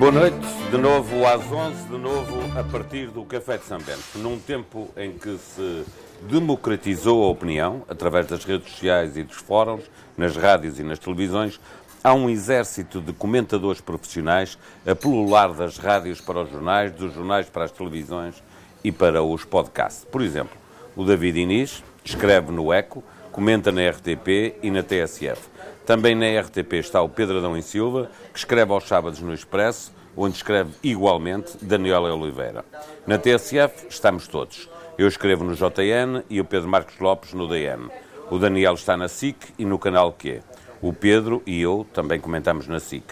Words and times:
Boa 0.00 0.12
noite, 0.12 0.38
de 0.70 0.78
novo 0.78 1.26
às 1.26 1.42
11, 1.52 1.82
de 1.82 1.98
novo 1.98 2.58
a 2.58 2.64
partir 2.64 3.08
do 3.08 3.22
Café 3.22 3.58
de 3.58 3.64
São 3.64 3.76
Bento. 3.76 4.16
Num 4.16 4.38
tempo 4.38 4.88
em 4.96 5.12
que 5.12 5.36
se 5.36 5.84
democratizou 6.22 7.22
a 7.22 7.28
opinião, 7.28 7.82
através 7.86 8.26
das 8.26 8.42
redes 8.42 8.72
sociais 8.72 9.14
e 9.18 9.22
dos 9.22 9.36
fóruns, 9.36 9.82
nas 10.16 10.34
rádios 10.34 10.80
e 10.80 10.82
nas 10.82 10.98
televisões, 10.98 11.60
há 12.02 12.14
um 12.14 12.30
exército 12.30 12.98
de 12.98 13.12
comentadores 13.12 13.82
profissionais 13.82 14.56
a 14.86 14.94
pulular 14.94 15.52
das 15.52 15.76
rádios 15.76 16.18
para 16.18 16.44
os 16.44 16.50
jornais, 16.50 16.92
dos 16.92 17.12
jornais 17.12 17.50
para 17.50 17.66
as 17.66 17.70
televisões 17.70 18.42
e 18.82 18.90
para 18.90 19.22
os 19.22 19.44
podcasts. 19.44 20.06
Por 20.06 20.22
exemplo, 20.22 20.56
o 20.96 21.04
David 21.04 21.40
Inês 21.40 21.84
escreve 22.02 22.50
no 22.50 22.72
Eco, 22.72 23.04
comenta 23.30 23.70
na 23.70 23.86
RTP 23.90 24.56
e 24.62 24.70
na 24.70 24.82
TSF. 24.82 25.50
Também 25.90 26.14
na 26.14 26.40
RTP 26.40 26.74
está 26.74 27.02
o 27.02 27.08
Pedro 27.08 27.38
Adão 27.38 27.56
e 27.56 27.62
Silva, 27.62 28.08
que 28.32 28.38
escreve 28.38 28.72
aos 28.72 28.86
sábados 28.86 29.18
no 29.18 29.34
Expresso, 29.34 29.92
onde 30.16 30.36
escreve 30.36 30.70
igualmente 30.84 31.54
Daniela 31.60 32.14
Oliveira. 32.14 32.64
Na 33.04 33.18
TSF 33.18 33.88
estamos 33.88 34.28
todos. 34.28 34.70
Eu 34.96 35.08
escrevo 35.08 35.42
no 35.42 35.56
JN 35.56 36.22
e 36.30 36.40
o 36.40 36.44
Pedro 36.44 36.68
Marcos 36.68 36.96
Lopes 37.00 37.32
no 37.32 37.48
DN. 37.48 37.90
O 38.30 38.38
Daniel 38.38 38.74
está 38.74 38.96
na 38.96 39.08
SIC 39.08 39.36
e 39.58 39.64
no 39.64 39.80
canal 39.80 40.12
Q. 40.12 40.40
O 40.80 40.92
Pedro 40.92 41.42
e 41.44 41.60
eu 41.60 41.84
também 41.92 42.20
comentamos 42.20 42.68
na 42.68 42.78
SIC. 42.78 43.02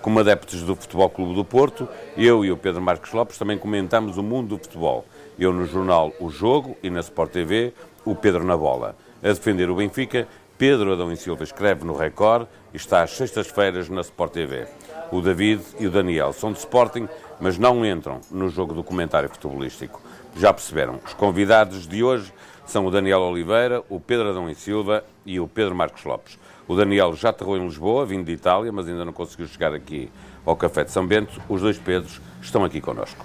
Como 0.00 0.20
adeptos 0.20 0.62
do 0.62 0.76
Futebol 0.76 1.10
Clube 1.10 1.34
do 1.34 1.44
Porto, 1.44 1.88
eu 2.16 2.44
e 2.44 2.52
o 2.52 2.56
Pedro 2.56 2.80
Marcos 2.80 3.12
Lopes 3.12 3.36
também 3.36 3.58
comentamos 3.58 4.16
o 4.16 4.22
mundo 4.22 4.50
do 4.50 4.62
futebol. 4.62 5.04
Eu 5.36 5.52
no 5.52 5.66
jornal 5.66 6.12
O 6.20 6.30
Jogo 6.30 6.76
e 6.84 6.88
na 6.88 7.00
Sport 7.00 7.32
TV, 7.32 7.72
o 8.04 8.14
Pedro 8.14 8.44
na 8.44 8.56
bola. 8.56 8.94
A 9.24 9.26
defender 9.26 9.68
o 9.68 9.74
Benfica, 9.74 10.28
Pedro 10.58 10.92
Adão 10.92 11.12
e 11.12 11.16
Silva 11.16 11.44
escreve 11.44 11.84
no 11.84 11.96
Record 11.96 12.48
e 12.74 12.76
está 12.76 13.04
às 13.04 13.12
sextas-feiras 13.12 13.88
na 13.88 14.00
Sport 14.00 14.32
TV. 14.32 14.66
O 15.12 15.20
David 15.20 15.62
e 15.78 15.86
o 15.86 15.90
Daniel 15.90 16.32
são 16.32 16.50
de 16.50 16.58
Sporting, 16.58 17.08
mas 17.38 17.56
não 17.56 17.86
entram 17.86 18.20
no 18.28 18.48
jogo 18.48 18.74
do 18.74 18.82
comentário 18.82 19.28
futebolístico. 19.28 20.02
Já 20.36 20.52
perceberam, 20.52 20.98
os 21.06 21.14
convidados 21.14 21.86
de 21.86 22.02
hoje 22.02 22.32
são 22.66 22.84
o 22.84 22.90
Daniel 22.90 23.20
Oliveira, 23.20 23.84
o 23.88 24.00
Pedro 24.00 24.30
Adão 24.30 24.50
e 24.50 24.54
Silva 24.56 25.04
e 25.24 25.38
o 25.38 25.46
Pedro 25.46 25.76
Marcos 25.76 26.04
Lopes. 26.04 26.36
O 26.66 26.74
Daniel 26.74 27.14
já 27.14 27.28
aterrou 27.28 27.56
em 27.56 27.64
Lisboa, 27.64 28.04
vindo 28.04 28.26
de 28.26 28.32
Itália, 28.32 28.72
mas 28.72 28.88
ainda 28.88 29.04
não 29.04 29.12
conseguiu 29.12 29.46
chegar 29.46 29.72
aqui 29.72 30.10
ao 30.44 30.56
Café 30.56 30.82
de 30.82 30.90
São 30.90 31.06
Bento. 31.06 31.40
Os 31.48 31.62
dois 31.62 31.78
Pedros 31.78 32.20
estão 32.42 32.64
aqui 32.64 32.80
connosco. 32.80 33.24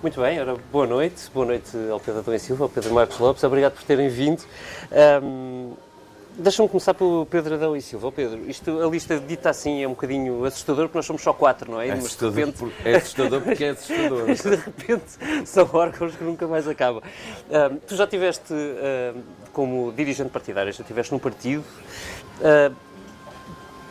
Muito 0.00 0.20
bem, 0.20 0.40
ora, 0.40 0.54
boa 0.70 0.86
noite. 0.86 1.28
Boa 1.34 1.46
noite 1.46 1.76
ao 1.90 1.98
Pedro 1.98 2.20
Adão 2.20 2.32
e 2.32 2.38
Silva, 2.38 2.64
ao 2.64 2.68
Pedro 2.68 2.94
Marcos 2.94 3.18
Lopes. 3.18 3.42
Obrigado 3.42 3.72
por 3.72 3.82
terem 3.82 4.08
vindo. 4.08 4.44
Um, 5.20 5.74
Deixa-me 6.38 6.68
começar 6.68 6.92
pelo 6.92 7.24
Pedro 7.24 7.54
Adão 7.54 7.74
e 7.74 7.80
Silva. 7.80 8.12
Pedro, 8.12 8.38
isto, 8.46 8.82
a 8.82 8.86
lista 8.90 9.18
dita 9.18 9.48
assim 9.48 9.82
é 9.82 9.86
um 9.86 9.92
bocadinho 9.92 10.44
assustador, 10.44 10.84
porque 10.84 10.98
nós 10.98 11.06
somos 11.06 11.22
só 11.22 11.32
quatro, 11.32 11.70
não 11.70 11.80
é? 11.80 11.88
É 11.88 11.92
assustador, 11.92 12.34
repente... 12.34 12.58
porque, 12.58 12.88
é 12.88 12.96
assustador 12.96 13.40
porque 13.40 13.64
é 13.64 13.70
assustador. 13.70 14.24
Mas 14.28 14.40
de 14.44 14.56
repente 14.56 15.04
são 15.46 15.70
órgãos 15.72 16.14
que 16.14 16.22
nunca 16.22 16.46
mais 16.46 16.68
acabam. 16.68 17.02
Uh, 17.02 17.80
tu 17.86 17.96
já 17.96 18.06
tiveste, 18.06 18.52
uh, 18.52 19.18
como 19.50 19.90
dirigente 19.92 20.28
partidário, 20.28 20.70
já 20.74 20.82
estiveste 20.82 21.10
num 21.10 21.18
partido. 21.18 21.64
Uh, 22.40 22.74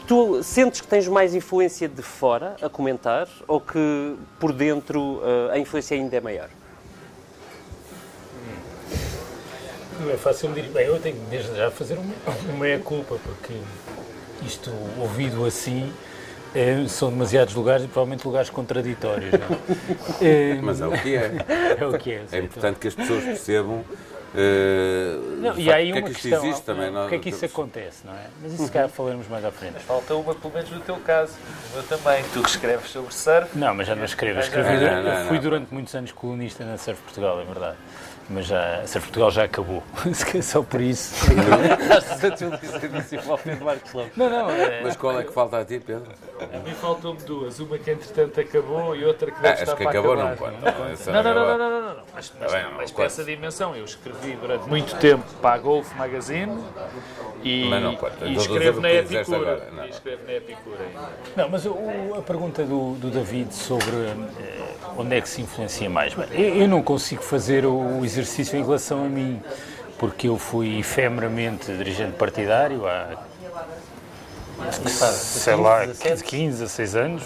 tu 0.06 0.44
sentes 0.44 0.82
que 0.82 0.88
tens 0.88 1.08
mais 1.08 1.34
influência 1.34 1.90
de 1.90 2.04
fora 2.04 2.58
a 2.62 2.70
comentar 2.70 3.28
ou 3.48 3.60
que 3.60 4.16
por 4.40 4.54
dentro 4.54 5.20
a 5.52 5.58
influência 5.58 5.98
ainda 5.98 6.16
é 6.16 6.22
maior? 6.22 6.50
Não 10.00 10.12
é 10.12 10.18
fácil 10.18 10.50
me 10.50 10.56
dizer. 10.62 10.72
Bem, 10.74 10.88
eu 10.88 11.00
tenho 11.00 11.18
desde 11.30 11.56
já 11.56 11.72
fazer 11.72 11.98
uma, 11.98 12.14
uma 12.50 12.60
meia-culpa, 12.60 13.18
porque 13.24 13.54
isto, 14.46 14.72
ouvido 15.00 15.46
assim, 15.46 15.92
é, 16.54 16.88
são 16.88 17.10
demasiados 17.10 17.54
lugares 17.54 17.84
e 17.84 17.88
provavelmente 17.88 18.26
lugares 18.26 18.50
contraditórios. 18.50 19.32
É, 20.22 20.55
Mas 20.61 20.80
é 20.80 20.88
o 20.88 20.92
que 20.92 21.16
é. 21.16 21.32
É 21.80 21.86
o 21.86 21.98
que 21.98 22.11
é. 22.14 22.23
É 22.32 22.39
importante 22.39 22.80
que 22.80 22.88
as 22.88 22.95
pessoas 22.95 23.23
percebam. 23.23 23.84
Uh, 24.36 25.42
não, 25.42 25.58
e 25.58 25.72
aí 25.72 25.94
uma 25.94 26.02
que 26.02 26.08
é 26.10 26.14
que 26.14 26.22
questão, 26.22 26.45
existe 26.45 26.66
também, 26.66 26.92
não, 26.92 27.08
que 27.08 27.16
é 27.16 27.20
que 27.20 27.30
isso 27.30 27.45
acontece, 27.45 28.05
não 28.05 28.11
é? 28.14 28.26
Mas 28.42 28.54
isso 28.54 28.66
se 28.66 28.72
calhar 28.72 28.89
falaremos 28.89 29.30
mais 29.30 29.45
à 29.45 29.52
frente. 29.52 29.76
Mas 29.76 29.84
falta 29.84 30.14
uma, 30.14 30.36
pelo 30.36 30.54
menos 30.54 30.70
no 30.72 30.80
teu 30.82 30.98
caso, 30.98 31.34
eu 31.73 31.84
também. 31.84 32.22
Tu 32.34 32.42
que 32.42 32.50
escreves 32.50 32.89
sobre 32.89 33.14
surf. 33.14 33.58
Não, 33.58 33.73
mas 33.73 33.88
já 33.88 33.95
não 33.95 34.04
escrevo. 34.04 34.39
Escrevi, 34.42 34.73
não, 34.73 35.04
não, 35.04 35.20
não, 35.20 35.28
fui 35.28 35.39
durante 35.39 35.73
muitos 35.73 35.95
anos 35.95 36.11
colunista 36.11 36.66
na 36.66 36.78
Surf 36.78 37.02
Portugal, 37.02 37.39
é 37.39 37.45
verdade 37.45 37.78
mas 38.30 38.47
já, 38.47 38.81
a 38.81 38.87
Surf 38.87 39.08
Portugal 39.08 39.31
já 39.31 39.43
acabou. 39.43 39.83
Só 40.41 40.63
por 40.63 40.81
isso. 40.81 41.25
não, 44.15 44.30
não. 44.30 44.49
É... 44.49 44.81
Mas 44.83 44.95
qual 44.95 45.19
é 45.19 45.23
que 45.23 45.31
falta 45.31 45.59
a 45.59 45.65
ti, 45.65 45.80
Pedro? 45.80 46.11
A 46.39 46.59
mim 46.59 46.73
faltam-me 46.73 47.19
duas. 47.21 47.59
Uma 47.59 47.77
que 47.77 47.91
entretanto 47.91 48.39
acabou 48.39 48.95
e 48.95 49.05
outra 49.05 49.31
que 49.31 49.41
deve 49.41 49.59
ah, 49.59 49.63
estar 49.63 49.75
que 49.75 49.83
para 49.83 49.91
acabou, 49.91 50.13
acabar. 50.13 50.30
Não, 50.30 50.37
pode. 50.37 50.55
Não, 51.05 51.23
não, 51.23 51.23
não, 51.23 51.33
não, 51.33 51.58
não, 51.58 51.69
não, 51.69 51.95
não. 51.95 52.03
Mas, 52.13 52.33
mas, 52.39 52.52
bem, 52.52 52.65
mas 52.75 52.91
para 52.91 53.05
essa 53.05 53.23
dimensão, 53.23 53.75
eu 53.75 53.86
escrevi 53.86 54.36
durante 54.36 54.67
muito 54.67 54.95
tempo 54.97 55.25
para 55.42 55.55
a 55.55 55.57
Golf 55.57 55.93
Magazine 55.95 56.52
e, 57.43 57.69
mas 57.69 57.83
não 57.83 57.95
pode. 57.95 58.15
e 58.25 58.36
escrevo 58.36 58.81
na 58.81 58.92
Epicura. 58.92 59.69
Não. 59.71 59.86
E 59.86 59.89
escrevo 59.89 60.25
na 60.25 60.33
Epicura. 60.33 60.86
Não, 61.36 61.49
mas 61.49 61.65
o, 61.65 61.75
a 62.17 62.21
pergunta 62.21 62.63
do, 62.63 62.95
do 62.95 63.11
David 63.11 63.53
sobre 63.53 63.95
eh, 63.95 64.65
onde 64.97 65.15
é 65.15 65.21
que 65.21 65.30
se 65.30 65.42
influencia 65.42 65.89
mais? 65.89 66.13
Bem, 66.13 66.27
eu, 66.31 66.55
eu 66.61 66.67
não 66.67 66.81
consigo 66.81 67.21
fazer 67.21 67.65
o 67.65 68.03
exercício 68.15 68.58
em 68.58 68.64
relação 68.64 69.05
a 69.05 69.09
mim, 69.09 69.42
porque 69.98 70.27
eu 70.27 70.37
fui 70.37 70.80
efemeramente 70.80 71.71
dirigente 71.71 72.14
partidário 72.14 72.87
há 72.87 73.26
sei 75.14 75.55
lá, 75.55 75.86
15, 75.86 76.59
16 76.59 76.95
anos, 76.95 77.23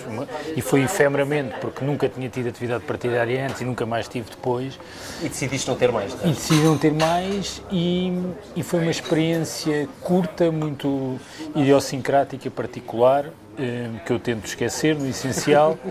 e 0.56 0.62
foi 0.62 0.82
efemeramente, 0.82 1.56
porque 1.62 1.86
nunca 1.86 2.10
tinha 2.10 2.28
tido 2.28 2.50
atividade 2.50 2.84
partidária 2.86 3.46
antes 3.46 3.62
e 3.62 3.66
nunca 3.66 3.86
mais 3.86 4.08
tive 4.08 4.30
depois. 4.32 4.80
E 5.22 5.30
decidiste 5.30 5.68
não 5.68 5.76
ter 5.76 5.92
mais, 5.92 6.14
não 6.16 6.24
é? 6.24 6.28
E 6.28 6.34
decidi 6.34 6.64
não 6.64 6.78
ter 6.78 6.92
mais, 6.92 7.62
e, 7.72 8.12
e 8.56 8.64
foi 8.64 8.80
uma 8.80 8.92
experiência 8.92 9.88
curta, 10.02 10.52
muito 10.52 11.20
idiosincrática, 11.56 12.50
particular, 12.50 13.26
eh, 13.58 13.90
que 14.06 14.12
eu 14.12 14.20
tento 14.20 14.46
esquecer, 14.46 14.96
no 14.96 15.08
essencial. 15.08 15.78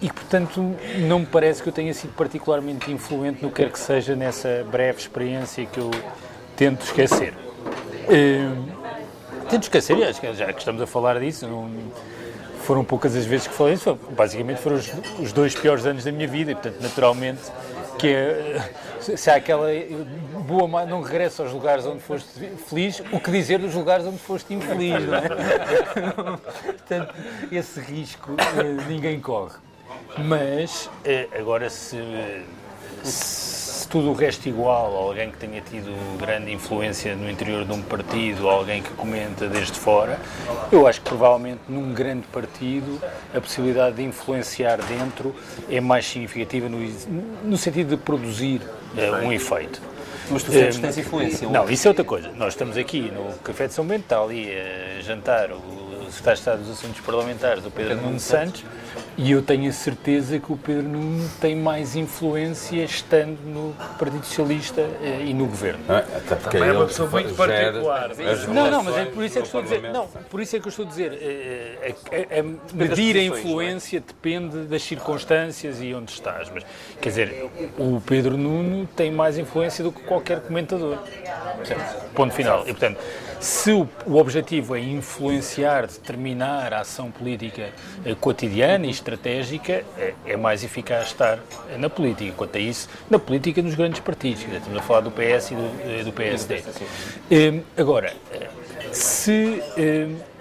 Eh, 0.00 0.06
e, 0.06 0.10
portanto, 0.10 0.76
não 1.00 1.20
me 1.20 1.26
parece 1.26 1.62
que 1.62 1.68
eu 1.68 1.72
tenha 1.72 1.92
sido 1.94 2.14
particularmente 2.14 2.90
influente 2.90 3.42
no 3.42 3.50
que 3.50 3.62
quer 3.62 3.70
que 3.70 3.78
seja 3.78 4.14
nessa 4.14 4.64
breve 4.70 5.00
experiência 5.00 5.64
que 5.66 5.78
eu 5.78 5.90
tento 6.56 6.84
esquecer. 6.84 7.34
Uh, 8.08 9.46
tento 9.48 9.64
esquecer, 9.64 9.96
já 10.34 10.52
que 10.52 10.58
estamos 10.58 10.80
a 10.80 10.86
falar 10.86 11.18
disso, 11.18 11.46
não, 11.46 11.70
foram 12.66 12.84
poucas 12.84 13.14
as 13.14 13.24
vezes 13.24 13.46
que 13.46 13.54
falei 13.54 13.74
isso, 13.74 13.94
basicamente 14.10 14.60
foram 14.60 14.76
os, 14.76 14.92
os, 15.20 15.32
dois 15.32 15.54
piores 15.54 15.86
anos 15.86 16.04
da 16.04 16.12
minha 16.12 16.26
vida, 16.26 16.50
e, 16.50 16.54
portanto, 16.54 16.80
naturalmente, 16.80 17.42
que 17.98 18.08
é, 18.08 18.70
se 19.00 19.30
há 19.30 19.36
aquela 19.36 19.68
boa, 20.46 20.84
não 20.84 21.00
regressa 21.00 21.42
aos 21.42 21.52
lugares 21.52 21.86
onde 21.86 22.00
foste 22.00 22.28
feliz, 22.68 23.00
o 23.12 23.20
que 23.20 23.30
dizer 23.30 23.58
dos 23.58 23.74
lugares 23.74 24.04
onde 24.04 24.18
foste 24.18 24.52
infeliz, 24.52 25.04
não 25.06 25.16
é? 25.16 25.28
portanto, 26.72 27.14
esse 27.50 27.80
risco 27.80 28.32
eh, 28.38 28.84
ninguém 28.88 29.20
corre. 29.20 29.65
Mas, 30.18 30.90
eh, 31.04 31.28
agora, 31.38 31.68
se, 31.70 31.98
se 33.02 33.88
tudo 33.88 34.10
o 34.10 34.12
resto 34.12 34.48
igual, 34.48 34.94
alguém 34.96 35.30
que 35.30 35.38
tenha 35.38 35.60
tido 35.60 35.90
grande 36.18 36.52
influência 36.52 37.14
no 37.14 37.30
interior 37.30 37.64
de 37.64 37.72
um 37.72 37.82
partido, 37.82 38.48
alguém 38.48 38.82
que 38.82 38.90
comenta 38.90 39.46
desde 39.48 39.78
fora, 39.78 40.18
eu 40.72 40.86
acho 40.86 41.00
que 41.00 41.08
provavelmente 41.08 41.60
num 41.68 41.92
grande 41.92 42.26
partido 42.28 43.00
a 43.34 43.40
possibilidade 43.40 43.96
de 43.96 44.02
influenciar 44.02 44.78
dentro 44.82 45.34
é 45.70 45.80
mais 45.80 46.06
significativa 46.06 46.68
no, 46.68 46.78
no 47.44 47.56
sentido 47.56 47.90
de 47.90 47.96
produzir 47.96 48.60
uh, 48.60 49.24
um 49.24 49.32
efeito. 49.32 49.80
Mas 50.30 50.42
tu 50.42 50.50
sentes 50.50 50.76
que 50.76 50.82
tens 50.82 50.98
influência? 50.98 51.48
Não, 51.48 51.68
isso 51.70 51.86
é 51.86 51.90
outra 51.90 52.04
coisa. 52.04 52.32
Nós 52.32 52.54
estamos 52.54 52.76
aqui 52.76 53.12
no 53.12 53.32
Café 53.38 53.68
de 53.68 53.74
São 53.74 53.86
Bento, 53.86 54.02
está 54.02 54.20
ali 54.20 54.50
a 54.50 55.00
jantar 55.00 55.52
o 55.52 56.10
secretário 56.10 56.34
de 56.34 56.40
Estado 56.40 56.62
dos 56.62 56.70
Assuntos 56.70 57.00
Parlamentares, 57.00 57.64
o 57.64 57.70
Pedro, 57.70 57.90
Pedro 57.90 58.06
Nuno 58.06 58.18
Santos, 58.18 58.64
e 59.18 59.30
eu 59.32 59.42
tenho 59.42 59.68
a 59.68 59.72
certeza 59.72 60.38
que 60.38 60.52
o 60.52 60.56
Pedro 60.56 60.82
Nuno 60.82 61.28
tem 61.40 61.56
mais 61.56 61.96
influência 61.96 62.84
estando 62.84 63.38
no 63.46 63.72
Partido 63.98 64.24
Socialista 64.24 64.82
eh, 65.02 65.24
e 65.26 65.34
no 65.34 65.46
governo. 65.46 65.82
Ah, 65.88 65.98
até 65.98 66.36
porque 66.36 66.58
Também 66.58 66.68
é 66.68 66.72
uma 66.72 66.86
pessoa 66.86 67.08
muito 67.08 67.34
particular. 67.34 68.10
Não, 68.48 68.70
não, 68.70 68.82
mas 68.82 68.96
é 68.96 69.04
por 69.06 69.24
isso 69.24 69.38
é 69.38 69.40
que 69.40 69.46
estou 69.46 69.60
a 69.60 69.64
dizer. 69.64 69.82
Não, 69.82 70.06
por 70.06 70.40
isso 70.40 70.56
é 70.56 70.60
que 70.60 70.66
eu 70.66 70.70
estou 70.70 70.84
a 70.84 70.88
dizer. 70.88 71.12
É, 71.14 71.94
é, 72.10 72.26
é, 72.38 72.44
medir 72.74 73.16
a 73.16 73.22
influência 73.22 74.00
depende 74.00 74.64
das 74.64 74.82
circunstâncias 74.82 75.80
e 75.80 75.94
onde 75.94 76.12
estás. 76.12 76.50
Mas, 76.52 76.64
quer 77.00 77.08
dizer, 77.08 77.50
o 77.78 78.00
Pedro 78.00 78.36
Nuno 78.36 78.86
tem 78.94 79.10
mais 79.10 79.38
influência 79.38 79.82
do 79.82 79.90
que 79.90 80.02
qualquer 80.02 80.40
comentador. 80.40 80.98
Ponto 82.14 82.34
final. 82.34 82.62
E, 82.62 82.66
portanto, 82.66 82.98
se 83.40 83.70
o, 83.72 83.88
o, 84.06 84.16
objetivo 84.16 84.74
é 84.74 84.80
influenciar, 84.80 85.86
determinar 85.86 86.72
a 86.72 86.80
ação 86.80 87.10
política 87.10 87.70
eh, 88.04 88.14
cotidiana 88.20 88.86
e 88.86 88.90
estratégica, 88.90 89.84
é, 89.98 90.14
é, 90.26 90.36
mais 90.36 90.64
eficaz 90.64 91.08
estar 91.08 91.38
na 91.78 91.88
política. 91.88 92.32
Quanto 92.36 92.56
a 92.56 92.60
isso, 92.60 92.88
na 93.10 93.18
política 93.18 93.62
nos 93.62 93.74
grandes 93.74 94.00
partidos. 94.00 94.42
Estamos 94.42 94.78
a 94.78 94.82
falar 94.82 95.00
do 95.00 95.10
PS 95.10 95.50
e 95.50 95.54
do, 95.54 96.00
eh, 96.00 96.04
do 96.04 96.12
PSD. 96.12 96.62
Eh, 97.30 97.60
agora, 97.76 98.14
se 98.92 99.62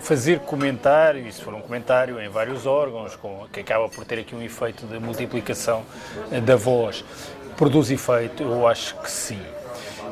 fazer 0.05 0.39
comentário, 0.41 1.27
e 1.27 1.31
se 1.31 1.41
for 1.41 1.53
um 1.55 1.61
comentário 1.61 2.21
em 2.21 2.29
vários 2.29 2.67
órgãos, 2.67 3.15
com, 3.15 3.47
que 3.51 3.59
acaba 3.59 3.89
por 3.89 4.05
ter 4.05 4.19
aqui 4.19 4.35
um 4.35 4.41
efeito 4.41 4.85
de 4.85 4.99
multiplicação 4.99 5.83
eh, 6.31 6.39
da 6.39 6.55
voz, 6.55 7.03
produz 7.57 7.89
efeito? 7.89 8.43
Eu 8.43 8.67
acho 8.67 8.95
que 8.97 9.09
sim. 9.09 9.41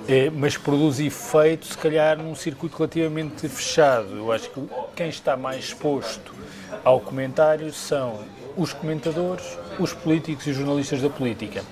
É, 0.08 0.30
mas 0.30 0.58
produz 0.58 1.00
efeito, 1.00 1.66
se 1.66 1.78
calhar, 1.78 2.18
num 2.18 2.36
circuito 2.36 2.78
relativamente 2.78 3.48
fechado. 3.48 4.18
Eu 4.18 4.32
acho 4.32 4.50
que 4.50 4.62
quem 4.96 5.08
está 5.08 5.38
mais 5.38 5.66
exposto 5.66 6.34
ao 6.84 7.00
comentário 7.00 7.72
são 7.72 8.20
os 8.58 8.74
comentadores, 8.74 9.58
os 9.80 9.94
políticos 9.94 10.46
e 10.46 10.52
os 10.52 10.58
jornalistas 10.58 11.02
da 11.02 11.10
política. 11.10 11.64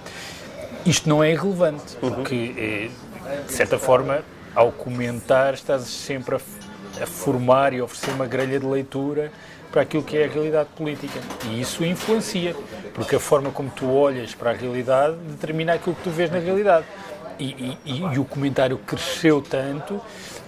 Isto 0.85 1.09
não 1.09 1.23
é 1.23 1.31
irrelevante, 1.31 1.95
porque, 1.99 2.55
é, 2.57 2.89
de 3.45 3.53
certa 3.53 3.77
forma, 3.77 4.23
ao 4.55 4.71
comentar, 4.71 5.53
estás 5.53 5.83
sempre 5.83 6.35
a, 6.35 6.39
a 7.03 7.05
formar 7.05 7.73
e 7.73 7.81
oferecer 7.81 8.11
uma 8.11 8.25
grelha 8.25 8.59
de 8.59 8.65
leitura 8.65 9.31
para 9.71 9.83
aquilo 9.83 10.03
que 10.03 10.17
é 10.17 10.25
a 10.25 10.27
realidade 10.27 10.69
política. 10.75 11.19
E 11.49 11.61
isso 11.61 11.83
influencia, 11.85 12.55
porque 12.93 13.15
a 13.15 13.19
forma 13.19 13.51
como 13.51 13.69
tu 13.69 13.91
olhas 13.91 14.35
para 14.35 14.51
a 14.51 14.53
realidade 14.53 15.15
determina 15.29 15.73
aquilo 15.73 15.95
que 15.95 16.03
tu 16.03 16.09
vês 16.09 16.29
na 16.29 16.39
realidade. 16.39 16.85
E, 17.41 17.75
e, 17.83 18.03
e, 18.13 18.19
o 18.19 18.23
comentário 18.23 18.77
cresceu 18.77 19.41
tanto 19.41 19.99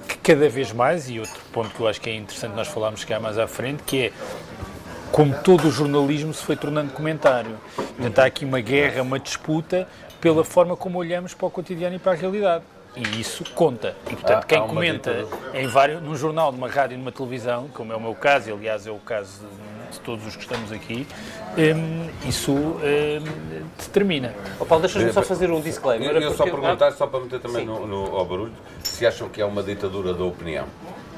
que 0.08 0.16
cada 0.18 0.48
vez 0.48 0.72
mais, 0.72 1.10
e 1.10 1.20
outro 1.20 1.42
ponto 1.52 1.72
que 1.72 1.80
eu 1.80 1.88
acho 1.88 2.00
que 2.00 2.08
é 2.08 2.16
interessante 2.16 2.56
nós 2.56 2.68
falarmos 2.68 3.04
cá 3.04 3.20
mais 3.20 3.40
à 3.40 3.48
frente, 3.48 3.82
que 3.82 4.06
é 4.06 4.12
como 5.12 5.34
todo 5.42 5.68
o 5.68 5.72
jornalismo 5.72 6.32
se 6.36 6.44
foi 6.44 6.56
tornando 6.56 6.94
comentário. 6.94 7.58
Portanto, 7.76 8.20
há 8.20 8.26
aqui 8.26 8.46
uma 8.46 8.60
guerra, 8.60 9.02
uma 9.02 9.20
disputa 9.20 9.88
pela 10.22 10.44
forma 10.44 10.78
como 10.78 11.00
olhamos 11.00 11.34
para 11.34 11.48
o 11.48 11.50
cotidiano 11.50 11.96
e 11.96 12.00
para 12.00 12.12
a 12.12 12.16
realidade. 12.16 12.64
E 12.96 13.20
isso 13.20 13.44
conta. 13.56 13.96
E, 14.08 14.16
portanto, 14.16 14.46
quem 14.46 14.60
comenta 14.68 15.26
em 15.54 15.66
vários, 15.68 16.02
num 16.02 16.16
jornal, 16.16 16.52
numa 16.52 16.68
rádio, 16.68 16.98
numa 16.98 17.12
televisão, 17.12 17.68
como 17.74 17.92
é 17.92 17.96
o 17.96 18.00
meu 18.00 18.14
caso, 18.14 18.50
e 18.50 18.52
aliás 18.52 18.86
é 18.86 18.92
o 18.92 19.00
caso 19.00 19.40
de, 19.40 19.94
de 19.94 20.00
todos 20.02 20.28
os 20.28 20.36
que 20.36 20.44
estamos 20.44 20.72
aqui, 20.72 21.08
um, 21.58 22.30
isso 22.30 22.52
um, 22.52 22.80
determina. 23.80 24.34
Oh, 24.60 24.66
Paulo, 24.66 24.84
deixa-me 24.84 25.12
só 25.12 25.24
fazer 25.24 25.50
um 25.50 25.60
disclaimer. 25.60 26.12
Eu, 26.12 26.22
eu 26.22 26.34
só 26.36 26.44
perguntar, 26.44 26.92
só 26.92 27.08
para 27.08 27.20
meter 27.20 27.40
também 27.40 27.66
no, 27.66 27.88
no, 27.88 28.16
ao 28.16 28.26
barulho, 28.26 28.54
se 28.84 29.08
acham 29.08 29.28
que 29.28 29.42
é 29.42 29.46
uma 29.46 29.64
ditadura 29.64 30.14
da 30.14 30.24
opinião. 30.24 30.66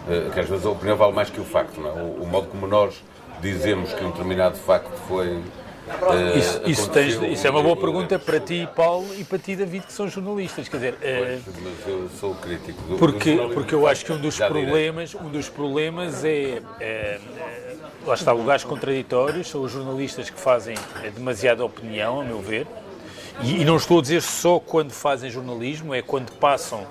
Uh, 0.08 0.32
que 0.32 0.40
às 0.40 0.48
vezes 0.48 0.66
a 0.66 0.70
opinião 0.70 0.96
vale 0.96 1.14
mais 1.14 1.30
que 1.30 1.42
o 1.42 1.44
facto, 1.44 1.82
não 1.82 1.90
é? 1.90 2.04
o, 2.04 2.22
o 2.22 2.28
modo 2.28 2.48
como 2.48 2.68
nós 2.68 3.04
dizemos 3.42 3.92
que 3.92 4.04
um 4.04 4.12
determinado 4.12 4.56
facto 4.56 4.96
foi 5.08 5.42
Uh, 5.86 6.38
isso, 6.38 6.62
isso, 6.66 6.90
tens, 6.90 7.14
isso, 7.14 7.46
é 7.46 7.50
uma 7.50 7.62
boa 7.62 7.78
pergunta 7.78 8.18
para 8.18 8.40
ti, 8.40 8.68
Paulo, 8.76 9.08
e 9.16 9.24
para 9.24 9.38
ti, 9.38 9.56
David, 9.56 9.86
que 9.86 9.94
são 9.94 10.10
jornalistas. 10.10 10.68
Quer 10.68 10.78
dizer, 10.78 10.94
uh, 10.94 11.52
mas 11.62 11.88
eu 11.88 12.10
sou 12.20 12.34
crítico 12.36 12.82
do, 12.84 12.98
porque, 12.98 13.36
do 13.36 13.50
porque 13.50 13.76
eu 13.76 13.88
acho 13.88 14.04
que 14.04 14.12
um 14.12 14.18
dos 14.18 14.36
problemas, 14.36 15.14
um 15.14 15.30
dos 15.30 15.48
problemas 15.48 16.26
é, 16.26 16.62
é, 16.80 17.20
é 17.38 17.76
lá 18.06 18.16
está, 18.16 18.32
lugares 18.32 18.64
contraditórios, 18.64 19.48
são 19.48 19.62
os 19.62 19.72
jornalistas 19.72 20.30
que 20.30 20.40
fazem 20.40 20.76
demasiada 21.14 21.64
opinião, 21.64 22.22
a 22.22 22.24
meu 22.24 22.42
ver, 22.42 22.66
e, 23.42 23.62
e 23.62 23.66
não 23.66 23.78
estou 23.78 24.00
a 24.00 24.02
dizer 24.02 24.22
só 24.22 24.60
quando 24.60 24.92
fazem 24.92 25.30
jornalismo, 25.30 25.94
é 25.94 26.02
quando 26.02 26.32
passam 26.32 26.88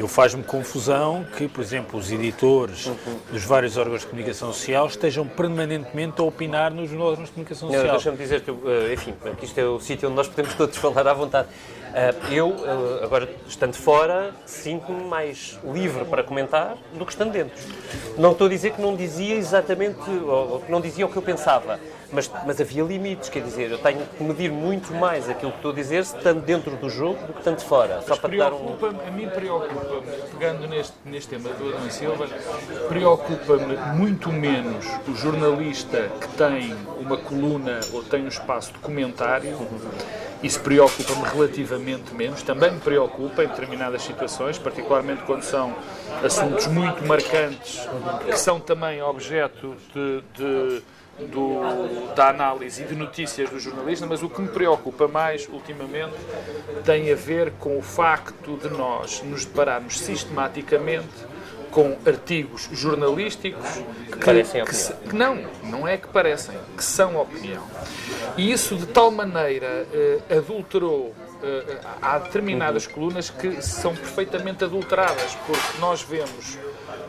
eu 0.00 0.08
faz-me 0.08 0.42
confusão 0.42 1.26
que, 1.36 1.46
por 1.46 1.60
exemplo, 1.60 2.00
os 2.00 2.10
editores 2.10 2.90
dos 3.30 3.44
vários 3.44 3.76
órgãos 3.76 4.00
de 4.00 4.06
comunicação 4.06 4.50
social 4.50 4.86
estejam 4.86 5.26
permanentemente 5.26 6.18
a 6.20 6.24
opinar 6.24 6.70
nos 6.70 6.90
órgãos 6.90 7.28
de 7.28 7.32
comunicação 7.32 7.68
social. 7.68 7.92
Deixa-me 7.92 8.16
dizer 8.16 8.40
que, 8.40 8.50
eh, 8.50 8.94
enfim, 8.94 9.14
que 9.38 9.44
isto 9.44 9.58
é 9.58 9.64
o 9.64 9.78
sítio 9.78 10.08
onde 10.08 10.16
nós 10.16 10.26
podemos 10.26 10.54
todos 10.54 10.74
falar 10.78 11.06
à 11.06 11.12
vontade. 11.12 11.48
Eh, 11.92 12.14
eu, 12.30 12.48
eh, 12.48 13.04
agora 13.04 13.28
estando 13.46 13.74
fora, 13.74 14.32
sinto-me 14.46 15.04
mais 15.04 15.58
livre 15.62 16.06
para 16.06 16.24
comentar 16.24 16.78
do 16.94 17.04
que 17.04 17.12
estando 17.12 17.32
dentro. 17.32 17.54
Não 18.16 18.32
estou 18.32 18.46
a 18.46 18.50
dizer 18.50 18.72
que 18.72 18.80
não 18.80 18.96
dizia 18.96 19.34
exatamente, 19.34 19.98
ou 20.26 20.60
que 20.60 20.72
não 20.72 20.80
dizia 20.80 21.04
o 21.04 21.10
que 21.10 21.16
eu 21.16 21.22
pensava, 21.22 21.78
mas, 22.12 22.30
mas 22.46 22.60
havia 22.60 22.82
limites, 22.82 23.28
quer 23.28 23.42
dizer, 23.42 23.70
eu 23.70 23.78
tenho 23.78 24.04
que 24.06 24.22
medir 24.22 24.50
muito 24.50 24.92
mais 24.94 25.28
aquilo 25.28 25.52
que 25.52 25.58
estou 25.58 25.72
a 25.72 25.74
dizer 25.74 26.00
estando 26.00 26.40
dentro 26.40 26.76
do 26.76 26.90
jogo 26.90 27.26
do 27.26 27.32
que 27.32 27.38
estando 27.38 27.60
fora. 27.60 28.02
Só 28.02 28.16
para 28.16 28.36
dar 28.36 28.52
um... 28.52 28.76
A 29.06 29.10
mim 29.10 29.28
preocupa-me, 29.28 30.12
pegando 30.32 30.66
neste, 30.68 30.94
neste 31.04 31.30
tema 31.30 31.50
do 31.50 31.68
Adão 31.68 31.90
Silva, 31.90 32.26
preocupa-me 32.88 33.76
muito 33.96 34.30
menos 34.30 34.86
o 35.08 35.14
jornalista 35.14 36.10
que 36.20 36.28
tem 36.36 36.74
uma 36.98 37.16
coluna 37.16 37.80
ou 37.92 38.02
tem 38.02 38.24
um 38.24 38.28
espaço 38.28 38.72
de 38.72 38.78
comentário. 38.78 39.56
Isso 40.42 40.60
preocupa-me 40.60 41.22
relativamente 41.28 42.14
menos. 42.14 42.42
Também 42.42 42.72
me 42.72 42.80
preocupa 42.80 43.44
em 43.44 43.48
determinadas 43.48 44.02
situações, 44.02 44.58
particularmente 44.58 45.22
quando 45.24 45.42
são 45.42 45.74
assuntos 46.24 46.66
muito 46.66 47.06
marcantes, 47.06 47.86
que 48.24 48.36
são 48.38 48.58
também 48.58 49.02
objeto 49.02 49.76
de, 49.94 50.22
de 50.34 50.82
do, 51.26 52.14
da 52.14 52.28
análise 52.28 52.82
e 52.82 52.86
de 52.86 52.94
notícias 52.94 53.50
do 53.50 53.58
jornalista, 53.58 54.06
mas 54.06 54.22
o 54.22 54.28
que 54.28 54.40
me 54.40 54.48
preocupa 54.48 55.08
mais 55.08 55.48
ultimamente 55.48 56.14
tem 56.84 57.12
a 57.12 57.14
ver 57.14 57.52
com 57.52 57.78
o 57.78 57.82
facto 57.82 58.56
de 58.56 58.68
nós 58.68 59.22
nos 59.22 59.44
depararmos 59.44 59.98
sistematicamente 59.98 61.30
com 61.70 61.96
artigos 62.04 62.68
jornalísticos 62.72 63.82
que, 64.10 64.24
parecem 64.24 64.64
que, 64.64 64.70
opinião. 64.70 64.98
Que, 65.08 65.16
não, 65.16 65.70
não 65.70 65.88
é 65.88 65.96
que 65.96 66.08
parecem, 66.08 66.58
que 66.76 66.82
são 66.82 67.16
opinião. 67.16 67.62
E 68.36 68.50
isso 68.50 68.76
de 68.76 68.86
tal 68.86 69.10
maneira 69.10 69.86
uh, 69.86 70.38
adulterou 70.38 71.14
Uh, 71.40 71.80
há 72.02 72.18
determinadas 72.18 72.84
uhum. 72.84 72.92
colunas 72.92 73.30
que 73.30 73.62
são 73.62 73.96
perfeitamente 73.96 74.62
adulteradas, 74.62 75.34
porque 75.46 75.80
nós 75.80 76.02
vemos 76.02 76.58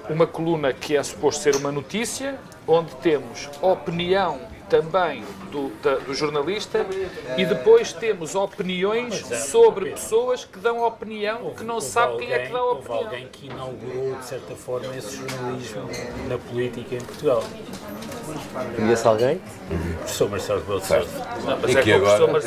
uma 0.10 0.28
coluna 0.28 0.74
que 0.74 0.96
é 0.96 1.04
suposto 1.04 1.44
ser 1.44 1.56
uma 1.56 1.72
notícia, 1.72 2.40
onde 2.68 2.94
temos 2.96 3.50
opinião 3.62 4.40
também 4.72 5.22
do, 5.52 5.70
da, 5.84 5.96
do 5.96 6.14
jornalista 6.14 6.86
e 7.38 7.46
depois 7.46 7.92
temos 7.92 8.36
opiniões 8.36 9.30
é, 9.30 9.36
sobre 9.36 9.92
pessoas 9.92 10.46
que 10.46 10.60
dão 10.60 10.82
opinião 10.86 11.44
houve, 11.44 11.58
que 11.58 11.64
não 11.66 11.82
sabe 11.82 12.20
quem 12.20 12.32
é 12.32 12.40
que 12.40 12.54
dá 12.54 12.64
opinião. 12.64 12.98
Houve 12.98 13.06
alguém 13.06 13.28
que 13.28 13.48
inaugurou, 13.48 14.16
de 14.16 14.26
certa 14.26 14.56
forma, 14.56 14.96
esse 14.96 15.18
jornalismo 15.18 15.90
na 16.30 16.38
política 16.38 16.96
em 16.96 17.02
Portugal. 17.02 17.44
Conhece 18.78 19.06
alguém? 19.06 19.42
O 19.70 19.98
professor 19.98 20.30
Marcelo 20.30 20.60
Rebelo 20.62 20.80
de 20.80 20.86
Sousa. 20.86 21.28
Mas 21.62 21.76
é 21.76 21.82
que, 21.82 21.92
Rebelo, 21.92 22.38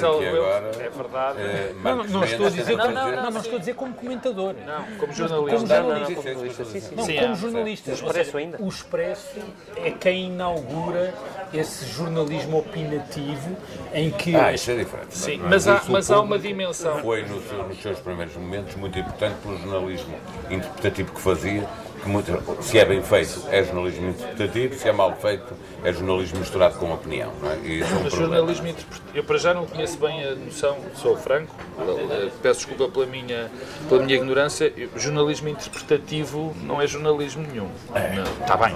é 0.80 0.88
verdade. 0.88 1.38
É, 1.42 1.74
não, 1.82 2.24
estou 2.24 2.46
a 2.46 2.50
dizer, 2.50 2.76
não, 2.76 2.90
não, 2.90 3.12
não, 3.12 3.30
não, 3.30 3.40
estou 3.40 3.56
a 3.56 3.58
dizer 3.58 3.74
como 3.74 3.92
comentador. 3.92 4.54
Não, 4.64 4.96
como 4.96 5.12
jornalista. 5.12 5.56
Como 5.56 5.66
jornalista. 5.66 6.64
Não, 6.96 7.06
como 7.06 7.36
jornalista. 7.36 7.90
O 7.90 7.94
Expresso 7.94 8.36
ainda? 8.38 8.62
O 8.62 8.68
Expresso 8.68 9.38
é 9.76 9.90
quem 9.90 10.28
inaugura 10.28 11.12
esse 11.52 11.84
jornalismo 11.86 12.13
opinativo 12.20 13.56
em 13.92 14.10
que... 14.10 14.34
Ah, 14.34 14.52
isso 14.52 14.70
é 14.70 14.76
diferente. 14.76 15.16
Sim, 15.16 15.40
mas, 15.48 15.66
há, 15.68 15.82
mas 15.88 16.10
há 16.10 16.20
uma 16.20 16.38
dimensão... 16.38 16.98
Foi 16.98 17.22
nos, 17.22 17.44
nos 17.68 17.82
seus 17.82 17.98
primeiros 18.00 18.36
momentos 18.36 18.74
muito 18.76 18.98
importante 18.98 19.34
pelo 19.42 19.58
jornalismo 19.58 20.14
interpretativo 20.50 21.12
que 21.12 21.20
fazia 21.20 21.68
muito, 22.06 22.62
se 22.62 22.78
é 22.78 22.84
bem 22.84 23.02
feito, 23.02 23.44
é 23.50 23.62
jornalismo 23.62 24.10
interpretativo, 24.10 24.74
se 24.74 24.88
é 24.88 24.92
mal 24.92 25.16
feito, 25.16 25.54
é 25.82 25.92
jornalismo 25.92 26.38
misturado 26.38 26.78
com 26.78 26.92
opinião. 26.92 27.32
Não 27.40 27.50
é? 27.50 27.58
E 27.64 27.82
é 27.82 27.86
um 27.86 28.10
jornalismo 28.10 28.68
interpretativo. 28.68 29.16
Eu, 29.16 29.24
para 29.24 29.38
já, 29.38 29.54
não 29.54 29.66
conheço 29.66 29.98
bem 29.98 30.24
a 30.24 30.34
noção, 30.34 30.76
sou 30.94 31.16
franco, 31.16 31.54
eh, 31.78 32.30
peço 32.42 32.66
desculpa 32.66 32.92
pela 32.92 33.06
minha, 33.06 33.50
pela 33.88 34.02
minha 34.02 34.16
ignorância. 34.16 34.72
Jornalismo 34.96 35.48
interpretativo 35.48 36.54
não 36.62 36.80
é 36.80 36.86
jornalismo 36.86 37.46
nenhum. 37.50 37.68
É. 37.94 38.22
Está 38.42 38.56
bem, 38.56 38.74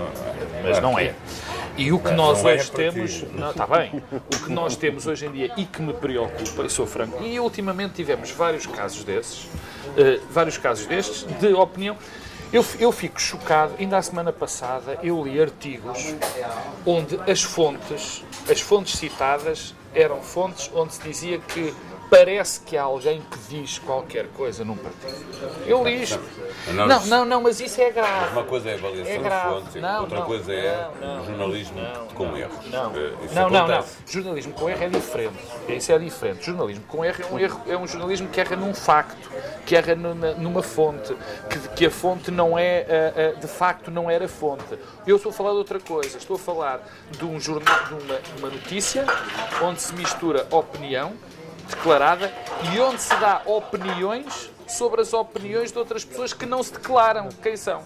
mas 0.63 0.81
não 0.81 0.99
é. 0.99 1.15
E 1.79 1.93
o 1.93 1.99
que 2.01 2.11
nós 2.11 2.45
é 2.45 2.55
hoje 2.55 2.73
temos. 2.73 3.23
Não, 3.35 3.51
está 3.51 3.65
bem. 3.65 4.03
O 4.13 4.45
que 4.45 4.51
nós 4.51 4.75
temos 4.75 5.07
hoje 5.07 5.27
em 5.27 5.31
dia 5.31 5.53
e 5.57 5.65
que 5.65 5.81
me 5.81 5.95
preocupa, 5.95 6.65
e 6.65 6.69
sou 6.69 6.85
franco, 6.87 7.23
e 7.23 7.39
ultimamente 7.39 7.95
tivemos 7.95 8.33
vários 8.33 8.67
casos 8.67 9.05
desses, 9.05 9.45
uh, 9.45 10.21
vários 10.29 10.59
casos 10.59 10.87
destes, 10.87 11.23
de 11.39 11.55
opinião. 11.55 11.97
Eu, 12.53 12.65
eu 12.81 12.91
fico 12.91 13.21
chocado, 13.21 13.75
ainda 13.79 13.97
a 13.97 14.03
semana 14.03 14.33
passada 14.33 14.99
eu 15.03 15.23
li 15.23 15.41
artigos 15.41 16.15
onde 16.85 17.21
as 17.31 17.43
fontes, 17.43 18.25
as 18.51 18.61
fontes 18.61 18.99
citadas 18.99 19.75
eram 19.95 20.21
fontes 20.21 20.71
onde 20.75 20.95
se 20.95 21.03
dizia 21.03 21.39
que 21.39 21.73
parece 22.11 22.61
que 22.61 22.77
há 22.77 22.83
alguém 22.83 23.23
que 23.31 23.39
diz 23.49 23.79
qualquer 23.79 24.29
coisa 24.29 24.65
num 24.65 24.77
partido. 24.77 25.25
Eu 25.67 25.85
li 25.85 26.03
isto. 26.03 26.21
Não, 26.69 26.87
não, 26.87 27.07
não, 27.07 27.25
não 27.25 27.43
mas 27.43 27.61
isso 27.61 27.81
é 27.81 27.91
grave. 27.91 28.33
Uma 28.33 28.45
coisa 28.45 28.71
é 28.71 28.73
a 28.73 28.77
avaliação 28.77 29.13
é 29.13 29.19
grave. 29.19 29.49
de 29.49 29.61
fontes, 29.61 29.83
não, 29.83 30.01
outra 30.01 30.19
não, 30.19 30.27
coisa 30.27 30.53
é 30.53 30.91
não, 31.01 31.25
jornalismo 31.25 31.81
com 32.15 32.37
erros. 32.37 32.71
Não, 32.71 32.97
eh, 32.97 33.13
não, 33.33 33.51
não, 33.51 33.69
não, 33.69 33.85
Jornalismo 34.07 34.53
com 34.55 34.69
erro 34.69 34.85
é 34.85 34.89
diferente. 34.89 35.37
Isso 35.69 35.93
é 35.93 35.99
diferente. 35.99 36.47
Jornalismo 36.47 36.85
com 36.89 37.05
erro 37.05 37.23
é 37.23 37.35
um, 37.35 37.39
erro, 37.39 37.63
é 37.67 37.77
um 37.77 37.87
jornalismo 37.87 38.29
que 38.29 38.41
erra 38.41 38.57
num 38.57 38.75
facto, 38.75 39.31
que 39.67 39.77
erra 39.77 39.95
numa, 39.95 40.33
numa 40.33 40.63
fonte, 40.63 41.15
que, 41.49 41.59
que 41.71 41.87
a 41.87 41.91
fonte 41.91 42.31
não 42.31 42.59
é, 42.59 42.87
eh, 42.89 43.13
eh, 43.17 43.33
de 43.39 43.47
facto, 43.47 43.91
não 43.91 44.11
era 44.11 44.27
fonte. 44.29 44.79
Eu 45.07 45.17
estou 45.17 45.31
a 45.31 45.33
falar 45.33 45.51
de 45.51 45.59
outra 45.59 45.81
coisa. 45.81 46.19
Estou 46.19 46.37
a 46.37 46.39
falar 46.39 46.81
de 47.11 47.25
um 47.25 47.39
jornal, 47.39 47.85
de 47.85 47.95
uma, 47.95 48.21
uma 48.39 48.49
notícia 48.49 49.05
onde 49.63 49.81
se 49.81 49.93
mistura 49.95 50.47
opinião 50.51 51.13
declarada 51.69 52.33
e 52.73 52.81
onde 52.81 53.01
se 53.01 53.15
dá 53.17 53.43
opiniões 53.47 54.51
sobre 54.67 55.01
as 55.01 55.13
opiniões 55.13 55.73
de 55.73 55.79
outras 55.79 56.05
pessoas 56.05 56.33
que 56.33 56.45
não 56.45 56.63
se 56.63 56.73
declaram 56.73 57.29
quem 57.43 57.57
são. 57.57 57.83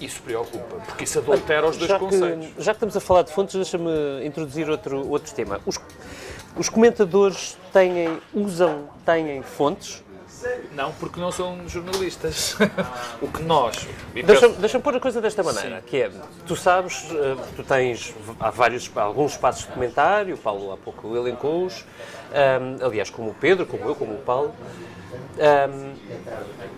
Isso 0.00 0.22
preocupa, 0.22 0.76
porque 0.86 1.04
isso 1.04 1.18
adultera 1.18 1.68
os 1.68 1.76
dois 1.76 1.90
já 1.90 1.98
conceitos. 1.98 2.46
Que, 2.46 2.62
já 2.62 2.72
que 2.72 2.76
estamos 2.76 2.96
a 2.96 3.00
falar 3.00 3.22
de 3.22 3.32
fontes, 3.32 3.56
deixa-me 3.56 4.24
introduzir 4.24 4.70
outro, 4.70 5.08
outro 5.08 5.32
tema. 5.34 5.60
Os, 5.66 5.78
os 6.56 6.68
comentadores 6.68 7.58
têm, 7.72 8.20
usam, 8.32 8.88
têm 9.04 9.42
fontes? 9.42 10.04
Não, 10.72 10.92
porque 10.92 11.20
não 11.20 11.32
são 11.32 11.68
jornalistas. 11.68 12.56
o 13.20 13.28
que 13.28 13.42
nós. 13.42 13.86
Deixa-me 14.14 14.54
deixa 14.56 14.78
pôr 14.80 14.96
a 14.96 15.00
coisa 15.00 15.20
desta 15.20 15.42
maneira, 15.42 15.82
que 15.84 16.02
é, 16.02 16.10
tu 16.46 16.54
sabes, 16.54 17.08
eh, 17.10 17.36
tu 17.56 17.62
tens, 17.62 18.14
há 18.38 18.50
vários, 18.50 18.90
alguns 18.96 19.32
espaços 19.32 19.66
de 19.66 19.72
comentário, 19.72 20.34
o 20.34 20.38
Paulo 20.38 20.72
há 20.72 20.76
pouco 20.76 21.16
elencou-os, 21.16 21.84
ahm, 22.32 22.84
aliás, 22.84 23.10
como 23.10 23.30
o 23.30 23.34
Pedro, 23.34 23.66
como 23.66 23.84
eu, 23.88 23.94
como 23.94 24.14
o 24.14 24.18
Paulo. 24.18 24.54
Ahm, 25.38 25.94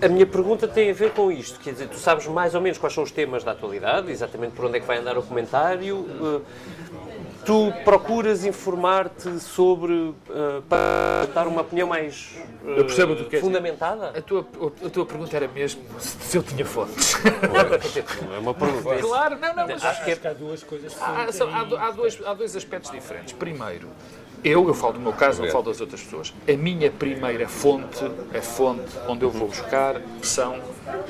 a 0.02 0.08
minha 0.08 0.26
pergunta 0.26 0.68
tem 0.68 0.90
a 0.90 0.94
ver 0.94 1.12
com 1.12 1.30
isto, 1.30 1.58
quer 1.60 1.72
dizer, 1.72 1.88
tu 1.88 1.98
sabes 1.98 2.26
mais 2.26 2.54
ou 2.54 2.60
menos 2.60 2.78
quais 2.78 2.94
são 2.94 3.02
os 3.02 3.10
temas 3.10 3.44
da 3.44 3.52
atualidade, 3.52 4.10
exatamente 4.10 4.52
por 4.52 4.64
onde 4.66 4.78
é 4.78 4.80
que 4.80 4.86
vai 4.86 4.98
andar 4.98 5.18
o 5.18 5.22
comentário, 5.22 6.06
eh, 6.22 7.09
tu 7.44 7.72
procuras 7.84 8.44
informar-te 8.44 9.38
sobre, 9.40 10.14
eh, 10.28 10.62
para 10.68 11.26
dar 11.34 11.46
uma 11.46 11.62
opinião 11.62 11.88
mais 11.88 12.36
eh, 12.66 12.78
Eu 12.80 12.84
percebo 12.84 13.12
o 13.14 13.24
que 13.24 13.38
fundamentada? 13.40 14.10
A 14.16 14.20
tua, 14.22 14.46
a 14.84 14.88
tua 14.90 15.06
pergunta 15.06 15.36
era 15.36 15.48
mesmo 15.48 15.82
se, 15.98 16.16
se 16.20 16.36
eu 16.36 16.42
tinha 16.42 16.64
fontes. 16.64 17.14
É 18.34 18.38
uma 18.38 18.54
pergunta. 18.54 18.96
claro, 18.98 19.38
não, 19.38 19.54
não, 19.54 19.66
mas 19.66 19.84
Acho 19.84 20.04
que 20.04 20.10
é 20.12 20.16
que 20.16 20.26
há 20.26 20.32
duas 20.32 20.62
coisas 20.62 20.94
que 20.94 21.02
há, 21.02 21.32
são 21.32 21.52
há, 21.54 21.64
do- 21.64 21.76
há 21.76 21.90
dois, 21.90 22.18
há 22.24 22.34
dois 22.34 22.54
aspectos 22.56 22.90
diferentes. 22.90 23.32
Primeiro, 23.32 23.88
eu, 24.44 24.66
eu 24.68 24.74
falo 24.74 24.94
do 24.94 25.00
meu 25.00 25.12
caso, 25.12 25.42
não 25.42 25.50
falo 25.50 25.64
das 25.64 25.80
outras 25.80 26.02
pessoas. 26.02 26.32
A 26.48 26.52
minha 26.56 26.90
primeira 26.90 27.46
fonte, 27.48 28.04
a 28.36 28.40
fonte 28.40 28.96
onde 29.08 29.24
eu 29.24 29.30
vou 29.30 29.48
buscar, 29.48 30.00
são 30.22 30.58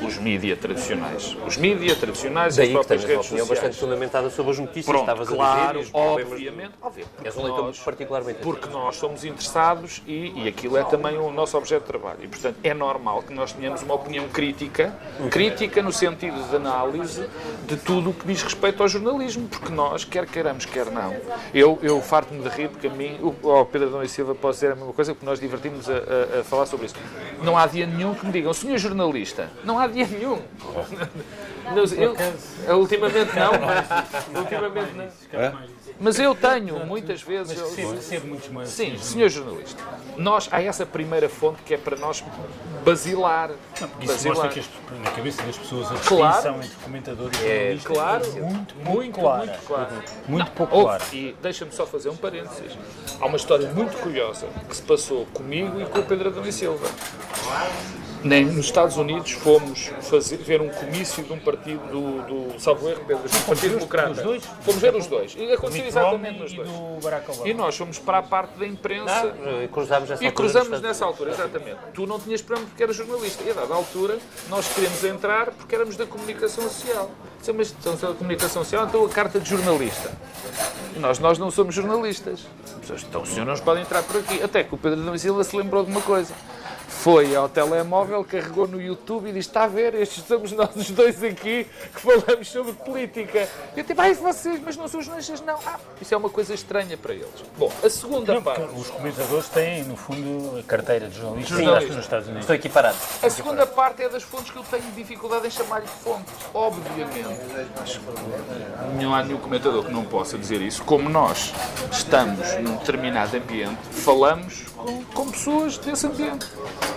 os 0.03 0.19
mídia 0.19 0.57
tradicionais. 0.57 1.37
Os 1.47 1.57
mídia 1.57 1.95
tradicionais 1.97 2.55
e 2.55 2.57
Daí 2.59 2.67
as 2.67 2.69
que 2.69 2.75
próprias 2.75 3.01
tens 3.03 3.09
uma 3.11 3.15
redes 3.17 3.27
opinião 3.27 3.47
sociais. 3.47 3.49
bastante 3.69 3.81
fundamentada 3.81 4.31
sobre 4.31 4.53
as 4.53 4.59
notícias, 4.59 4.87
Pronto, 4.87 5.01
estavas 5.01 5.29
claro, 5.29 5.79
a 5.79 5.83
dizer. 5.83 5.89
e 5.89 5.91
problemas- 5.93 6.33
obviamente. 6.33 6.73
És 7.25 7.37
um 7.37 7.43
leitor 7.45 7.65
nós- 7.65 7.79
particularmente 7.79 8.39
Porque 8.41 8.69
nós 8.69 8.97
somos 8.97 9.25
interessados 9.25 10.03
e, 10.07 10.33
e 10.45 10.49
aquilo 10.49 10.77
é 10.77 10.85
também 10.85 11.19
o 11.19 11.31
nosso 11.31 11.57
objeto 11.57 11.83
de 11.83 11.87
trabalho. 11.89 12.19
E, 12.23 12.29
portanto, 12.29 12.57
é 12.65 12.73
normal 12.75 13.23
que 13.23 13.33
nós 13.33 13.53
tenhamos 13.53 13.83
uma 13.83 13.95
opinião 13.95 14.29
crítica, 14.29 14.95
crítica 15.31 15.83
no 15.83 15.93
sentido 15.93 16.43
de 16.49 16.57
análise 16.57 17.27
de 17.67 17.77
tudo 17.77 18.11
o 18.11 18.15
que 18.15 18.27
diz 18.27 18.43
respeito 18.43 18.83
ao 18.83 18.89
jornalismo, 18.89 19.49
porque 19.49 19.73
nós, 19.73 20.05
quer 20.05 20.27
queiramos, 20.27 20.65
quer 20.65 20.87
não, 20.87 21.15
eu, 21.55 21.79
eu 21.83 22.01
farto-me 22.01 22.43
de 22.43 22.49
rir, 22.49 22.69
porque 22.69 22.87
a 22.87 22.91
mim, 22.91 23.19
o, 23.23 23.29
o 23.49 23.65
Pedro 23.67 23.89
Adão 23.89 24.03
e 24.03 24.09
Silva 24.09 24.35
pode 24.35 24.55
dizer 24.55 24.73
a 24.73 24.75
mesma 24.77 24.93
coisa, 24.93 25.13
porque 25.15 25.27
nós 25.27 25.39
divertimos 25.41 25.89
a, 25.89 25.93
a- 25.95 26.41
a 26.41 26.45
falar 26.45 26.67
sobre 26.67 26.87
isso. 26.87 26.95
Não 27.43 27.57
há 27.57 27.67
dia 27.67 27.87
nenhum 27.87 28.15
que 28.15 28.25
me 28.27 28.33
digam, 28.33 28.53
senhor 28.53 28.79
jornalista, 28.79 29.51
não 29.71 29.79
há 29.79 29.87
dia 29.87 30.07
nenhum. 30.07 30.39
Não, 31.71 31.85
eu, 31.85 32.17
eu, 32.67 32.79
ultimamente 32.81 33.31
não. 33.37 34.41
ultimamente 34.41 34.93
não. 34.97 35.09
Mas 36.01 36.19
eu 36.19 36.35
tenho, 36.35 36.85
muitas 36.85 37.23
vezes. 37.23 37.57
eu- 37.57 37.69
Recebo, 37.69 37.93
recebo 37.95 38.27
muitos 38.27 38.49
mails. 38.49 38.71
Sim, 38.71 38.99
senhor 38.99 39.29
jornalista. 39.29 39.81
Nós, 40.17 40.49
há 40.51 40.61
essa 40.61 40.85
primeira 40.85 41.29
fonte 41.29 41.63
que 41.63 41.75
é 41.75 41.77
para 41.77 41.97
nós 41.97 42.25
basilar. 42.85 43.51
Isso 44.01 44.27
mostra 44.29 44.49
que 44.49 44.59
as- 44.61 44.69
na 45.05 45.11
cabeça 45.13 45.43
das 45.45 45.57
pessoas 45.59 45.93
a 45.93 45.95
Claro. 45.97 46.33
distinção 46.33 46.57
entre 46.63 46.77
comentador 46.83 47.31
e 47.35 47.37
jornalista 47.37 47.89
claro. 47.93 48.25
é 48.25 48.29
muito, 48.41 48.75
muito, 48.75 48.91
Muito, 48.91 49.21
clara. 49.21 49.47
muito 49.47 49.67
claro. 49.67 49.93
Muito 50.27 50.51
pouco 50.53 50.75
Houve, 50.75 50.87
clara. 50.87 51.05
e 51.13 51.37
deixa-me 51.41 51.73
só 51.73 51.87
fazer 51.87 52.09
um 52.09 52.17
parênteses. 52.17 52.77
Há 53.21 53.27
uma 53.27 53.37
história 53.37 53.69
muito 53.73 53.97
curiosa 53.99 54.47
que 54.69 54.75
se 54.75 54.83
passou 54.83 55.25
comigo 55.27 55.81
e 55.81 55.85
com 55.87 56.01
o 56.01 56.03
Pedro 56.03 56.31
Adão 56.31 56.45
e 56.45 56.53
Silva. 56.53 56.89
Nem 58.23 58.45
nos 58.45 58.67
Estados 58.67 58.97
Unidos 58.97 59.33
fomos 59.33 59.91
fazer, 60.03 60.37
ver 60.37 60.61
um 60.61 60.69
comício 60.69 61.23
de 61.23 61.33
um 61.33 61.39
partido 61.39 61.81
do, 61.91 62.51
do 62.51 62.61
salvo 62.61 62.89
erro, 62.89 63.03
Pedro, 63.07 63.23
do 63.29 63.47
Partido 63.47 63.75
Democrata. 63.77 64.09
dos 64.11 64.23
dois? 64.23 64.45
Fomos 64.61 64.81
ver 64.81 64.95
os 64.95 65.07
dois. 65.07 65.35
E 65.39 65.53
aconteceu 65.53 65.87
exatamente 65.87 66.39
nos 66.39 66.53
e 66.53 66.57
dois. 66.57 66.69
do 66.69 67.01
Barack 67.03 67.31
Obama. 67.31 67.49
E 67.49 67.55
nós 67.55 67.77
fomos 67.77 67.99
para 67.99 68.19
a 68.19 68.23
parte 68.23 68.59
da 68.59 68.67
imprensa. 68.67 69.35
Eh, 69.45 69.69
Cruzámos 69.73 70.11
essa 70.11 70.23
E 70.23 70.27
altura 70.27 70.47
cruzamos 70.47 70.71
nos 70.71 70.81
nessa 70.83 71.05
altura, 71.05 71.31
exatamente. 71.31 71.79
Tu 71.95 72.07
não 72.07 72.21
tinhas 72.21 72.43
problema 72.43 72.69
porque 72.69 72.83
eras 72.83 72.97
jornalista. 72.97 73.43
E 73.45 73.51
a 73.51 73.55
dada 73.55 73.75
altura, 73.75 74.19
nós 74.49 74.69
queríamos 74.69 75.03
entrar 75.05 75.51
porque 75.53 75.75
éramos 75.75 75.97
da 75.97 76.05
comunicação 76.07 76.65
social. 76.65 77.11
Disse, 77.39 77.53
mas 77.53 77.75
então, 77.79 77.97
se 77.97 78.05
é 78.05 78.09
da 78.09 78.15
comunicação 78.15 78.63
social, 78.63 78.87
então 78.87 79.05
a 79.05 79.09
carta 79.09 79.41
de 79.41 79.49
jornalista. 79.49 80.13
E 80.95 80.99
nós, 80.99 81.19
nós 81.19 81.39
não 81.39 81.51
somos 81.51 81.75
jornalistas. 81.75 82.47
Então 83.09 83.23
o 83.23 83.27
senhor 83.27 83.47
não 83.47 83.53
nos 83.53 83.61
pode 83.61 83.81
entrar 83.81 84.03
por 84.03 84.17
aqui. 84.19 84.43
Até 84.43 84.63
que 84.65 84.75
o 84.75 84.79
Pedro 84.79 85.15
e 85.15 85.19
Silva 85.19 85.43
se 85.45 85.57
lembrou 85.57 85.85
de 85.85 85.91
uma 85.91 86.03
coisa. 86.03 86.35
Foi 87.03 87.35
ao 87.35 87.49
telemóvel, 87.49 88.23
carregou 88.23 88.69
no 88.69 88.79
YouTube 88.79 89.31
e 89.31 89.33
disse: 89.33 89.49
Está 89.49 89.65
a 89.65 89.67
ver, 89.67 89.95
estes 89.95 90.23
somos 90.25 90.53
nós 90.53 90.77
os 90.77 90.91
dois 90.91 91.25
aqui 91.25 91.67
que 91.95 92.01
falamos 92.01 92.47
sobre 92.49 92.75
política. 92.75 93.49
Eu 93.75 93.83
tipo, 93.85 93.99
ai, 94.03 94.13
vocês, 94.13 94.61
mas 94.63 94.77
não 94.77 94.87
são 94.87 95.01
jornalistas, 95.01 95.41
não. 95.41 95.59
Ah, 95.67 95.79
isso 95.99 96.13
é 96.13 96.17
uma 96.19 96.29
coisa 96.29 96.53
estranha 96.53 96.99
para 96.99 97.15
eles. 97.15 97.27
Bom, 97.57 97.73
a 97.83 97.89
segunda 97.89 98.35
Não, 98.35 98.43
parte. 98.43 98.63
os 98.77 98.91
comentadores 98.91 99.49
têm, 99.49 99.83
no 99.85 99.97
fundo, 99.97 100.59
a 100.59 100.63
carteira 100.63 101.09
de 101.09 101.19
jornalista 101.19 101.55
Jornalista. 101.55 101.95
nos 101.95 102.05
Estados 102.05 102.27
Unidos. 102.27 102.43
Estou 102.45 102.57
equiparado. 102.57 102.97
A 103.23 103.31
segunda 103.31 103.67
parte 103.67 104.03
é 104.03 104.09
das 104.11 104.23
fontes 104.23 104.51
que 104.51 104.59
eu 104.59 104.65
tenho 104.65 104.85
dificuldade 104.95 105.47
em 105.47 105.51
chamar-lhe 105.51 105.87
de 105.87 105.93
fontes. 105.93 106.35
Obviamente, 106.53 107.41
acho 107.83 107.99
que 108.01 109.03
não 109.03 109.15
há 109.15 109.23
nenhum 109.25 109.39
comentador 109.41 109.85
que 109.87 109.93
não 109.93 110.05
possa 110.05 110.37
dizer 110.37 110.61
isso. 110.61 110.85
Como 110.85 111.09
nós 111.09 111.51
estamos 111.91 112.47
num 112.59 112.77
determinado 112.77 113.35
ambiente, 113.39 113.79
falamos 113.91 114.65
com, 114.77 115.03
com 115.15 115.31
pessoas 115.31 115.79
desse 115.79 116.07
ambiente. 116.07 116.47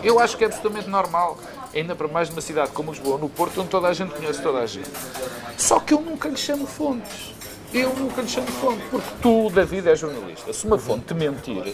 Eu 0.02 0.20
acho 0.20 0.38
que 0.38 0.44
é 0.44 0.48
absolutamente 0.48 0.90
normal. 0.90 1.38
Ainda 1.74 1.96
para 1.96 2.08
mais 2.08 2.30
numa 2.30 2.42
cidade 2.42 2.72
como 2.72 2.92
Lisboa, 2.92 3.18
no 3.18 3.28
Porto, 3.30 3.60
onde 3.62 3.70
toda 3.70 3.88
a 3.88 3.94
gente 3.94 4.14
conhece 4.14 4.42
toda 4.42 4.60
a 4.60 4.66
gente. 4.68 4.90
Só 5.58 5.80
que 5.80 5.94
eu 5.94 6.02
nunca 6.02 6.30
lhe 6.30 6.38
chamo 6.38 6.68
fontes. 6.68 7.34
Eu 7.74 7.90
nunca 7.96 8.22
lhe 8.22 8.28
chamo 8.28 8.46
fonte, 8.46 8.84
porque 8.92 9.08
tu, 9.20 9.50
David, 9.50 9.90
és 9.90 10.00
jornalista. 10.00 10.54
Se 10.54 10.68
uma 10.68 10.78
fonte 10.78 11.06
te 11.08 11.16
mentir, 11.16 11.74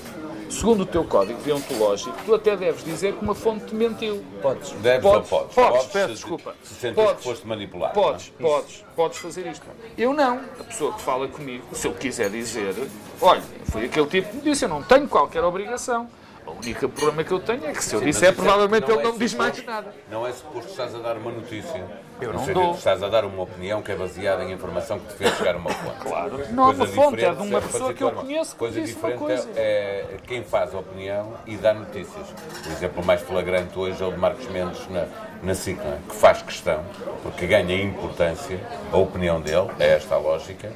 segundo 0.49 0.83
o 0.83 0.85
teu 0.85 1.03
código 1.03 1.38
deontológico, 1.41 2.15
tu 2.25 2.33
até 2.33 2.55
deves 2.55 2.85
dizer 2.85 3.15
que 3.15 3.21
uma 3.21 3.35
fonte 3.35 3.65
te 3.65 3.75
mentiu. 3.75 4.23
Podes. 4.41 4.69
Deves 4.81 5.01
Podes, 5.01 5.29
ou 5.29 5.39
podes? 5.39 5.55
podes, 5.55 5.85
peço 5.88 6.07
se- 6.07 6.13
desculpa. 6.13 6.55
Se 6.63 6.75
sentes 6.75 6.95
Podes. 7.03 7.17
que 7.17 7.23
foste 7.23 7.45
manipulado. 7.45 7.93
Podes, 7.93 8.29
podes, 8.39 8.85
podes 8.95 9.17
fazer 9.17 9.45
isto. 9.47 9.65
Eu 9.97 10.13
não. 10.13 10.39
A 10.57 10.63
pessoa 10.63 10.93
que 10.93 11.01
fala 11.01 11.27
comigo, 11.27 11.65
se 11.73 11.85
eu 11.85 11.91
quiser 11.93 12.29
dizer, 12.29 12.73
olha, 13.19 13.43
foi 13.65 13.83
aquele 13.83 14.07
tipo 14.07 14.29
que 14.29 14.35
me 14.38 14.41
disse, 14.43 14.63
eu 14.63 14.69
não 14.69 14.81
tenho 14.81 15.05
qualquer 15.09 15.43
obrigação. 15.43 16.09
O 16.51 16.57
único 16.63 16.89
problema 16.89 17.23
que 17.23 17.31
eu 17.31 17.39
tenho 17.39 17.65
é 17.65 17.71
que 17.71 17.83
se 17.83 17.95
eu 17.95 17.99
Sim, 17.99 18.05
disser, 18.05 18.29
é- 18.29 18.31
provavelmente 18.31 18.87
não 18.87 18.95
ele 18.95 18.99
é 18.99 19.03
não 19.03 19.13
me 19.13 19.19
diz 19.19 19.33
mais 19.33 19.65
nada. 19.65 19.93
Não 20.09 20.27
é 20.27 20.31
suposto 20.31 20.69
estás 20.71 20.93
a 20.95 20.99
dar 20.99 21.17
uma 21.17 21.31
notícia. 21.31 21.83
Eu 22.21 22.33
não 22.33 22.39
sentido 22.39 22.59
dou. 22.59 22.73
Estás 22.73 23.01
a 23.01 23.07
dar 23.07 23.23
uma 23.23 23.43
opinião 23.43 23.81
que 23.81 23.91
é 23.91 23.95
baseada 23.95 24.43
em 24.43 24.51
informação 24.51 24.99
que 24.99 25.07
te 25.07 25.13
fez 25.13 25.37
chegar 25.37 25.55
a 25.55 25.57
uma 25.57 25.69
fonte. 25.69 25.99
Claro. 26.01 26.39
Não 26.51 26.65
há 26.65 26.69
uma 26.71 26.85
fonte, 26.87 27.23
é 27.23 27.31
de 27.33 27.41
uma 27.41 27.57
é 27.57 27.61
pessoa 27.61 27.93
que 27.93 28.03
eu 28.03 28.11
conheço 28.11 28.51
que 28.51 28.57
Coisa 28.59 28.81
diferente 28.81 29.17
coisa. 29.17 29.49
é 29.55 29.89
é 29.99 30.17
quem 30.27 30.43
faz 30.43 30.73
a 30.75 30.79
opinião 30.79 31.33
e 31.45 31.55
dá 31.55 31.73
notícias. 31.73 32.27
O 32.67 32.71
exemplo 32.71 33.03
mais 33.05 33.21
flagrante 33.21 33.77
hoje 33.77 34.01
é 34.01 34.05
o 34.05 34.11
de 34.11 34.17
Marcos 34.17 34.47
Mendes 34.47 34.85
na, 34.89 35.05
na 35.41 35.55
SIC, 35.55 35.77
não 35.77 35.93
é? 35.93 35.97
que 36.07 36.15
faz 36.15 36.41
questão, 36.41 36.83
porque 37.23 37.45
ganha 37.47 37.81
importância, 37.81 38.59
a 38.91 38.97
opinião 38.97 39.39
dele, 39.41 39.69
é 39.79 39.95
esta 39.95 40.15
a 40.15 40.17
lógica, 40.17 40.71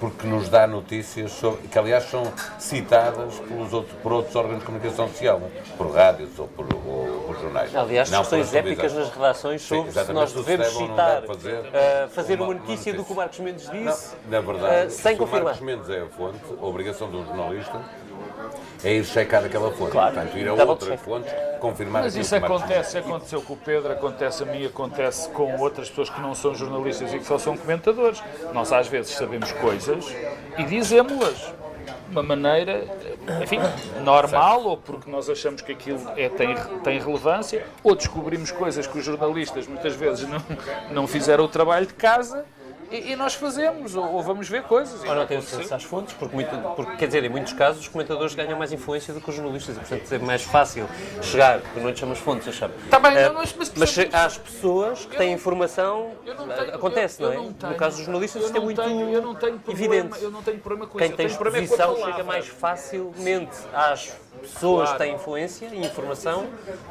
porque 0.00 0.26
nos 0.26 0.48
dá 0.48 0.66
notícias 0.66 1.30
sobre, 1.32 1.68
que 1.68 1.78
aliás 1.78 2.04
são 2.04 2.22
citadas 2.58 3.34
pelos 3.40 3.72
outros, 3.72 3.94
por 4.02 4.12
outros 4.12 4.34
órgãos 4.36 4.58
de 4.60 4.64
comunicação 4.64 5.08
social, 5.08 5.38
não 5.40 5.46
é? 5.46 5.50
por 5.76 5.90
rádios 5.92 6.38
ou 6.38 6.48
por, 6.48 6.66
ou 6.74 7.24
por 7.26 7.38
jornais. 7.40 7.74
Aliás, 7.74 8.10
Não 8.10 8.20
discussões 8.20 8.54
épicas 8.54 8.92
nas 8.92 9.08
redações 9.10 9.62
Sim, 9.62 9.68
sobre 9.68 9.84
se 9.92 9.98
exatamente. 9.98 10.20
nós 10.20 10.30
Se 10.30 10.36
devemos 10.36 10.74
não 10.74 10.88
citar, 10.88 11.22
fazer 11.22 11.60
eh, 11.72 12.08
fazer 12.12 12.34
uma- 12.36 12.44
uma 12.46 12.54
notícia 12.54 12.92
do 12.94 13.04
que 13.04 13.12
o 13.12 13.16
Marcos 13.16 13.38
Mendes 13.38 13.70
disse, 13.70 14.14
Na 14.28 14.40
verdade, 14.40 14.74
eh, 14.74 14.88
sem 14.90 15.14
se 15.16 15.22
o 15.22 15.24
confirmar. 15.24 15.44
Marcos 15.44 15.62
Mendes 15.62 15.90
é 15.90 16.00
a 16.02 16.06
fonte, 16.06 16.38
a 16.60 16.64
obrigação 16.64 17.10
do 17.10 17.24
jornalista 17.24 17.80
é 18.84 18.94
ir 18.94 19.04
checar 19.04 19.44
aquela 19.44 19.70
fonte. 19.72 19.92
Claro. 19.92 20.14
Portanto, 20.14 20.36
ir 20.36 20.48
a 20.48 20.54
Double 20.54 20.66
outras 20.66 20.90
check. 20.90 21.00
fontes, 21.00 21.32
confirmar 21.60 22.02
Mas 22.02 22.16
isso 22.16 22.34
acontece, 22.34 22.98
aconteceu 22.98 23.42
com 23.42 23.54
o 23.54 23.56
Pedro, 23.56 23.92
acontece 23.92 24.42
a 24.42 24.46
mim, 24.46 24.66
acontece 24.66 25.28
com 25.30 25.56
outras 25.58 25.88
pessoas 25.88 26.10
que 26.10 26.20
não 26.20 26.34
são 26.34 26.54
jornalistas 26.54 27.12
e 27.12 27.18
que 27.18 27.24
só 27.24 27.38
são 27.38 27.56
comentadores. 27.56 28.22
Nós 28.52 28.72
às 28.72 28.88
vezes 28.88 29.12
sabemos 29.12 29.52
coisas 29.52 30.04
e 30.58 30.64
dizemos-las 30.64 31.52
de 32.08 32.12
uma 32.12 32.22
maneira, 32.22 32.84
enfim, 33.42 33.58
normal, 34.04 34.64
ou 34.64 34.76
porque 34.76 35.10
nós 35.10 35.30
achamos 35.30 35.62
que 35.62 35.72
aquilo 35.72 36.00
é, 36.16 36.28
tem, 36.28 36.54
tem 36.84 37.00
relevância, 37.00 37.64
ou 37.82 37.94
descobrimos 37.94 38.50
coisas 38.50 38.86
que 38.86 38.98
os 38.98 39.04
jornalistas 39.04 39.66
muitas 39.66 39.94
vezes 39.94 40.28
não, 40.28 40.42
não 40.90 41.06
fizeram 41.06 41.44
o 41.44 41.48
trabalho 41.48 41.86
de 41.86 41.94
casa 41.94 42.44
e, 42.92 43.12
e 43.12 43.16
nós 43.16 43.34
fazemos, 43.34 43.94
ou, 43.94 44.04
ou 44.14 44.22
vamos 44.22 44.48
ver 44.48 44.62
coisas. 44.64 45.00
Ou 45.00 45.14
não 45.14 45.26
tem 45.26 45.38
aconteceu. 45.38 45.58
acesso 45.60 45.74
às 45.74 45.82
fontes, 45.84 46.14
porque, 46.14 46.34
muito- 46.34 46.56
porque, 46.76 46.96
quer 46.96 47.06
dizer, 47.06 47.24
em 47.24 47.28
muitos 47.28 47.52
casos 47.54 47.80
os 47.82 47.88
comentadores 47.88 48.34
ganham 48.34 48.58
mais 48.58 48.72
influência 48.72 49.12
do 49.14 49.20
que 49.20 49.30
os 49.30 49.34
jornalistas, 49.36 49.76
e 49.76 49.80
portanto 49.80 50.12
é 50.12 50.18
mais 50.18 50.42
fácil 50.42 50.88
chegar, 51.22 51.60
porque 51.60 51.80
não 51.80 51.90
lhe 51.90 51.96
chamamos 51.96 52.20
fontes, 52.20 52.48
achamos. 52.48 52.76
Tá 52.90 52.98
bem, 52.98 53.14
não, 53.14 53.34
mas- 53.34 53.54
mas 53.76 53.98
às 54.12 54.38
pessoas 54.38 55.04
que 55.06 55.14
Eu 55.14 55.18
têm 55.18 55.32
informação, 55.32 56.10
Eu 56.26 56.34
não 56.34 56.50
eh, 56.50 56.54
tenho- 56.56 56.74
acontece, 56.74 57.22
eu- 57.22 57.28
não 57.28 57.34
eu 57.34 57.40
é? 57.40 57.44
não 57.44 57.52
tenho- 57.52 57.72
no 57.72 57.78
caso 57.78 57.96
dos 57.96 58.04
jornalistas 58.06 58.42
eu 58.42 58.46
isto 58.48 58.56
é 58.56 58.60
muito 58.60 58.82
tenho- 58.82 59.08
eu 59.08 59.22
não 59.22 59.34
tenho 59.34 59.58
problema, 59.58 59.94
evidente. 59.94 60.22
Eu 60.24 60.30
não 60.30 60.42
tenho 60.42 60.58
problema 60.58 60.86
com 60.86 60.98
Quem 60.98 61.06
isso. 61.06 61.14
eu 61.14 61.16
tem 61.16 61.26
tenho 61.28 61.38
a 61.54 61.58
exposição 61.62 61.96
chega 62.04 62.24
mais 62.24 62.46
facilmente 62.48 63.56
às 63.72 64.12
pessoas 64.42 64.88
Claro. 64.90 64.98
têm 65.04 65.14
influência 65.14 65.66
e 65.72 65.84
informação 65.84 66.46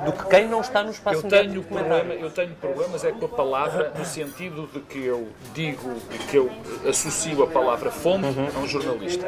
do 0.06 0.12
que 0.12 0.26
quem 0.26 0.48
não 0.48 0.62
está 0.62 0.84
no 0.84 0.92
espaço 0.92 1.26
Eu 1.26 1.30
tenho, 1.30 1.52
de 1.52 1.60
comentário. 1.62 2.00
problema, 2.06 2.22
eu 2.26 2.30
tenho 2.32 2.56
problemas 2.56 3.04
é 3.04 3.12
com 3.12 3.26
a 3.26 3.30
palavra, 3.30 3.92
no 3.98 4.06
sentido 4.06 4.70
de 4.74 4.80
que 4.82 5.06
eu 5.06 5.28
digo, 5.54 5.94
que 6.30 6.38
eu 6.38 6.50
associo 6.88 7.44
a 7.44 7.48
palavra 7.48 7.92
fonte 7.92 8.26
a 8.26 8.60
um 8.60 8.68
jornalista. 8.68 9.28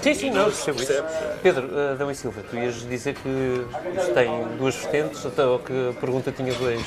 Sim, 0.00 0.14
sim, 0.14 0.30
não, 0.30 0.44
percebo 0.44 0.80
isso. 0.82 1.04
Pedro, 1.42 1.66
uh, 1.68 1.92
Adão 1.92 2.10
e 2.10 2.14
Silva, 2.14 2.42
tu 2.48 2.56
ias 2.56 2.74
dizer 2.88 3.14
que 3.14 3.66
isto 3.96 4.14
tem 4.14 4.30
duas 4.58 4.74
vertentes, 4.76 5.24
até 5.26 5.44
ou 5.44 5.58
que 5.58 5.72
a 5.90 6.00
pergunta 6.00 6.30
tinha 6.32 6.52
dois. 6.54 6.82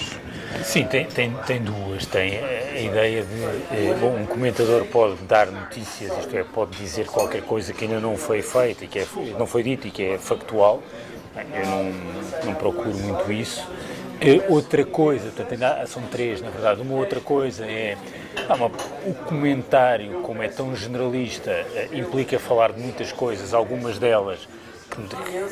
Sim, 0.63 0.85
tem, 0.85 1.05
tem, 1.05 1.31
tem 1.45 1.61
duas. 1.61 2.05
Tem 2.05 2.37
a 2.39 2.79
ideia 2.79 3.23
de, 3.23 3.43
eh, 3.71 3.95
bom, 3.99 4.15
um 4.15 4.25
comentador 4.25 4.85
pode 4.85 5.15
dar 5.23 5.47
notícias, 5.47 6.11
isto 6.19 6.35
é, 6.37 6.43
pode 6.43 6.77
dizer 6.77 7.07
qualquer 7.07 7.41
coisa 7.41 7.73
que 7.73 7.85
ainda 7.85 7.99
não 7.99 8.15
foi 8.17 8.41
feita 8.41 8.85
e 8.85 8.87
que 8.87 8.99
é, 8.99 9.07
não 9.37 9.45
foi 9.45 9.63
dito 9.63 9.87
e 9.87 9.91
que 9.91 10.03
é 10.03 10.17
factual. 10.17 10.74
Eu 11.53 11.65
não, 11.67 11.83
não 12.45 12.55
procuro 12.55 12.95
muito 12.97 13.31
isso. 13.31 13.67
Outra 14.47 14.85
coisa, 14.85 15.31
são 15.87 16.01
três 16.03 16.41
na 16.41 16.49
verdade, 16.49 16.81
uma 16.81 16.95
outra 16.95 17.19
coisa 17.19 17.65
é 17.65 17.97
uma- 18.49 18.67
o 19.05 19.13
comentário, 19.25 20.21
como 20.21 20.41
é 20.41 20.47
tão 20.47 20.73
generalista, 20.75 21.51
eh, 21.51 21.89
implica 21.93 22.39
falar 22.39 22.71
de 22.71 22.79
muitas 22.79 23.11
coisas, 23.11 23.53
algumas 23.53 23.99
delas 23.99 24.47
que, 24.89 25.01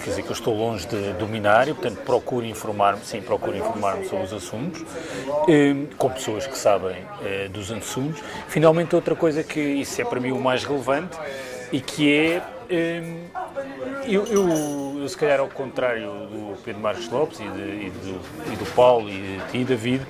quer 0.03 0.09
dizer, 0.09 0.21
que 0.23 0.29
eu 0.29 0.33
estou 0.33 0.55
longe 0.55 0.87
de 0.87 1.11
dominar 1.13 1.67
e, 1.67 1.73
portanto, 1.73 1.97
procuro 2.05 2.45
informar-me, 2.45 3.03
sim, 3.03 3.21
procuro 3.21 3.57
informar-me 3.57 4.05
sobre 4.05 4.23
os 4.25 4.33
assuntos, 4.33 4.81
eh, 5.49 5.75
com 5.97 6.09
pessoas 6.09 6.47
que 6.47 6.57
sabem 6.57 6.95
eh, 7.21 7.49
dos 7.49 7.69
assuntos. 7.69 8.21
Finalmente, 8.47 8.95
outra 8.95 9.15
coisa 9.15 9.43
que 9.43 9.59
isso 9.59 10.01
é 10.01 10.05
para 10.05 10.21
mim 10.21 10.31
o 10.31 10.39
mais 10.39 10.63
relevante 10.63 11.17
e 11.73 11.81
que 11.81 12.13
é, 12.13 12.41
eu, 14.05 14.25
eu, 14.27 14.47
se 15.07 15.17
calhar 15.17 15.39
ao 15.39 15.47
contrário 15.47 16.07
do 16.27 16.55
Pedro 16.63 16.81
Marcos 16.81 17.09
Lopes 17.09 17.39
e, 17.39 17.43
de- 17.43 17.87
e 17.87 17.89
do, 17.89 18.53
e 18.53 18.55
do 18.55 18.65
Paulo 18.73 19.09
e 19.09 19.13
de 19.45 19.51
ti, 19.51 19.63
David, 19.63 20.05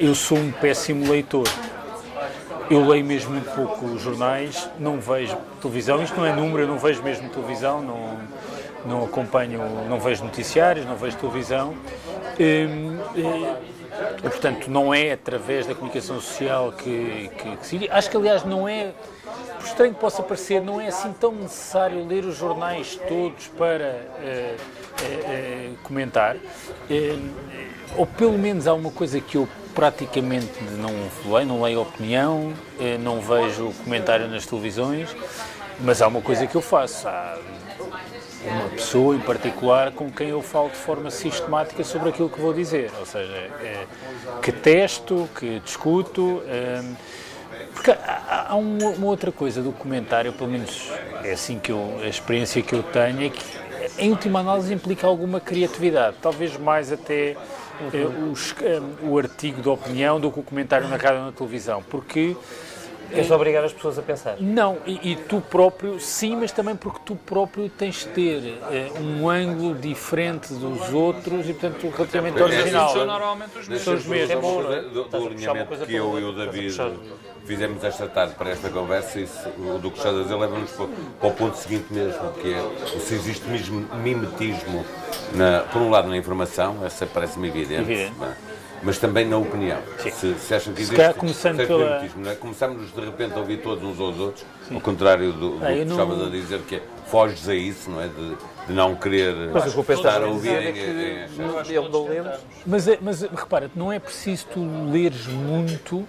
eu 0.00 0.14
sou 0.14 0.38
um 0.38 0.50
péssimo 0.52 1.10
leitor. 1.10 1.46
Eu 2.70 2.86
leio 2.86 3.04
mesmo 3.04 3.32
muito 3.32 3.50
pouco 3.54 3.98
jornais, 3.98 4.68
não 4.78 4.98
vejo 4.98 5.36
televisão, 5.60 6.02
isto 6.02 6.16
não 6.16 6.24
é 6.24 6.32
número, 6.34 6.62
eu 6.62 6.66
não 6.68 6.78
vejo 6.78 7.02
mesmo 7.02 7.28
televisão, 7.28 7.82
não, 7.82 8.18
não 8.86 9.04
acompanho, 9.04 9.60
não 9.88 10.00
vejo 10.00 10.24
noticiários, 10.24 10.86
não 10.86 10.96
vejo 10.96 11.16
televisão. 11.18 11.74
Hum, 12.40 12.98
e, 13.14 13.83
portanto, 14.20 14.68
não 14.68 14.92
é 14.92 15.12
através 15.12 15.66
da 15.66 15.74
comunicação 15.74 16.20
social 16.20 16.72
que, 16.72 17.30
que, 17.38 17.56
que 17.56 17.66
se 17.66 17.76
iria. 17.76 17.94
Acho 17.94 18.10
que, 18.10 18.16
aliás, 18.16 18.44
não 18.44 18.68
é, 18.68 18.92
por 19.58 19.66
estranho 19.66 19.94
que 19.94 20.00
possa 20.00 20.22
parecer, 20.22 20.60
não 20.60 20.80
é 20.80 20.88
assim 20.88 21.12
tão 21.12 21.32
necessário 21.32 22.06
ler 22.06 22.24
os 22.24 22.36
jornais 22.36 22.98
todos 23.08 23.48
para 23.48 23.84
eh, 24.20 24.56
eh, 25.02 25.70
comentar. 25.82 26.36
Ou 27.96 28.06
pelo 28.06 28.38
menos 28.38 28.66
há 28.66 28.74
uma 28.74 28.90
coisa 28.90 29.20
que 29.20 29.36
eu 29.36 29.48
praticamente 29.74 30.62
não 30.78 30.92
leio, 31.32 31.46
não 31.46 31.62
leio 31.62 31.82
opinião, 31.82 32.52
não 33.00 33.20
vejo 33.20 33.72
comentário 33.84 34.28
nas 34.28 34.46
televisões, 34.46 35.14
mas 35.80 36.00
há 36.00 36.06
uma 36.08 36.20
coisa 36.20 36.46
que 36.46 36.54
eu 36.54 36.60
faço. 36.60 37.08
Há 37.08 37.38
uma 38.46 38.68
pessoa 38.70 39.16
em 39.16 39.20
particular 39.20 39.92
com 39.92 40.10
quem 40.10 40.28
eu 40.28 40.42
falo 40.42 40.68
de 40.68 40.76
forma 40.76 41.10
sistemática 41.10 41.82
sobre 41.84 42.10
aquilo 42.10 42.28
que 42.28 42.40
vou 42.40 42.52
dizer, 42.52 42.90
ou 42.98 43.06
seja, 43.06 43.50
eh, 43.62 43.86
que 44.42 44.52
testo, 44.52 45.28
que 45.38 45.60
discuto. 45.60 46.42
eh, 46.46 46.82
porque 47.74 47.90
há, 47.90 48.54
uma, 48.56 48.90
uma 48.90 49.06
outra 49.06 49.30
coisa 49.32 49.60
do 49.62 49.72
comentário, 49.72 50.32
pelo 50.32 50.50
menos 50.50 50.90
é 51.22 51.32
assim 51.32 51.58
que 51.58 51.70
eu, 51.72 51.98
a 52.02 52.06
experiência 52.06 52.62
que 52.62 52.74
eu 52.74 52.82
tenho, 52.82 53.24
é 53.24 53.28
que 53.28 53.42
em 53.98 54.10
última 54.10 54.40
análise 54.40 54.72
implica 54.72 55.06
alguma 55.06 55.40
criatividade, 55.40 56.16
talvez 56.22 56.56
mais 56.56 56.92
até 56.92 57.36
eh, 57.92 58.06
os, 58.30 58.54
eh, 58.62 58.80
o 59.02 59.18
artigo 59.18 59.60
de 59.60 59.68
opinião 59.68 60.20
do 60.20 60.30
que 60.30 60.40
o 60.40 60.42
comentário 60.42 60.88
na 60.88 60.96
rádio 60.96 61.22
na 61.22 61.32
televisão, 61.32 61.82
porque 61.82 62.36
Queres 63.10 63.30
obrigar 63.30 63.64
as 63.64 63.72
pessoas 63.72 63.98
a 63.98 64.02
pensar. 64.02 64.36
não, 64.40 64.78
e, 64.86 65.12
e 65.12 65.16
tu 65.16 65.40
próprio, 65.40 65.98
sim, 66.00 66.36
mas 66.36 66.50
também 66.52 66.74
porque 66.76 67.00
tu 67.04 67.14
próprio 67.16 67.68
tens 67.68 68.00
de 68.00 68.06
ter 68.08 68.58
eh, 68.70 68.90
um 69.00 69.28
ângulo 69.28 69.74
diferente 69.74 70.52
dos 70.54 70.92
outros 70.92 71.48
e, 71.48 71.52
portanto, 71.52 71.92
relativamente 71.96 72.40
ao 72.40 72.48
É, 72.48 72.54
original. 72.60 72.88
São 72.92 73.06
normalmente 73.06 73.58
os 73.58 73.68
mesmos. 73.68 74.06
Mesmos. 74.06 74.30
É 74.30 74.36
bom, 74.36 74.72
é? 74.72 74.82
do, 74.82 75.04
do 75.04 75.16
alinhamento 75.16 75.76
que 75.86 75.94
eu 75.94 76.18
e 76.18 76.24
o. 76.24 76.32
David 76.32 76.76
fizemos 77.44 77.84
esta 77.84 78.06
tarde 78.08 78.34
para 78.34 78.50
esta 78.50 78.70
conversa, 78.70 79.20
isso, 79.20 79.48
o 79.58 79.78
do 79.78 79.90
que 79.90 79.98
estás 79.98 80.16
a 80.16 80.22
dizer 80.22 80.34
leva-nos 80.34 80.70
para, 80.70 80.86
para 81.20 81.28
o 81.28 81.32
ponto 81.32 81.56
seguinte 81.58 81.86
mesmo, 81.92 82.32
que 82.40 82.54
é 82.54 82.98
se 82.98 83.14
existe 83.14 83.46
mesmo 83.48 83.86
mimetismo, 83.96 84.84
na, 85.34 85.60
por 85.70 85.82
um 85.82 85.90
lado 85.90 86.08
na 86.08 86.16
informação, 86.16 86.78
essa 86.84 87.04
parece-me 87.06 87.48
evidente, 87.48 87.82
Evidente. 87.82 88.14
é? 88.22 88.53
Mas 88.84 88.98
também 88.98 89.26
na 89.26 89.36
opinião. 89.38 89.78
Se, 89.98 90.34
se 90.34 90.54
acham 90.54 90.72
que 90.74 90.82
existe, 90.82 90.96
calhar 90.96 91.14
começando 91.14 91.56
certo 91.56 91.68
pela- 91.68 91.96
mimetismo, 91.96 92.28
é? 92.30 92.34
Começamos 92.34 92.92
de 92.92 93.00
repente 93.00 93.32
a 93.34 93.38
ouvir 93.38 93.58
todos 93.58 93.82
uns 93.82 93.98
aos 93.98 94.18
outros, 94.18 94.44
ao 94.72 94.80
contrário 94.80 95.32
do, 95.32 95.58
do 95.58 95.64
Ah, 95.64 95.72
que 95.72 95.84
não- 95.84 95.92
estavas 96.00 96.26
a 96.26 96.30
dizer, 96.30 96.60
que 96.60 96.76
é 96.76 96.82
foges 97.06 97.48
a 97.48 97.54
isso, 97.54 97.90
não 97.90 98.00
é? 98.00 98.08
De, 98.08 98.36
de 98.66 98.72
não 98.72 98.94
querer 98.94 99.34
Mas 99.52 99.64
Pedro 99.64 99.82
estar 99.82 99.94
está 99.94 100.24
a 100.24 100.26
ouvir 100.28 100.48
é 100.50 100.70
em- 100.70 101.38
não 101.38 102.04
lemos. 102.06 102.38
Mas, 102.66 102.88
é- 102.88 102.98
mas 103.00 103.22
repara, 103.22 103.70
não 103.74 103.92
é 103.92 103.98
preciso 103.98 104.46
tu 104.52 104.60
leres 104.90 105.26
muito 105.26 106.06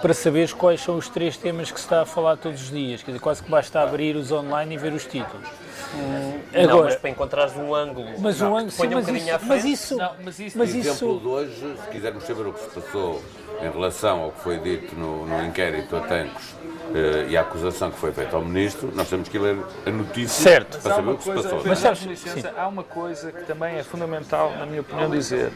para 0.00 0.12
saberes 0.14 0.52
quais 0.52 0.80
são 0.82 0.96
os 0.96 1.08
três 1.08 1.36
temas 1.36 1.70
que 1.70 1.78
se 1.80 1.86
está 1.86 2.02
a 2.02 2.06
falar 2.06 2.36
todos 2.36 2.60
os 2.62 2.70
dias. 2.70 3.02
Quer 3.02 3.12
dizer, 3.12 3.20
quase 3.20 3.42
que 3.42 3.50
basta 3.50 3.80
abrir 3.80 4.16
os 4.16 4.30
online 4.30 4.74
e 4.74 4.78
ver 4.78 4.92
os 4.92 5.04
títulos. 5.04 5.48
Não, 5.92 6.40
mas 6.52 6.68
Agora, 6.70 6.96
para 6.96 7.10
encontrares 7.10 7.56
um 7.56 7.74
ângulo 7.74 8.08
mas 8.18 8.40
não, 8.40 8.48
um 8.48 8.52
que 8.52 8.56
ângulo, 8.58 8.70
sim, 8.70 8.76
ponha 8.78 8.90
um 8.90 8.94
mas 8.94 9.06
bocadinho 9.06 9.26
isso, 9.26 9.34
à 9.34 9.38
frente. 9.38 9.48
mas 9.50 9.64
isso, 9.64 9.96
Não, 9.96 10.12
mas 10.24 10.38
isso- 10.38 10.58
mas 10.58 10.68
exemplo 10.74 10.90
isso, 10.92 11.20
de 11.20 11.26
hoje, 11.26 11.76
se 11.84 11.88
quisermos 11.90 12.24
saber 12.24 12.46
o 12.46 12.52
que 12.52 12.60
se 12.60 12.68
passou 12.80 13.22
em 13.62 13.70
relação 13.70 14.20
ao 14.22 14.32
que 14.32 14.40
foi 14.40 14.58
dito 14.58 14.94
no, 14.96 15.26
no 15.26 15.44
inquérito 15.44 15.96
a 15.96 16.00
Tancos 16.00 16.54
eh, 16.94 17.26
e 17.30 17.36
a 17.36 17.40
acusação 17.40 17.90
que 17.90 17.98
foi 17.98 18.12
feita 18.12 18.36
ao 18.36 18.44
Ministro, 18.44 18.90
nós 18.94 19.08
temos 19.08 19.28
que 19.28 19.38
ler 19.38 19.56
a 19.86 19.90
notícia 19.90 20.28
Certo. 20.42 20.78
para 20.80 20.94
saber 20.96 21.10
o 21.12 21.16
que 21.16 21.24
se 21.24 21.32
passou. 21.32 21.62
Mas 21.64 21.78
sabes- 21.78 22.02
licença, 22.02 22.52
há 22.56 22.66
uma 22.68 22.82
coisa 22.82 23.30
que 23.32 23.44
também 23.44 23.76
é 23.76 23.82
fundamental, 23.82 24.52
na 24.58 24.66
minha 24.66 24.80
opinião, 24.80 25.08
dizer. 25.10 25.52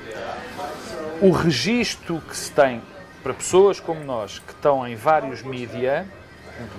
O 1.21 1.31
registro 1.33 2.21
que 2.29 2.37
se 2.37 2.51
tem 2.53 2.81
para 3.23 3.35
pessoas 3.35 3.81
como 3.81 4.03
nós, 4.05 4.39
que 4.39 4.53
estão 4.53 4.87
em 4.87 4.95
vários 4.95 5.43
mídia, 5.43 6.07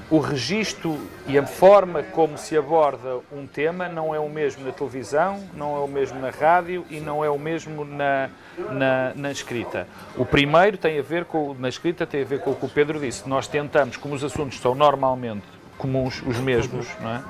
o 0.09 0.19
registro 0.19 0.99
e 1.27 1.37
a 1.37 1.45
forma 1.45 2.03
como 2.03 2.37
se 2.37 2.57
aborda 2.57 3.19
um 3.31 3.45
tema 3.45 3.87
não 3.87 4.13
é 4.13 4.19
o 4.19 4.29
mesmo 4.29 4.65
na 4.65 4.71
televisão, 4.71 5.43
não 5.53 5.75
é 5.75 5.79
o 5.79 5.87
mesmo 5.87 6.19
na 6.19 6.29
rádio 6.29 6.85
e 6.89 6.99
não 6.99 7.23
é 7.23 7.29
o 7.29 7.37
mesmo 7.37 7.85
na, 7.85 8.29
na, 8.71 9.13
na 9.15 9.31
escrita. 9.31 9.87
O 10.15 10.25
primeiro 10.25 10.77
tem 10.77 10.99
a 10.99 11.01
ver 11.01 11.25
com, 11.25 11.53
na 11.53 11.69
escrita 11.69 12.05
tem 12.05 12.21
a 12.21 12.25
ver 12.25 12.39
com 12.39 12.51
o 12.51 12.55
que 12.55 12.65
o 12.65 12.69
Pedro 12.69 12.99
disse. 12.99 13.27
Nós 13.27 13.47
tentamos, 13.47 13.97
como 13.97 14.15
os 14.15 14.23
assuntos 14.23 14.59
são 14.59 14.75
normalmente 14.75 15.45
comuns, 15.77 16.21
os 16.25 16.37
mesmos, 16.37 16.87
é? 16.87 17.21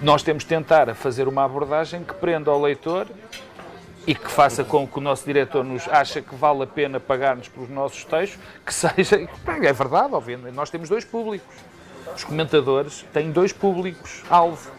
nós 0.00 0.22
temos 0.22 0.42
de 0.42 0.48
tentar 0.48 0.92
fazer 0.94 1.28
uma 1.28 1.44
abordagem 1.44 2.02
que 2.02 2.14
prenda 2.14 2.50
ao 2.50 2.60
leitor 2.60 3.06
e 4.06 4.14
que 4.14 4.30
faça 4.30 4.64
com 4.64 4.86
que 4.86 4.98
o 4.98 5.00
nosso 5.00 5.24
diretor 5.24 5.64
nos 5.64 5.86
acha 5.88 6.20
que 6.20 6.34
vale 6.34 6.64
a 6.64 6.66
pena 6.66 6.98
pagar-nos 6.98 7.48
pelos 7.48 7.70
nossos 7.70 8.04
textos, 8.04 8.40
que 8.64 8.74
seja. 8.74 9.28
É 9.62 9.72
verdade, 9.72 10.12
obviamente. 10.12 10.54
Nós 10.54 10.70
temos 10.70 10.88
dois 10.88 11.04
públicos. 11.04 11.54
Os 12.16 12.24
comentadores 12.24 13.04
têm 13.12 13.30
dois 13.30 13.52
públicos 13.52 14.22
alvo. 14.28 14.70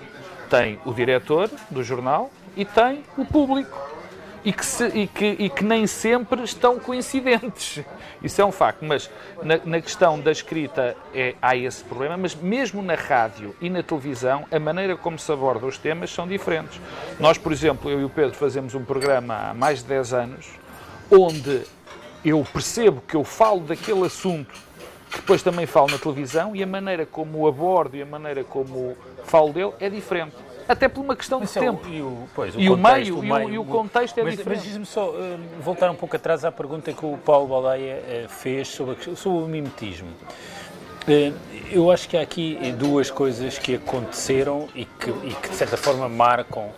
Tem 0.50 0.80
o 0.86 0.94
diretor 0.94 1.50
do 1.70 1.84
jornal 1.84 2.30
e 2.56 2.64
tem 2.66 3.04
o 3.18 3.26
público. 3.26 3.92
E 4.46 4.52
que, 4.52 4.66
se- 4.66 4.88
e 4.90 5.08
que- 5.08 5.38
e 5.40 5.50
que 5.50 5.64
nem 5.64 5.88
sempre 5.88 6.44
estão 6.44 6.78
coincidentes. 6.78 7.80
Isso 8.22 8.42
é 8.42 8.46
um 8.46 8.52
facto. 8.52 8.84
Mas 8.84 9.10
na, 9.42 9.58
na 9.64 9.80
questão 9.82 10.20
da 10.20 10.32
escrita 10.34 10.98
é, 11.14 11.34
há 11.42 11.56
esse 11.56 11.82
problema, 11.84 12.18
mas 12.18 12.36
mesmo 12.36 12.82
na 12.84 12.94
rádio 12.96 13.56
e 13.62 13.70
na 13.70 13.82
televisão, 13.82 14.46
a 14.52 14.60
maneira 14.60 14.98
como 14.98 15.18
se 15.18 15.32
aborda 15.32 15.66
os 15.66 15.78
temas 15.78 16.12
são 16.12 16.28
diferentes. 16.28 16.80
Nós, 17.22 17.38
por 17.38 17.54
exemplo, 17.54 17.90
eu 17.90 18.02
e 18.02 18.04
o 18.04 18.10
Pedro 18.10 18.36
fazemos 18.36 18.76
um 18.76 18.84
programa 18.84 19.50
há 19.50 19.54
mais 19.54 19.80
de 19.80 19.86
10 19.86 20.12
anos, 20.14 20.46
onde 21.10 21.62
eu 22.26 22.46
percebo 22.52 23.02
que 23.08 23.16
eu 23.16 23.24
falo 23.24 23.62
daquele 23.62 24.06
assunto 24.06 24.54
depois 25.16 25.42
também 25.44 25.66
falo 25.66 25.88
na 25.92 25.98
televisão 25.98 26.56
e 26.56 26.64
a 26.64 26.68
maneira 26.68 27.06
como 27.06 27.40
o 27.40 27.48
abordo 27.48 27.96
e 27.96 28.02
a 28.02 28.06
maneira 28.06 28.44
como 28.44 28.96
falo 29.26 29.52
dele 29.54 29.72
é 29.80 29.90
diferente. 29.90 30.36
Até 30.68 30.88
por 30.88 31.02
uma 31.02 31.16
questão 31.16 31.40
de 31.40 31.46
Isso 31.46 31.60
é 31.60 31.62
o- 31.62 31.66
tempo. 31.76 31.90
E 31.90 32.02
o, 32.02 32.18
pois, 32.34 32.54
E 32.58 32.70
o 32.70 32.78
contexto, 32.78 33.18
meio, 33.22 33.44
e 33.44 33.46
o- 33.46 33.50
e 33.50 33.58
o 33.58 33.66
contexto 33.66 34.18
é 34.20 34.24
mas, 34.24 34.38
diferente. 34.38 34.58
Mas 34.60 34.66
diz-me 34.66 34.86
só, 34.86 35.14
eh, 35.18 35.38
voltar 35.60 35.92
um 35.92 35.96
pouco 35.96 36.16
atrás 36.16 36.46
à 36.46 36.52
pergunta 36.52 36.94
que 36.94 37.06
o 37.06 37.18
Paulo 37.18 37.48
Baldaia 37.48 38.02
eh, 38.08 38.26
fez 38.30 38.70
sobre, 38.70 38.96
a 39.12 39.16
sobre 39.16 39.44
o 39.44 39.48
mimetismo. 39.48 40.10
Eh, 41.08 41.34
Eu 41.72 41.92
acho 41.92 42.08
que 42.08 42.16
há 42.16 42.22
aqui 42.22 42.58
eh, 42.62 42.72
duas 42.72 43.12
coisas 43.12 43.58
que 43.58 43.76
aconteceram 43.76 44.68
e 44.76 44.86
que, 44.86 45.10
e 45.10 45.34
que 45.34 45.50
de 45.50 45.56
certa 45.56 45.76
forma 45.76 46.08
marcam 46.08 46.70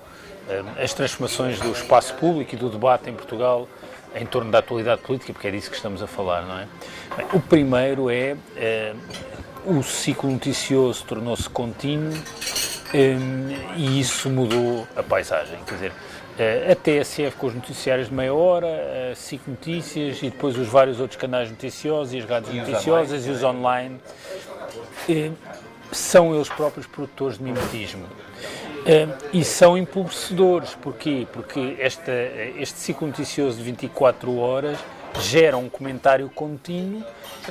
eh, 0.49 0.63
as 0.83 0.93
transformações 0.93 1.59
do 1.59 1.71
espaço 1.71 2.15
público 2.15 2.55
e 2.55 2.57
do 2.57 2.69
debate 2.69 3.07
em 3.09 3.13
Portugal 3.13 3.67
em 4.15 4.25
torno 4.25 4.51
da 4.51 4.59
atualidade 4.59 5.01
política, 5.01 5.33
porque 5.33 5.47
é 5.47 5.51
disso 5.51 5.69
que 5.69 5.75
estamos 5.75 6.01
a 6.01 6.07
falar, 6.07 6.43
não 6.43 6.59
é? 6.59 6.67
Bem, 7.17 7.27
o 7.33 7.39
primeiro 7.39 8.09
é 8.09 8.35
eh, 8.55 8.93
o 9.65 9.83
ciclo 9.83 10.31
noticioso 10.31 11.03
tornou-se 11.05 11.49
contínuo 11.49 12.13
Hum, 12.95 13.49
e 13.75 13.99
isso 13.99 14.29
mudou 14.29 14.87
a 14.95 15.03
paisagem. 15.03 15.59
Quer 15.65 15.73
dizer, 15.73 15.91
a 16.71 16.75
TSF 16.75 17.35
com 17.35 17.47
os 17.47 17.55
noticiários 17.55 18.07
de 18.07 18.13
meia 18.13 18.33
hora, 18.33 19.11
a 19.11 19.15
SIC 19.15 19.41
Notícias 19.47 20.19
e 20.19 20.29
depois 20.29 20.57
os 20.57 20.67
vários 20.67 21.01
outros 21.01 21.19
canais 21.19 21.49
noticiosos 21.49 22.13
e 22.13 22.19
as 22.19 22.25
rádios 22.25 22.55
e 22.55 22.57
noticiosas 22.59 23.25
e 23.25 23.29
os 23.31 23.43
online, 23.43 23.99
são 25.91 26.33
eles 26.33 26.47
próprios 26.47 26.87
produtores 26.87 27.37
de 27.37 27.43
mimetismo. 27.43 28.05
E 29.33 29.43
são 29.43 29.77
empobrecedores. 29.77 30.75
Porquê? 30.75 31.27
Porque 31.31 31.75
esta, 31.79 32.11
este 32.57 32.79
ciclo 32.79 33.07
noticioso 33.07 33.57
de 33.57 33.63
24 33.63 34.37
horas 34.37 34.77
gera 35.19 35.57
um 35.57 35.69
comentário 35.69 36.29
contínuo 36.29 37.03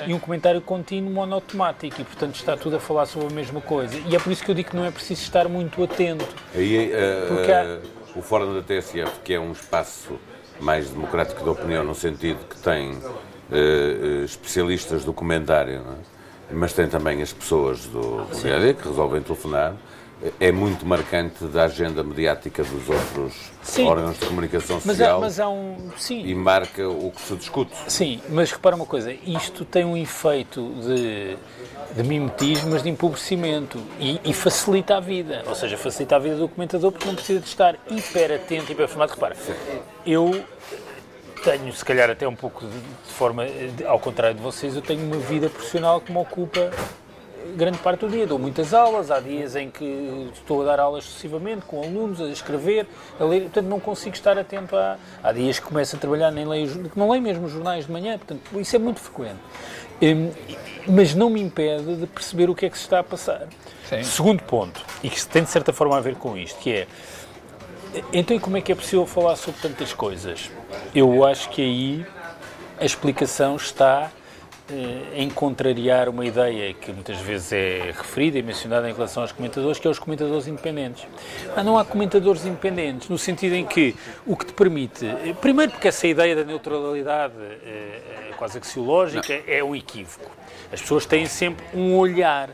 e 0.07 0.13
um 0.13 0.19
comentário 0.19 0.61
contínuo 0.61 1.11
monotemático 1.11 2.01
e, 2.01 2.05
portanto, 2.05 2.35
está 2.37 2.57
tudo 2.57 2.77
a 2.77 2.81
falar 2.81 3.07
sobre 3.07 3.29
a 3.29 3.31
mesma 3.31 3.61
coisa. 3.61 3.97
E 4.07 4.15
é 4.15 4.19
por 4.19 4.33
isso 4.33 4.45
que 4.45 4.51
eu 4.51 4.55
digo 4.55 4.71
que 4.71 4.77
não 4.77 4.85
é 4.85 4.91
preciso 4.91 5.23
estar 5.23 5.49
muito 5.49 5.83
atento. 5.83 6.27
Aí, 6.55 6.93
uh, 6.93 8.15
há... 8.15 8.19
o 8.19 8.23
Fórum 8.23 8.55
da 8.55 8.63
TSF, 8.63 9.21
que 9.25 9.35
é 9.35 9.41
um 9.41 9.53
espaço 9.53 10.19
mais 10.61 10.89
democrático 10.91 11.45
da 11.45 11.51
opinião, 11.51 11.85
no 11.85 11.95
sentido 11.95 12.39
que 12.49 12.57
tem 12.59 12.93
uh, 12.93 14.25
especialistas 14.25 15.05
do 15.05 15.13
comentário, 15.13 15.83
é? 16.51 16.55
mas 16.55 16.73
tem 16.73 16.87
também 16.89 17.23
as 17.23 17.33
pessoas 17.33 17.87
do, 17.87 18.25
do 18.25 18.43
dia 18.43 18.57
a 18.57 18.59
dia 18.59 18.75
que 18.75 18.87
resolvem 18.87 19.23
telefonar 19.23 19.75
é 20.41 20.51
muito 20.51 20.87
marcante 20.87 21.45
da 21.47 21.65
agenda 21.65 22.03
mediática 22.03 22.63
dos 22.63 22.89
outros 22.89 23.35
sim. 23.63 23.87
órgãos 23.87 24.19
de 24.19 24.27
comunicação 24.27 24.81
social 24.81 25.21
mas 25.21 25.39
há, 25.39 25.45
mas 25.45 25.47
há 25.47 25.49
um, 25.49 25.91
sim. 25.97 26.25
e 26.25 26.35
marca 26.35 26.89
o 26.89 27.11
que 27.11 27.21
se 27.21 27.37
discute. 27.37 27.73
Sim, 27.89 28.21
mas 28.31 28.51
repara 28.51 28.75
uma 28.75 28.87
coisa, 28.87 29.13
isto 29.13 29.65
tem 29.65 29.85
um 29.85 29.97
efeito 29.97 30.73
de, 30.81 31.37
de 31.95 32.03
mimetismo, 32.09 32.71
mas 32.71 32.83
de 32.83 32.89
empobrecimento 32.89 33.79
e, 33.99 34.21
e, 34.25 34.33
facilita 34.33 34.97
a 34.97 35.01
vida, 35.01 35.43
ou 35.47 35.55
seja, 35.55 35.77
facilita 35.77 36.17
a 36.17 36.19
vida 36.19 36.37
do 36.37 36.49
comentador 36.49 36.91
porque 36.91 37.07
não 37.07 37.15
precisa 37.15 37.41
de 37.41 37.47
estar 37.47 37.77
hiper 37.91 38.33
atento, 38.33 38.73
hiper 38.73 38.89
formado. 38.89 39.11
Repara, 39.11 39.35
sim. 39.35 39.53
eu 40.07 40.43
tenho, 41.45 41.71
se 41.73 41.85
calhar 41.85 42.09
até 42.09 42.27
um 42.27 42.35
pouco 42.35 42.67
de, 42.67 42.79
de 42.79 43.13
forma, 43.13 43.45
de, 43.47 43.85
ao 43.85 43.99
contrário 43.99 44.37
de 44.37 44.43
vocês, 44.43 44.75
eu 44.75 44.83
tenho 44.83 45.05
uma 45.05 45.19
vida 45.19 45.51
profissional 45.51 46.01
que 46.01 46.11
me 46.11 46.19
ocupa 46.19 46.71
grande 47.57 47.79
parte 47.79 48.01
do 48.01 48.09
dia. 48.09 48.27
Dou 48.27 48.39
muitas 48.39 48.75
aulas, 48.75 49.11
há 49.11 49.21
dias 49.21 49.57
em 49.57 49.71
que 49.71 50.31
estou 50.33 50.63
a 50.63 50.65
dar 50.65 50.81
aulas 50.81 51.05
sucessivamente, 51.05 51.67
com 51.67 51.83
alunos, 51.83 52.21
a 52.21 52.29
escrever, 52.29 52.87
a 53.19 53.25
ler, 53.25 53.43
portanto 53.43 53.67
não 53.67 53.81
consigo 53.81 54.15
estar 54.15 54.39
atento 54.39 54.77
a... 54.77 54.97
Há 55.23 55.33
dias 55.33 55.59
que 55.59 55.67
começo 55.67 55.97
a 55.97 55.99
trabalhar, 55.99 56.31
nem 56.31 56.47
leio, 56.47 56.91
não 56.97 57.11
leio 57.11 57.23
mesmo 57.23 57.47
os 57.47 57.53
jornais 57.53 57.87
de 57.87 57.93
manhã, 57.93 58.19
portanto 58.19 58.61
isso 58.61 58.75
é 58.75 58.79
muito 58.79 59.01
frequente. 59.01 59.39
Hum, 60.03 60.31
mas 60.89 61.15
não 61.15 61.31
me 61.31 61.41
impede 61.41 61.97
de 61.97 62.07
perceber 62.07 62.51
o 62.51 62.55
que 62.55 62.67
é 62.67 62.71
que 62.71 62.77
se 62.77 62.85
está 62.85 62.99
a 62.99 63.05
passar. 63.05 63.47
Sim. 63.89 64.03
Segundo 64.03 64.43
ponto, 64.43 64.85
e 65.03 65.11
que 65.11 65.27
tem 65.27 65.43
de 65.43 65.51
certa 65.51 65.73
forma 65.73 65.97
a 65.97 66.01
ver 66.01 66.17
com 66.17 66.37
isto, 66.37 66.59
que 66.59 66.73
é, 66.73 66.87
então 68.13 68.39
como 68.39 68.57
é 68.57 68.61
que 68.61 68.73
é 68.73 68.75
possível 68.75 69.07
falar 69.07 69.37
sobre 69.37 69.61
tantas 69.61 69.93
coisas? 69.93 70.51
Eu 70.95 71.25
acho 71.25 71.49
que 71.51 71.63
aí 71.63 72.07
a 72.79 72.85
explicação 72.85 73.57
está 73.57 74.11
em 75.15 75.29
contrariar 75.29 76.09
uma 76.09 76.25
ideia 76.25 76.73
que 76.73 76.91
muitas 76.91 77.19
vezes 77.19 77.53
é 77.53 77.93
referida 77.95 78.39
e 78.39 78.43
mencionada 78.43 78.89
em 78.89 78.95
relação 78.95 79.23
aos 79.23 79.31
comentadores, 79.31 79.79
que 79.79 79.87
é 79.87 79.91
os 79.91 79.99
comentadores 79.99 80.47
independentes. 80.47 81.07
Mas 81.55 81.65
não 81.65 81.79
há 81.79 81.85
comentadores 81.85 82.47
independentes, 82.47 83.09
no 83.09 83.19
sentido 83.19 83.55
em 83.55 83.67
que 83.67 83.95
o 84.27 84.35
que 84.37 84.47
te 84.47 84.53
permite, 84.55 85.07
eh, 85.07 85.35
primeiro 85.39 85.73
porque 85.73 85.89
essa 85.89 86.07
ideia 86.07 86.35
da 86.35 86.45
neutralidade 86.45 87.35
é, 87.39 88.33
quase 88.39 88.57
axiológica 88.59 89.35
não. 89.35 89.55
é 89.55 89.63
um 89.63 89.77
equívoco. 89.77 90.31
As 90.73 90.81
pessoas 90.81 91.05
têm 91.05 91.27
sempre 91.27 91.65
um 91.75 91.97
olhar 91.97 92.51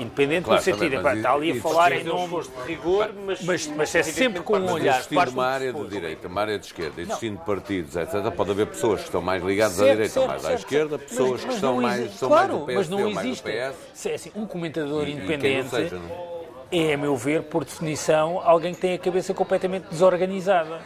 Independente 0.00 0.44
claro, 0.44 0.60
do 0.60 0.64
sentido, 0.64 0.96
também, 0.96 1.16
está 1.16 1.32
ali 1.32 1.50
a 1.52 1.60
falar 1.60 1.92
em 1.92 2.04
nome 2.04 2.42
de 2.42 2.48
rigor, 2.66 3.10
mas, 3.26 3.42
mas, 3.42 3.66
mas 3.66 3.94
é 3.94 4.02
sempre 4.02 4.42
com 4.42 4.56
um 4.56 4.72
olhar. 4.72 4.98
Existindo 4.98 5.30
uma 5.30 5.46
área 5.46 5.72
de 5.72 5.88
direita, 5.88 6.28
uma 6.28 6.40
área 6.40 6.58
de 6.58 6.66
esquerda, 6.66 7.02
existindo 7.02 7.36
não. 7.36 7.44
partidos, 7.44 7.96
etc., 7.96 8.30
pode 8.34 8.50
haver 8.50 8.66
pessoas 8.66 9.00
que 9.00 9.06
estão 9.06 9.20
mais 9.20 9.42
ligadas 9.42 9.76
certo, 9.76 9.88
à 9.88 9.92
direita 9.92 10.12
certo, 10.12 10.28
mais 10.28 10.42
certo, 10.42 10.52
à 10.52 10.56
esquerda, 10.56 10.98
pessoas 10.98 11.30
mas, 11.30 11.44
que 11.44 11.54
estão 11.54 11.80
mais, 11.80 12.14
são 12.14 12.28
claro, 12.28 12.52
mais 12.52 12.60
do 12.60 12.66
PSD 12.66 13.04
mas 13.04 13.14
não 13.14 13.22
existe, 13.22 13.42
PS. 13.42 14.06
É 14.06 14.14
assim, 14.14 14.32
um 14.34 14.46
comentador 14.46 15.06
e, 15.06 15.12
independente... 15.12 15.66
E 15.66 15.70
seja, 15.70 16.00
é, 16.72 16.94
a 16.94 16.96
meu 16.96 17.16
ver, 17.16 17.42
por 17.42 17.64
definição, 17.64 18.40
alguém 18.44 18.72
que 18.72 18.80
tem 18.80 18.94
a 18.94 18.98
cabeça 18.98 19.34
completamente 19.34 19.88
desorganizada. 19.90 20.80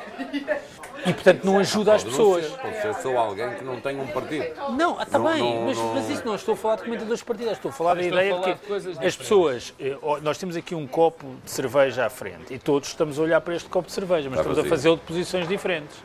E, 1.07 1.13
portanto, 1.13 1.45
não 1.45 1.59
ajuda 1.59 1.95
as 1.95 2.05
pessoas. 2.05 2.47
Pode 2.47 2.83
ser 2.83 2.95
só 2.95 3.17
alguém 3.17 3.51
que 3.55 3.65
não 3.65 3.81
tem 3.81 4.01
um 4.01 4.07
partido. 4.07 4.47
Não, 4.77 5.01
está 5.01 5.19
bem, 5.19 5.39
não, 5.39 5.63
mas, 5.67 5.77
não... 5.77 5.95
mas 5.95 6.11
isso 6.11 6.27
não 6.27 6.35
estou 6.35 6.55
a 6.55 6.57
falar 6.57 6.77
de 6.77 6.85
comentadores 6.85 7.23
partidários, 7.23 7.59
estou 7.59 7.71
a 7.71 7.73
falar 7.73 7.95
da 7.95 8.03
ideia 8.03 8.39
de 8.39 8.55
que 8.55 9.07
as 9.07 9.17
pessoas. 9.17 9.75
Eh, 9.79 9.97
nós 10.23 10.39
temos 10.39 10.57
aqui 10.57 10.75
um 10.75 10.87
copo 10.87 11.27
de 11.45 11.51
cerveja 11.51 12.07
à 12.07 12.11
frente 12.11 12.53
e 12.53 12.59
todos 12.59 12.89
estamos 12.89 13.19
a 13.19 13.23
olhar 13.23 13.41
para 13.41 13.55
este 13.55 13.69
copo 13.69 13.87
de 13.87 13.93
cerveja, 13.93 14.29
mas 14.31 14.41
estamos 14.41 14.59
a 14.59 14.65
fazê-lo 14.65 14.97
de 14.97 15.03
posições 15.03 15.49
diferentes. 15.49 15.97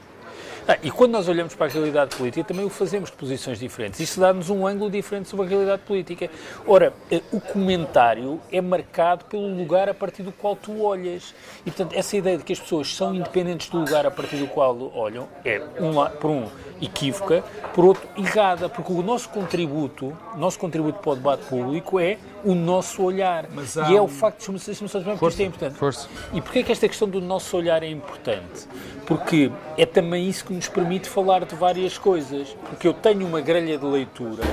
Ah, 0.72 0.78
e 0.84 0.92
quando 0.92 1.14
nós 1.14 1.28
olhamos 1.28 1.56
para 1.56 1.66
a 1.66 1.70
realidade 1.70 2.16
política, 2.16 2.44
também 2.44 2.64
o 2.64 2.70
fazemos 2.70 3.10
de 3.10 3.18
posições 3.18 3.58
diferentes. 3.58 4.00
Isso 4.00 4.20
dá-nos 4.20 4.52
um 4.52 4.68
ângulo 4.68 4.92
diferente 4.92 5.28
sobre 5.28 5.48
a 5.48 5.50
realidade 5.50 5.82
política. 5.82 6.30
Ora, 6.68 6.94
eh, 7.10 7.24
o 7.32 7.42
comentário 7.42 8.40
é 8.52 8.62
marcado 8.62 9.26
pelo 9.26 9.48
lugar 9.48 9.90
a 9.90 9.96
partir 9.96 10.22
do 10.22 10.32
qual 10.32 10.56
tu 10.56 10.84
olhas. 10.84 11.34
E, 11.66 11.72
portanto, 11.72 11.98
essa 11.98 12.16
ideia 12.16 12.38
de 12.38 12.44
que 12.44 12.54
as 12.54 12.60
pessoas 12.60 12.96
são 12.96 13.16
independentes 13.16 13.68
do 13.68 13.80
lugar 13.80 14.06
a 14.06 14.12
partir 14.12 14.36
do 14.36 14.46
qual 14.46 14.92
olham 14.94 15.28
é, 15.44 15.58
por 15.58 16.30
um, 16.30 16.46
equívoca, 16.80 17.44
por 17.74 17.86
outro, 17.86 18.08
errada, 18.16 18.70
porque 18.70 18.94
o 18.94 19.02
nosso 19.02 19.30
contributo, 19.30 20.16
nosso 20.38 20.60
contributo 20.60 21.00
para 21.00 21.14
o 21.14 21.16
debate 21.16 21.46
público 21.46 22.00
é 22.00 22.20
o 22.44 22.56
nosso 22.56 23.04
olhar. 23.04 23.48
e 23.90 23.96
é 23.96 24.02
o 24.02 24.08
facto 24.08 24.52
de 24.52 24.66
deixa-me 24.66 24.90
só 24.90 25.00
dizer 25.00 25.14
isto 25.14 25.42
é 25.42 25.46
importante. 25.46 25.76
Força. 25.76 26.08
E 26.34 26.42
porquê 26.42 26.60
é 26.60 26.64
que 26.64 26.72
esta 26.72 26.88
questão 26.88 27.08
do 27.08 27.22
nosso 27.22 27.56
olhar 27.56 27.84
é 27.84 27.90
importante? 27.90 28.68
Porque 29.06 29.52
é 29.78 29.86
também 29.86 30.28
isso 30.28 30.46
que 30.46 30.54
nos 30.54 30.68
permite 30.68 31.10
falar 31.10 31.46
de 31.46 31.56
várias 31.56 31.98
coisas. 31.98 32.56
Porque 32.70 32.88
eu 32.88 32.94
tenho 32.94 33.26
uma 33.26 33.42
grelha 33.42 33.78
de 33.78 33.86
leitura 33.86 34.44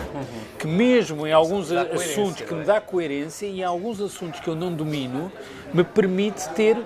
que, 0.59 0.67
mesmo 0.67 1.27
em 1.27 1.33
alguns 1.33 1.71
assuntos 1.71 2.43
que 2.43 2.55
me 2.55 2.65
dá 2.65 2.81
coerência 2.81 3.47
e 3.47 3.61
em 3.61 3.65
alguns 3.65 4.01
assuntos 4.01 4.41
que 4.41 4.49
eu 4.49 4.55
não 4.55 4.73
domino, 4.73 5.31
me 5.73 5.85
permite 5.85 6.49
ter 6.51 6.77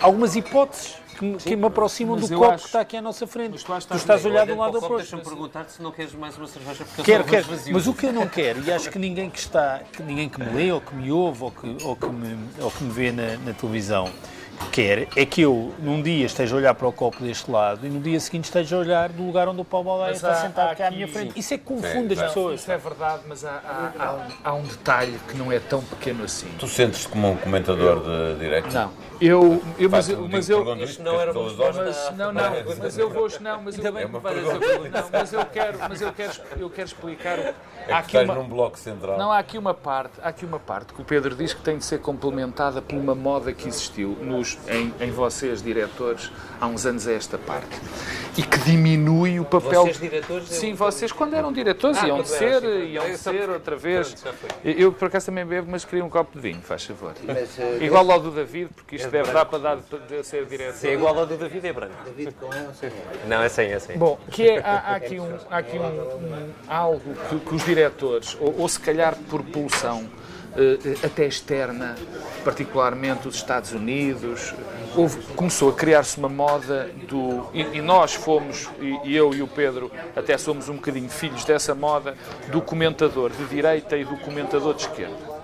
algumas 0.00 0.36
hipóteses 0.36 0.96
que, 1.16 1.36
que, 1.36 1.56
me 1.56 1.66
aproximam 1.66 2.16
do 2.16 2.28
copo 2.28 2.44
acho, 2.44 2.62
que 2.62 2.68
está 2.68 2.80
aqui 2.80 2.96
à 2.96 3.02
nossa 3.02 3.26
frente. 3.26 3.64
Tu, 3.64 3.86
tu 3.88 3.96
estás 3.96 4.24
a 4.24 4.28
olhar 4.28 4.46
de 4.46 4.52
um 4.52 4.58
lado 4.58 4.76
ao 4.76 4.82
outro. 4.82 4.98
Deixa-me 4.98 5.22
perguntar-te 5.22 5.72
se 5.72 5.82
não 5.82 5.90
queres 5.90 6.14
mais 6.14 6.36
uma 6.36 6.46
cerveja 6.46 6.84
porque 6.84 7.02
quero, 7.02 7.24
quero, 7.24 7.46
Mas 7.72 7.86
o 7.86 7.94
que 7.94 8.06
eu 8.06 8.12
não 8.12 8.28
quero, 8.28 8.62
e 8.62 8.72
acho 8.72 8.90
que 8.90 8.98
ninguém 8.98 9.30
que 9.30 9.38
está, 9.38 9.80
que 9.92 10.02
ninguém 10.02 10.28
que 10.28 10.38
me 10.38 10.50
lê, 10.50 10.70
ou 10.70 10.80
que 10.80 10.94
me 10.94 11.10
ouve, 11.10 11.44
ou 11.44 11.50
que, 11.50 11.76
ou 11.84 11.96
que, 11.96 12.06
me, 12.06 12.38
ou 12.60 12.70
que 12.70 12.84
me 12.84 12.90
vê 12.90 13.12
na, 13.12 13.36
na 13.38 13.52
televisão, 13.52 14.10
quer 14.72 15.08
é 15.16 15.26
que 15.26 15.42
eu, 15.42 15.74
num 15.78 16.02
dia, 16.02 16.26
esteja 16.26 16.54
a 16.54 16.58
olhar 16.58 16.74
para 16.74 16.86
o 16.86 16.92
copo 16.92 17.22
deste 17.22 17.50
lado 17.50 17.86
e 17.86 17.88
no 17.88 18.00
dia 18.00 18.18
seguinte 18.20 18.44
esteja 18.44 18.76
a 18.76 18.78
olhar 18.80 19.08
do 19.08 19.24
lugar 19.24 19.48
onde 19.48 19.60
o 19.60 19.64
Paulo 19.64 19.86
Baldaia 19.86 20.12
está 20.12 20.34
sentado 20.34 20.70
aqui 20.70 20.82
à 20.82 20.90
minha 20.90 21.08
frente. 21.08 21.38
Isso 21.38 21.54
é 21.54 21.58
que 21.58 21.64
confunde 21.64 22.14
as 22.14 22.20
pessoas. 22.20 22.60
Isso 22.60 22.72
é 22.72 22.76
verdade, 22.76 23.22
mas 23.28 23.44
há, 23.44 23.60
há, 23.64 23.92
há, 23.98 24.12
um, 24.14 24.20
há, 24.44 24.54
um, 24.54 24.62
detalhe 24.62 25.18
que 25.28 25.36
não 25.36 25.50
é 25.50 25.58
tão 25.58 25.82
pequeno 25.82 26.24
assim. 26.24 26.48
Tu 26.58 26.66
sentes-te 26.66 27.08
como 27.08 27.30
um 27.30 27.36
comentador 27.36 28.02
de 28.02 28.38
direito? 28.40 28.72
Não. 28.72 28.90
Eu, 29.20 29.62
eu 29.78 29.88
mas, 29.88 30.08
eu, 30.10 30.28
mas 30.28 30.50
eu, 30.50 30.62
não 30.62 31.20
era 31.20 31.32
mas, 31.32 32.12
não, 32.16 32.32
não, 32.32 32.42
mas 32.78 32.98
eu 32.98 33.08
vou, 33.08 33.28
não, 33.40 33.62
mas 33.62 33.78
eu, 33.78 33.96
é 33.96 34.06
não, 34.06 34.20
mas 35.10 35.32
eu 35.32 35.46
quero, 35.46 35.78
mas 35.88 36.00
eu 36.02 36.12
quero, 36.12 36.32
eu 36.58 36.70
quero 36.70 36.86
explicar. 36.86 37.38
É 37.38 37.54
há 37.92 37.98
aqui 37.98 38.18
uma, 38.18 38.34
num 38.34 38.46
bloco 38.46 38.78
central. 38.78 39.16
Não 39.16 39.32
há 39.32 39.38
aqui 39.38 39.56
uma 39.56 39.72
parte, 39.72 40.20
há 40.22 40.28
aqui 40.28 40.44
uma 40.44 40.58
parte 40.58 40.92
que 40.92 41.00
o 41.00 41.04
Pedro 41.04 41.34
diz 41.34 41.54
que 41.54 41.62
tem 41.62 41.78
de 41.78 41.84
ser 41.84 42.00
complementada 42.00 42.82
por 42.82 42.94
uma 42.94 43.14
moda 43.14 43.52
que 43.54 43.66
existiu 43.66 44.10
nos, 44.20 44.45
em, 44.68 44.92
em 45.00 45.10
vocês 45.10 45.62
diretores 45.62 46.30
há 46.60 46.66
uns 46.66 46.84
anos 46.84 47.08
a 47.08 47.12
esta 47.12 47.38
parte 47.38 47.80
e 48.36 48.42
que 48.42 48.58
diminui 48.58 49.40
o 49.40 49.44
papel. 49.44 49.84
Vocês 49.84 49.98
diretores? 49.98 50.48
Sim, 50.48 50.74
vocês 50.74 51.10
quando 51.10 51.34
eram 51.34 51.52
diretores 51.52 51.96
ah, 51.98 52.06
iam 52.06 52.20
de 52.20 52.28
ser, 52.28 52.62
iam 52.88 53.06
de 53.06 53.16
ser 53.16 53.48
outra 53.48 53.76
vez. 53.76 54.14
Eu 54.62 54.92
por 54.92 55.06
acaso 55.08 55.26
também 55.26 55.46
bebo, 55.46 55.68
mas 55.70 55.84
queria 55.84 56.04
um 56.04 56.10
copo 56.10 56.36
de 56.36 56.40
vinho, 56.40 56.60
faz 56.60 56.84
favor. 56.84 57.14
Mas, 57.24 57.56
uh, 57.56 57.82
Igual 57.82 58.10
ao 58.10 58.20
do 58.20 58.30
David, 58.30 58.68
porque 58.74 58.96
isto 58.96 59.06
isto 59.06 59.12
deve 59.12 59.32
dar 59.32 59.44
para 59.46 59.58
dar 59.58 59.76
de 59.76 60.24
ser 60.24 60.44
diretor. 60.44 60.74
Se 60.74 60.88
é 60.88 60.94
igual 60.94 61.18
ao 61.18 61.26
do 61.26 61.36
David, 61.36 61.66
é 61.66 61.72
branco. 61.72 61.94
David 62.04 62.34
com 62.34 62.46
E 62.46 62.66
ou 62.66 62.74
sem 62.74 62.90
Não, 63.26 63.42
é 63.42 63.48
sem, 63.48 63.72
é 63.72 63.78
sem. 63.78 63.96
Bom, 63.96 64.18
que 64.30 64.48
é, 64.48 64.58
há, 64.58 64.78
há 64.78 64.96
aqui, 64.96 65.18
um, 65.18 65.36
há 65.50 65.58
aqui 65.58 65.78
um, 65.78 65.82
um 65.84 66.50
algo 66.68 67.14
que, 67.28 67.38
que, 67.38 67.54
os 67.54 67.64
diretores, 67.64 68.36
ou, 68.40 68.60
ou 68.60 68.68
se 68.68 68.80
calhar 68.80 69.16
por 69.30 69.42
pulsão, 69.42 70.08
até 71.04 71.26
externa, 71.26 71.94
particularmente 72.44 73.28
os 73.28 73.36
Estados 73.36 73.72
Unidos, 73.72 74.54
houve, 74.94 75.20
começou 75.34 75.70
a 75.70 75.72
criar-se 75.74 76.18
uma 76.18 76.28
moda 76.28 76.90
do. 77.08 77.48
E, 77.52 77.78
e 77.78 77.82
nós 77.82 78.14
fomos, 78.14 78.68
e, 78.80 79.10
e, 79.10 79.16
eu 79.16 79.34
e 79.34 79.42
o 79.42 79.46
Pedro 79.46 79.90
até 80.14 80.36
somos 80.38 80.68
um 80.68 80.76
bocadinho 80.76 81.08
filhos 81.08 81.44
dessa 81.44 81.74
moda, 81.74 82.14
do 82.48 82.60
comentador 82.60 83.30
de 83.30 83.44
direita 83.46 83.96
e 83.96 84.04
do 84.04 84.16
comentador 84.18 84.74
de 84.74 84.82
esquerda. 84.82 85.35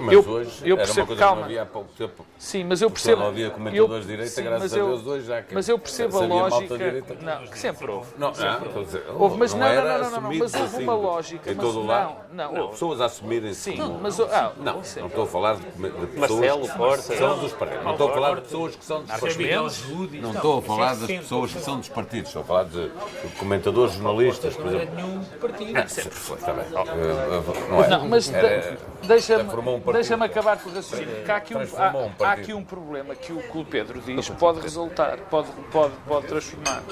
Mas 0.00 0.14
eu, 0.14 0.20
hoje 0.28 0.50
eu 0.64 0.76
era 0.76 0.84
percebo, 0.84 1.00
uma 1.00 1.06
coisa 1.06 1.20
calma. 1.20 1.34
que 1.36 1.40
não 1.40 1.44
havia 1.46 1.62
há 1.62 1.66
pouco 1.66 1.88
tempo. 1.96 2.26
Sim, 2.38 2.64
mas 2.64 2.82
eu 2.82 2.90
percebo. 2.90 3.20
não 3.22 3.28
havia 3.28 3.50
comentadores 3.50 4.06
de 4.06 4.12
eu- 4.12 4.16
direita, 4.16 4.34
sim, 4.34 4.42
graças 4.42 4.62
mas 4.62 4.74
a 4.74 4.78
eu- 4.78 4.86
Deus 4.88 5.06
hoje 5.06 5.26
já 5.26 5.42
que 5.42 5.54
Mas 5.54 5.68
eu 5.68 5.78
percebo 5.78 6.18
a 6.18 6.26
lógica. 6.26 6.78
direita. 6.78 7.16
Não, 7.20 7.46
que 7.46 7.58
sempre 7.58 7.90
houve. 7.90 8.08
Não, 8.18 8.32
não, 8.32 8.80
a 8.80 8.84
dizer, 8.84 9.04
Houve, 9.16 9.36
mas 9.38 9.54
não, 9.54 9.66
era 9.66 9.80
não, 9.82 9.88
não, 9.88 10.10
não, 10.10 10.20
não, 10.22 10.38
mas 10.38 10.54
houve 10.54 10.64
assim 10.66 10.82
uma 10.82 10.94
lógica, 10.94 11.50
Em 11.50 11.54
mas 11.54 11.64
todo 11.64 11.76
o 11.76 11.80
não, 11.82 11.86
lado. 11.88 12.14
não, 12.32 12.54
houve. 12.56 12.72
pessoas 12.72 13.00
a 13.00 13.04
assumirem-se 13.06 13.60
Sim, 13.60 13.76
como... 13.76 13.98
mas 14.00 14.20
ah, 14.20 14.52
Não, 14.56 14.74
não 14.74 14.80
estou 14.80 15.24
a 15.24 15.26
falar 15.26 15.56
de, 15.56 15.62
de 15.62 15.70
pessoas 15.88 16.16
Marcelo, 16.30 16.68
que 16.68 16.76
Porta. 16.76 17.02
são 17.16 17.38
dos 17.38 17.52
partidos. 17.52 17.84
Não 17.84 17.92
estou 17.92 18.08
a 18.08 18.12
falar 18.14 18.34
de 18.36 18.40
pessoas 18.42 18.76
que 18.76 18.84
são 18.84 19.00
dos 19.02 19.10
partidos. 19.10 20.20
Não 20.22 20.32
estou 20.32 20.58
a 20.58 20.62
falar 20.62 20.94
das 20.96 21.06
pessoas 21.06 21.52
que 21.52 21.60
são 21.60 21.78
dos 21.78 21.88
partidos. 21.88 22.26
Estou 22.28 22.42
a 22.42 22.44
falar 22.44 22.64
de 22.64 22.90
comentadores, 23.38 23.94
jornalistas, 23.94 24.56
por 24.56 24.66
exemplo. 24.66 24.94
Nenhum 24.94 25.24
partido. 25.40 25.78
Ah, 25.78 25.88
sempre 25.88 26.10
foi, 26.10 26.36
está 26.36 26.52
bem. 26.52 26.64
Eh, 26.64 26.72
eh, 26.76 27.70
Não 27.70 27.84
é? 27.84 27.88
Não, 27.88 28.08
mas 28.08 28.32
Era- 28.32 28.60
de- 29.02 29.06
deixa-me 29.92 30.24
acabar 30.26 30.58
com 30.58 30.68
o 30.70 30.74
raciocínio. 30.74 31.24
Há 31.30 31.36
aqui, 31.36 31.54
um, 31.54 31.60
há, 31.76 31.92
há 32.26 32.32
aqui 32.32 32.52
um 32.54 32.64
problema 32.64 33.14
que 33.14 33.32
o, 33.32 33.38
que 33.42 33.58
o 33.58 33.64
Pedro 33.64 34.00
diz 34.00 34.28
pode 34.30 34.60
resultar, 34.60 35.16
pode, 35.30 35.48
pode, 35.70 35.92
pode 36.06 36.26
transformar. 36.26 36.82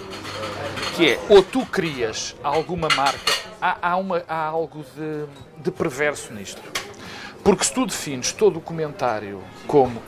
Que 0.97 1.13
é, 1.13 1.19
ou 1.29 1.43
tu 1.43 1.65
crias 1.67 2.35
alguma 2.43 2.89
marca, 2.97 3.33
há, 3.61 3.91
há, 3.91 3.97
uma, 3.97 4.23
há 4.29 4.45
algo 4.45 4.85
de, 4.97 5.63
de 5.63 5.71
perverso 5.71 6.33
nisto. 6.33 6.61
Porque 7.45 7.65
se 7.65 7.73
tu 7.73 7.87
defines 7.87 8.33
todo 8.33 8.59
o 8.59 8.61
comentário 8.61 9.43
como. 9.67 10.03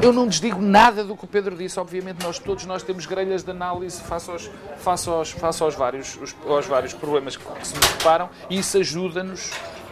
Eu 0.00 0.12
não 0.12 0.26
desdigo 0.26 0.60
nada 0.60 1.04
do 1.04 1.16
que 1.16 1.24
o 1.24 1.28
Pedro 1.28 1.56
disse, 1.56 1.78
obviamente 1.78 2.22
nós 2.24 2.38
todos 2.38 2.64
nós 2.66 2.82
temos 2.82 3.06
grelhas 3.06 3.42
de 3.42 3.50
análise 3.50 4.00
face 4.02 4.30
aos, 4.30 4.50
face 4.78 5.08
aos, 5.08 5.30
face 5.30 5.62
aos, 5.62 5.74
vários, 5.74 6.16
os- 6.20 6.34
aos 6.46 6.66
vários 6.66 6.92
problemas 6.92 7.36
que, 7.36 7.44
que 7.44 7.66
se 7.66 7.74
nos 7.74 7.86
deparam 7.88 8.28
e 8.50 8.58
isso 8.58 8.78
ajuda-nos 8.78 9.50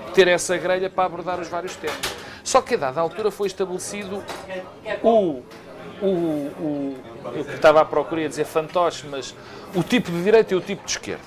a 0.08 0.10
ter 0.12 0.26
essa 0.28 0.56
grelha 0.58 0.90
para 0.90 1.04
abordar 1.04 1.38
os 1.40 1.48
vários 1.48 1.76
temas. 1.76 1.96
Só 2.50 2.60
que 2.60 2.74
a 2.74 2.78
dada 2.78 3.00
altura 3.00 3.30
foi 3.30 3.46
estabelecido 3.46 4.24
o, 5.04 5.40
o, 6.02 6.06
o 6.08 6.96
eu 7.32 7.42
estava 7.42 7.80
à 7.80 7.84
procura 7.84 8.22
de 8.22 8.28
dizer 8.28 8.44
fantoche, 8.44 9.06
mas 9.08 9.32
o 9.72 9.84
tipo 9.84 10.10
de 10.10 10.24
direita 10.24 10.52
e 10.52 10.56
o 10.56 10.60
tipo 10.60 10.84
de 10.84 10.90
esquerda. 10.90 11.22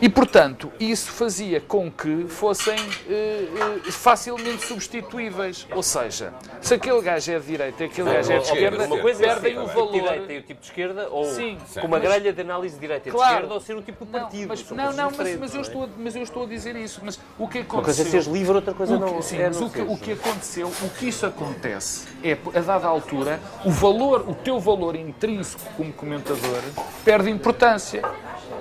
E, 0.00 0.08
portanto, 0.08 0.70
isso 0.78 1.10
fazia 1.12 1.60
com 1.60 1.90
que 1.90 2.26
fossem 2.28 2.74
eh, 3.08 3.46
eh, 3.86 3.90
facilmente 3.90 4.66
substituíveis. 4.66 5.66
Ou 5.74 5.82
seja, 5.82 6.32
se 6.60 6.74
aquele 6.74 7.00
gajo 7.00 7.32
é 7.32 7.38
de 7.38 7.46
direita 7.46 7.82
e 7.84 7.86
aquele 7.86 8.12
gajo 8.12 8.32
é 8.32 8.38
de 8.38 8.44
esquerda, 8.44 8.84
uma 8.84 8.98
coisa 8.98 9.24
é 9.24 9.28
perdem 9.28 9.58
o 9.58 9.66
valor. 9.66 9.92
direita 9.92 10.32
e 10.32 10.38
o 10.38 10.42
tipo 10.42 10.60
de 10.60 10.66
esquerda, 10.66 11.08
ou 11.10 11.24
Sim, 11.26 11.58
com 11.80 11.86
uma 11.86 11.98
grelha 11.98 12.32
de 12.32 12.40
análise 12.40 12.74
de 12.74 12.80
direita 12.80 13.08
e 13.08 13.12
de 13.12 13.18
esquerda, 13.18 13.54
ou 13.54 13.60
ser 13.60 13.76
o 13.76 13.82
tipo 13.82 14.04
de 14.04 14.12
Não, 14.12 14.20
partido. 14.20 14.48
mas, 14.48 14.70
não, 14.70 14.92
não 14.92 15.10
mas, 15.16 15.38
mas 15.38 15.54
eu 15.54 15.58
é? 15.58 15.62
estou, 15.62 15.84
a- 15.84 15.88
mas 15.98 16.16
eu 16.16 16.22
estou 16.22 16.42
a 16.44 16.46
dizer 16.46 16.76
isso. 16.76 17.00
Mas 17.04 17.18
o 17.38 17.46
que 17.48 17.58
Uma 17.60 17.64
coisa 17.66 18.02
é 18.02 18.04
aconteceu... 18.04 18.06
seres 18.10 18.26
livre, 18.26 18.52
outra 18.56 18.74
coisa 18.74 18.98
não 18.98 19.22
sim, 19.22 19.38
é. 19.40 19.46
mas 19.48 19.60
o 19.60 19.70
que, 19.70 19.80
o 19.80 19.96
que 19.96 20.12
aconteceu, 20.12 20.68
o 20.82 20.88
que 20.90 21.08
isso 21.08 21.24
acontece 21.24 22.06
é, 22.22 22.36
a 22.56 22.60
dada 22.60 22.86
altura, 22.86 23.40
o 23.64 23.70
valor, 23.70 24.24
o 24.28 24.34
teu 24.34 24.58
valor 24.58 24.96
intrínseco 24.96 25.62
como 25.76 25.92
comentador 25.92 26.60
perde 27.04 27.30
importância. 27.30 28.02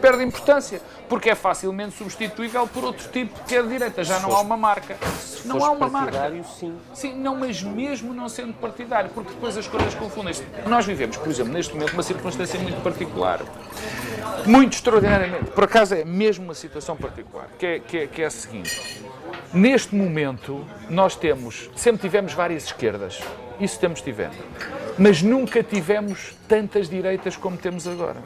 Perde 0.04 0.22
importância, 0.22 0.82
porque 1.08 1.30
é 1.30 1.36
facilmente 1.36 1.96
substituível 1.98 2.68
por 2.68 2.84
outro 2.84 3.08
tipo 3.08 3.42
que 3.46 3.56
é 3.56 3.62
de 3.64 3.70
direita. 3.70 4.04
Já 4.04 4.20
não 4.20 4.36
há 4.36 4.42
uma 4.42 4.58
marca. 4.58 4.98
Não 5.46 5.58
Foste 5.58 5.66
há 5.66 5.72
uma 5.72 5.88
marca. 5.88 6.44
sim. 6.60 6.78
Sim, 6.94 7.16
não, 7.16 7.38
mas 7.38 7.64
mesmo 7.64 8.14
não 8.14 8.28
sendo 8.28 8.52
partidário, 8.52 9.12
porque 9.12 9.32
depois 9.32 9.58
as 9.58 9.66
coisas 9.66 9.96
confundem-se. 9.96 10.44
Nós 10.68 10.86
vivemos, 10.86 11.16
por 11.16 11.30
exemplo, 11.30 11.54
neste 11.54 11.74
momento, 11.74 11.94
uma 11.94 12.04
circunstância 12.04 12.60
muito 12.60 12.84
particular. 12.84 13.40
Muito 14.46 14.74
extraordinariamente. 14.74 15.52
Por 15.52 15.64
acaso 15.64 15.96
é 15.96 16.04
mesmo 16.04 16.44
uma 16.44 16.54
situação 16.54 16.98
particular, 16.98 17.48
que 17.58 17.66
é, 17.66 17.80
que 17.80 17.98
é, 18.00 18.08
que 18.08 18.22
é 18.24 18.26
a 18.26 18.30
seguinte. 18.30 19.02
Neste 19.54 19.96
momento, 19.96 20.68
nós 20.90 21.16
temos, 21.16 21.70
sempre 21.78 22.02
tivemos 22.02 22.34
várias 22.34 22.66
esquerdas. 22.66 23.22
Isso 23.58 23.80
temos 23.80 24.02
tivemos. 24.02 24.36
Mas 24.98 25.22
nunca 25.22 25.64
tivemos 25.64 26.36
tantas 26.46 26.90
direitas 26.90 27.38
como 27.38 27.56
temos 27.56 27.88
agora. 27.88 28.22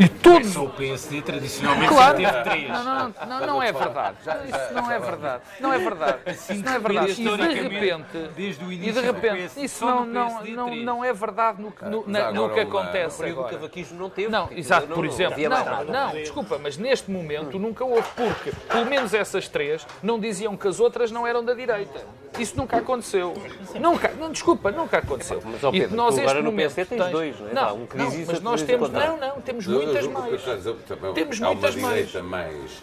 E 0.00 0.44
Só 0.44 0.64
o 0.64 0.70
PSD 0.70 1.20
tradicionalmente 1.20 1.88
Claro. 1.88 2.16
teve 2.16 2.42
três. 2.42 2.68
não, 2.68 2.84
não, 2.84 3.14
não, 3.28 3.46
não 3.46 3.62
é 3.62 3.70
verdade. 3.72 4.16
Isso 4.46 4.74
não 4.74 4.90
é 4.90 4.98
verdade. 4.98 5.42
Não 5.60 5.72
é 5.72 5.78
verdade. 5.78 6.18
Isso 6.26 6.54
não 6.64 6.72
é 6.72 6.78
verdade. 6.78 7.10
E 7.10 7.14
de 7.36 7.68
repente, 7.68 8.30
desde 8.34 8.64
o 8.64 8.72
e 8.72 8.74
início 8.76 8.94
de 8.94 9.00
do 9.00 9.06
repente, 9.12 9.36
PSD, 9.36 9.60
isso 9.62 9.84
não, 9.84 10.06
não, 10.06 10.42
não, 10.44 10.74
não 10.76 11.04
é 11.04 11.12
verdade 11.12 11.60
no, 11.60 11.70
que- 11.70 11.84
no, 11.84 12.04
na- 12.06 12.32
no 12.32 12.48
que 12.50 12.60
acontece 12.60 13.22
O 13.30 13.44
cavaquismo 13.44 13.98
não 13.98 14.08
teve. 14.10 14.28
Não, 14.30 14.48
exato, 14.52 14.86
por 14.88 15.04
exemplo. 15.04 15.36
Não, 15.48 15.84
não, 15.84 16.12
desculpa, 16.12 16.58
mas 16.62 16.78
neste 16.78 17.10
momento 17.10 17.58
nunca 17.58 17.84
houve, 17.84 18.08
porque 18.16 18.52
pelo 18.68 18.86
menos 18.86 19.12
essas 19.12 19.48
três 19.48 19.86
não 20.02 20.18
diziam 20.18 20.56
que 20.56 20.66
as 20.66 20.80
outras 20.80 21.10
não 21.10 21.26
eram 21.26 21.44
da 21.44 21.52
direita. 21.52 22.00
Isso 22.38 22.56
nunca 22.56 22.76
aconteceu. 22.76 23.34
Nunca, 23.78 24.08
não, 24.18 24.30
desculpa, 24.30 24.70
nunca 24.70 24.98
aconteceu. 24.98 25.42
Mas, 25.44 25.64
ó 25.64 25.70
E 25.70 25.80
Pedro, 25.80 25.96
nós 25.96 26.14
tu 26.14 26.20
este 26.20 26.30
agora 26.30 26.38
no 26.42 26.50
momento 26.52 26.74
PSD 26.74 26.96
tens 26.96 27.10
dois, 27.10 27.40
não 27.40 27.48
é? 27.48 27.52
Não, 27.52 27.74
um 27.76 27.86
mas 28.26 28.40
nós 28.40 28.62
temos, 28.62 28.88
não, 28.90 29.16
não, 29.16 29.40
temos 29.40 29.66
eu- 29.66 29.89
muitas 29.92 30.04
eu- 30.04 30.10
mais. 30.10 30.46
eu- 30.66 30.72
eu- 30.72 30.78
também 30.86 31.12
Temos 31.14 31.42
há 31.42 31.44
uma 31.46 31.54
muitas 31.54 31.74
mais. 31.76 31.94
direita 31.96 32.22
mais 32.22 32.82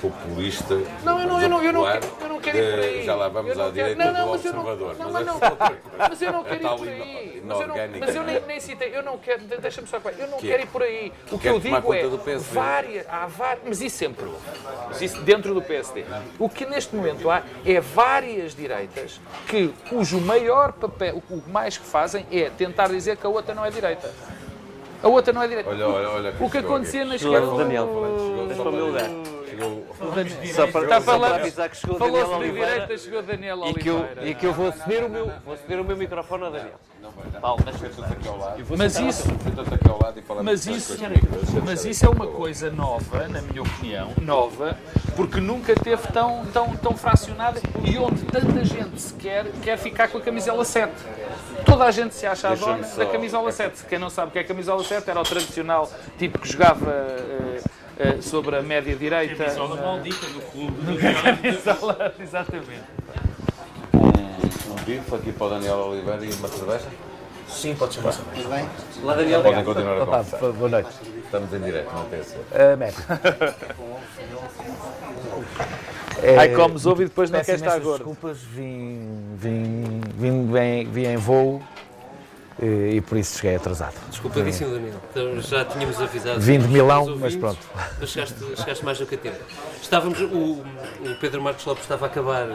populista. 0.00 0.74
Não, 1.02 1.18
eu 1.20 1.26
não, 1.26 1.40
eu 1.40 1.48
não, 1.48 1.62
eu 1.64 1.72
não, 1.72 1.84
quero, 1.84 2.06
eu 2.20 2.28
não 2.28 2.40
quero 2.40 2.58
ir 2.58 2.70
por 2.70 2.78
aí. 2.80 3.04
Já 3.04 3.14
lá 3.14 3.28
vamos 3.28 3.58
à 3.58 3.70
direita 3.70 4.04
não, 4.04 4.12
não, 4.12 4.24
do 4.26 4.30
mas 4.32 4.44
eu 4.44 4.52
não- 4.52 4.60
observador. 4.60 4.96
não, 4.98 5.10
mas 5.10 5.22
é 5.22 5.24
não-. 5.24 5.40
Mas 6.10 6.22
eu 6.22 6.32
não 6.32 6.40
É 6.40 6.44
quero 6.44 6.64
ir 6.64 6.76
por 6.78 6.88
aí. 6.88 7.42
Mas 7.46 7.60
eu, 7.60 7.66
não, 7.68 7.76
mas 8.00 8.14
eu 8.14 8.22
nem, 8.24 8.40
nem 8.42 8.60
citei, 8.60 8.96
eu 8.96 9.02
não 9.02 9.18
quero, 9.18 9.44
de- 9.44 9.56
deixa-me 9.56 9.86
só 9.88 9.96
eu 10.18 10.28
não 10.28 10.38
Que 10.38 10.48
é? 10.48 10.50
quero 10.50 10.62
ir 10.64 10.66
por 10.66 10.82
aí. 10.82 11.12
O 11.30 11.38
que 11.38 11.48
eu 11.48 11.58
digo 11.58 11.94
é, 11.94 12.02
várias, 12.38 13.06
há 13.08 13.26
várias, 13.26 13.60
mas 13.66 13.80
isso 13.80 13.96
sempre 13.96 14.26
houve. 14.26 14.38
Mas 14.88 15.00
isso 15.00 15.20
dentro 15.22 15.54
do 15.54 15.62
PSD. 15.62 16.04
O 16.38 16.48
que 16.48 16.66
neste 16.66 16.94
momento 16.94 17.30
há 17.30 17.42
é 17.64 17.80
várias 17.80 18.54
direitas 18.54 19.18
que, 19.48 19.68
cujo 19.88 20.20
maior 20.20 20.72
papel, 20.72 21.22
o 21.30 21.42
mais 21.50 21.78
que 21.78 21.86
fazem 21.86 22.26
é 22.30 22.50
tentar 22.50 22.88
dizer 22.88 23.16
que 23.16 23.26
a 23.26 23.30
outra 23.30 23.54
não 23.54 23.64
é 23.64 23.70
direita. 23.70 24.12
A 25.02 25.08
outra 25.08 25.32
não 25.32 25.42
é 25.42 25.48
direita. 25.48 25.70
Olha, 25.70 25.88
olha, 25.88 26.08
olha. 26.10 26.34
O 26.40 26.50
que 26.50 26.58
acontecia 26.58 27.04
na 27.04 27.16
esquerda... 27.16 27.56
Daniel. 27.56 27.86
Chegou 27.86 28.46
Tens 28.46 28.56
só 28.56 28.62
para 28.62 28.72
o 28.72 28.74
meu 28.74 28.86
lugar. 28.86 29.10
Chegou- 29.56 29.86
Só 30.54 30.66
para, 30.68 30.82
Está 30.84 30.96
a 30.96 31.00
só 31.00 31.18
para 31.18 31.34
avisar 31.36 31.68
que 31.70 31.76
chegou 31.76 31.98
Daniel 31.98 32.14
Falou-se 32.26 32.38
de 32.44 32.50
Oliveira. 32.50 32.72
direita, 32.80 32.98
chegou 33.02 33.22
Daniel 33.22 33.62
E 33.66 33.74
que, 33.74 33.88
eu, 33.88 33.96
Oliveira. 33.96 34.28
e 34.28 34.34
que 34.34 34.46
eu 34.46 34.52
vou 34.52 34.72
ceder 34.72 35.04
o 35.04 35.08
meu, 35.08 35.32
vou 35.44 35.56
ceder 35.56 35.80
o 35.80 35.84
meu 35.84 35.96
microfone 35.96 36.44
ao 36.44 36.50
Daniel. 36.52 36.74
Paulo, 37.40 37.62
deixa 37.62 37.78
Senta-te 37.92 38.12
aqui 38.12 38.28
ao 38.28 38.36
lado. 38.38 38.64
Mas 38.76 38.98
isso, 38.98 39.22
Senta-te 39.22 39.74
aqui 39.74 39.88
ao 39.88 39.98
lado 40.02 40.18
e 40.18 40.22
falamos 40.22 40.50
Mas 40.50 40.66
isso, 40.66 40.98
coisas. 40.98 41.64
mas 41.64 41.84
isso 41.84 42.04
é 42.04 42.08
uma 42.08 42.26
coisa 42.26 42.70
nova, 42.70 43.28
na 43.28 43.40
minha 43.42 43.62
opinião, 43.62 44.12
nova, 44.20 44.76
porque 45.14 45.40
nunca 45.40 45.74
teve 45.74 46.02
tão, 46.08 46.44
tão, 46.46 46.74
tão 46.76 46.96
fracionada 46.96 47.60
e 47.84 47.96
onde 47.96 48.22
tanta 48.24 48.64
gente 48.64 49.00
se 49.00 49.14
quer, 49.14 49.46
quer 49.62 49.78
ficar 49.78 50.08
com 50.08 50.18
a 50.18 50.20
camisola 50.20 50.64
7. 50.64 50.92
Toda 51.64 51.84
a 51.84 51.90
gente 51.92 52.14
se 52.14 52.26
acha 52.26 52.48
a 52.48 52.50
Deixa-me 52.54 52.72
dona 52.74 52.88
só- 52.88 52.96
da 52.98 53.06
camisola 53.06 53.52
7. 53.52 53.84
Quem 53.84 53.98
não 53.98 54.10
sabe 54.10 54.28
o 54.28 54.32
que 54.32 54.38
é 54.40 54.44
camisola 54.44 54.82
7 54.82 55.08
era 55.08 55.20
o 55.20 55.24
tradicional 55.24 55.88
tipo 56.18 56.38
que 56.40 56.48
jogava 56.50 56.90
eh, 56.90 57.60
eh, 57.98 58.20
sobre 58.20 58.56
a 58.56 58.62
média 58.62 58.94
direita. 58.94 59.44
Camisola 59.44 59.76
maldita 59.76 60.26
do 60.26 60.40
clube. 60.50 60.76
Camisola, 61.22 62.14
exatamente. 62.20 62.82
Um, 63.94 64.72
um 64.72 64.84
bife 64.84 65.14
aqui 65.14 65.32
para 65.32 65.46
o 65.46 65.50
Daniel 65.50 65.76
Oliveira 65.76 66.24
e 66.24 66.32
uma 66.32 66.48
cerveja. 66.48 66.86
Sim, 67.48 67.74
pode 67.76 67.94
chamar. 67.94 68.14
lá 69.02 69.14
Daniel. 69.14 69.42
Podem 69.42 69.64
continuar 69.64 70.02
a 70.02 70.04
conversar. 70.06 70.38
boa 70.38 70.68
noite. 70.68 70.90
Estamos 71.24 71.52
em 71.52 71.60
direto, 71.60 71.92
não 71.92 72.04
pensa. 72.04 72.36
Uh, 72.36 72.76
médio. 72.76 73.04
Ai, 76.38 76.48
comes 76.50 76.86
ovo 76.86 77.02
e 77.02 77.04
depois 77.06 77.30
não 77.30 77.38
Peço 77.38 77.50
quer 77.50 77.56
estar 77.56 77.78
gordo. 77.78 77.98
desculpas, 77.98 78.38
vim, 78.38 79.36
vim, 79.36 80.00
vim, 80.16 80.46
vim, 80.52 80.90
vim 80.90 81.06
em 81.06 81.16
voo 81.16 81.62
eh, 82.60 82.94
e 82.94 83.00
por 83.00 83.18
isso 83.18 83.38
cheguei 83.38 83.56
atrasado. 83.56 83.94
Desculpadíssimo, 84.10 84.70
Daniel. 84.72 84.94
Então, 85.10 85.40
já 85.40 85.64
tínhamos 85.64 86.00
avisado. 86.00 86.40
Vim 86.40 86.58
de 86.58 86.68
Milão, 86.68 87.02
os 87.02 87.08
mas 87.20 87.34
ouvintes, 87.34 87.36
pronto. 87.36 87.58
Mas 88.00 88.08
chegaste, 88.10 88.34
chegaste 88.56 88.84
mais 88.84 88.98
do 88.98 89.06
que 89.06 89.14
a 89.14 89.18
tempo. 89.18 89.36
Estávamos, 89.82 90.20
o, 90.20 90.26
o 90.30 90.64
Pedro 91.20 91.42
Marcos 91.42 91.64
Lopes 91.64 91.82
estava 91.84 92.06
a 92.06 92.08
acabar. 92.08 92.46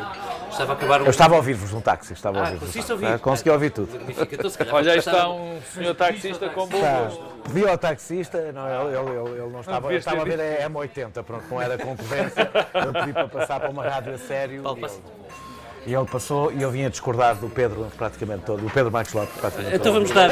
Estava 0.50 0.74
a 0.74 0.76
acabar 0.76 1.02
um. 1.02 1.06
Eu 1.06 1.10
estava 1.12 1.34
a 1.36 1.38
ouvir-vos 1.38 1.72
num 1.72 1.82
táxi, 1.82 2.14
estava 2.14 2.40
a 2.40 2.42
Ah, 2.42 2.44
ouvir-vos. 2.46 2.66
conseguiste 2.68 2.92
ouvir? 2.92 3.06
Ah, 3.08 3.20
consegui 3.20 3.50
ouvir 3.50 3.70
tudo. 3.72 3.90
Então, 4.10 4.76
Olha, 4.76 4.92
aí 4.94 5.00
está 5.00 5.30
um 5.30 5.62
senhor 5.74 5.96
taxista 5.96 6.50
com 6.50 6.68
bom 6.68 6.80
gosto. 6.80 7.24
pedi 7.54 7.68
ao 7.68 7.78
taxista, 7.78 8.52
não, 8.52 8.68
ele, 8.68 8.98
ele, 8.98 9.10
ele, 9.30 9.42
ele 9.42 9.50
não 9.52 9.62
estava, 9.62 9.88
ter 9.90 9.96
estava 9.96 10.22
a 10.22 10.26
ver 10.26 10.40
a 10.40 10.70
M80, 10.70 11.24
pronto, 11.24 11.44
não 11.50 11.62
era 11.62 11.78
concorrência. 11.78 12.50
Eu 12.74 12.94
pedi 12.94 13.14
para 13.14 13.28
passar 13.28 13.60
para 13.60 13.70
uma 13.70 13.84
rádio 13.84 14.14
a 14.14 14.18
sério 14.18 14.64
Paulo, 14.64 14.80
e 15.86 15.94
ele, 15.94 16.06
passou 16.06 16.52
e 16.52 16.62
eu 16.62 16.70
vinha 16.70 16.90
discordar 16.90 17.36
do 17.36 17.50
Pedro 17.50 17.88
praticamente 17.98 18.44
todo, 18.46 18.62
do 18.62 18.70
Pedro 18.70 18.92
Marcos 18.92 19.14
Lopes 19.14 19.34
praticamente 19.40 19.76
Então 19.76 19.94
todo. 19.94 20.06
vamos 20.08 20.12
dar. 20.12 20.30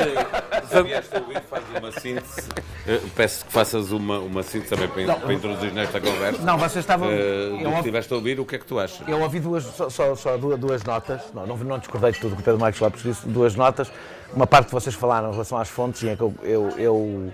Se 0.68 0.84
vieste 0.84 1.16
a 1.16 1.20
ouvir, 1.20 1.42
faz 1.50 1.64
uma 1.80 1.92
síntese. 1.92 2.50
Eh, 2.88 3.00
Peço 3.16 3.46
que 3.46 3.52
faças 3.52 3.92
uma, 3.92 4.20
uma 4.20 4.44
síntese 4.44 4.70
também 4.76 4.88
para, 4.88 5.16
para 5.16 5.34
introduzir 5.34 5.72
nesta 5.74 6.00
conversa. 6.00 6.42
Não, 6.44 6.58
vocês 6.58 6.84
estavam... 6.84 7.08
Do 7.08 7.14
eu 7.16 7.64
ouvi- 7.66 7.76
estiveste 7.80 8.14
a 8.14 8.16
ouvir, 8.16 8.40
o 8.40 8.46
que 8.46 8.56
é 8.56 8.60
que 8.60 8.66
tu 8.66 8.78
achas? 8.80 9.08
Eu 9.08 9.20
ouvi 9.22 9.40
duas, 9.40 9.64
só, 9.64 9.90
só, 9.90 10.16
só 10.16 10.38
duas, 10.38 10.60
duas 10.60 10.84
notas, 10.84 11.22
não, 11.34 11.48
não, 11.48 11.58
não 11.58 11.80
discordei 11.80 12.12
de 12.12 12.20
tudo 12.20 12.36
que 12.36 12.42
o 12.42 12.46
Pedro 12.46 12.60
Marcos 12.60 12.80
Lopes 12.80 13.02
disse, 13.02 13.28
duas 13.28 13.56
notas. 13.56 13.92
Uma 14.32 14.46
parte 14.46 14.68
que 14.68 14.74
vocês 14.74 14.94
falaram 14.96 15.30
em 15.30 15.32
relação 15.32 15.58
às 15.58 15.70
fontes, 15.70 16.04
e 16.04 16.10
é 16.10 16.16
que 16.16 16.22
eu, 16.22 16.36
eu, 16.44 16.70
eu, 16.78 17.34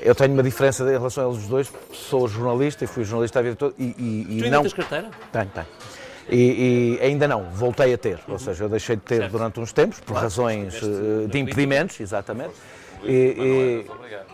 eu 0.00 0.14
tenho 0.14 0.32
uma 0.32 0.42
diferença 0.42 0.82
em 0.84 0.92
relação 0.92 1.26
a 1.26 1.30
eles 1.30 1.42
os 1.42 1.48
dois, 1.48 1.70
sou 1.92 2.26
jornalista 2.26 2.84
e 2.84 2.86
fui 2.86 3.04
jornalista 3.04 3.40
a 3.40 3.42
vida 3.42 3.56
toda, 3.56 3.74
e, 3.78 3.84
e, 3.98 4.26
e 4.30 4.38
Tu 4.38 4.44
ainda 4.44 4.56
não... 4.56 4.62
tens 4.62 4.72
carteira? 4.72 5.10
Tenho, 5.30 5.50
tenho. 5.52 5.66
E, 6.30 6.98
e 7.00 7.04
ainda 7.04 7.28
não, 7.28 7.44
voltei 7.50 7.92
a 7.92 7.98
ter, 7.98 8.18
ou 8.28 8.38
seja, 8.38 8.64
eu 8.64 8.68
deixei 8.68 8.96
de 8.96 9.02
ter 9.02 9.28
durante 9.28 9.60
uns 9.60 9.72
tempos, 9.72 10.00
por 10.00 10.16
razões 10.16 10.74
eh, 10.76 11.26
de 11.28 11.38
impedimentos, 11.38 12.00
exatamente. 12.00 12.54
E, 13.02 13.12
e- 13.38 13.86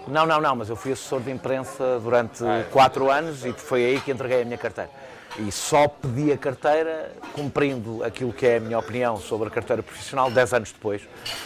não, 0.06 0.24
não, 0.24 0.40
não, 0.40 0.54
mas 0.56 0.68
eu 0.68 0.76
fui 0.76 0.92
assessor 0.92 1.20
de 1.20 1.30
imprensa 1.30 1.98
durante 2.00 2.44
quatro 2.70 3.10
anos 3.10 3.44
e 3.44 3.52
foi 3.52 3.84
aí 3.84 4.00
que 4.00 4.12
entreguei 4.12 4.42
a 4.42 4.44
minha 4.44 4.58
carteira. 4.58 4.90
E 5.38 5.50
só 5.52 5.86
pedi 5.88 6.32
a 6.32 6.36
carteira 6.36 7.12
cumprindo 7.32 8.02
aquilo 8.04 8.32
que 8.32 8.44
é 8.46 8.56
a 8.56 8.60
minha 8.60 8.78
opinião 8.78 9.16
sobre 9.16 9.46
a 9.48 9.50
carteira 9.50 9.82
profissional 9.82 10.28
10 10.30 10.52
anos 10.54 10.72
depois 10.72 11.02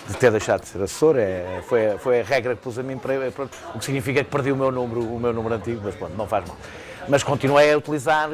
de 0.09 0.17
ter 0.17 0.31
deixado 0.31 0.63
de 0.63 0.69
ser 0.69 0.83
assessor. 0.83 1.17
É, 1.19 1.63
foi, 1.69 1.93
a- 1.93 1.99
foi 1.99 2.21
a 2.21 2.25
regra 2.25 2.55
que 2.55 2.63
pus 2.63 2.79
a 2.79 2.83
mim, 2.83 3.01
o 3.75 3.79
que 3.79 3.85
significa 3.85 4.23
que 4.25 4.31
perdi 4.31 4.53
o 4.53 4.57
meu 4.57 4.71
número, 4.71 5.01
o 5.01 5.19
meu 5.19 5.33
número 5.33 5.55
antigo, 5.55 5.81
mas 5.85 5.95
pronto, 5.95 6.15
não 6.17 6.27
faz 6.27 6.47
mal. 6.47 6.57
Mas 7.09 7.23
continuei 7.23 7.73
a 7.73 7.77
utilizar, 7.79 8.29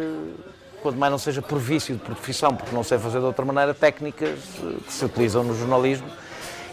quanto 0.80 0.98
mais 0.98 1.10
não 1.10 1.18
seja 1.18 1.42
por 1.42 1.58
vício 1.58 1.94
de 1.94 2.02
profissão, 2.02 2.54
porque 2.54 2.74
não 2.74 2.82
sei 2.82 2.98
fazer 2.98 3.18
de 3.18 3.24
outra 3.24 3.44
maneira, 3.44 3.74
técnicas 3.74 4.38
eh, 4.62 4.76
que 4.86 4.92
se 4.92 5.04
utilizam 5.04 5.44
no 5.44 5.56
jornalismo. 5.56 6.08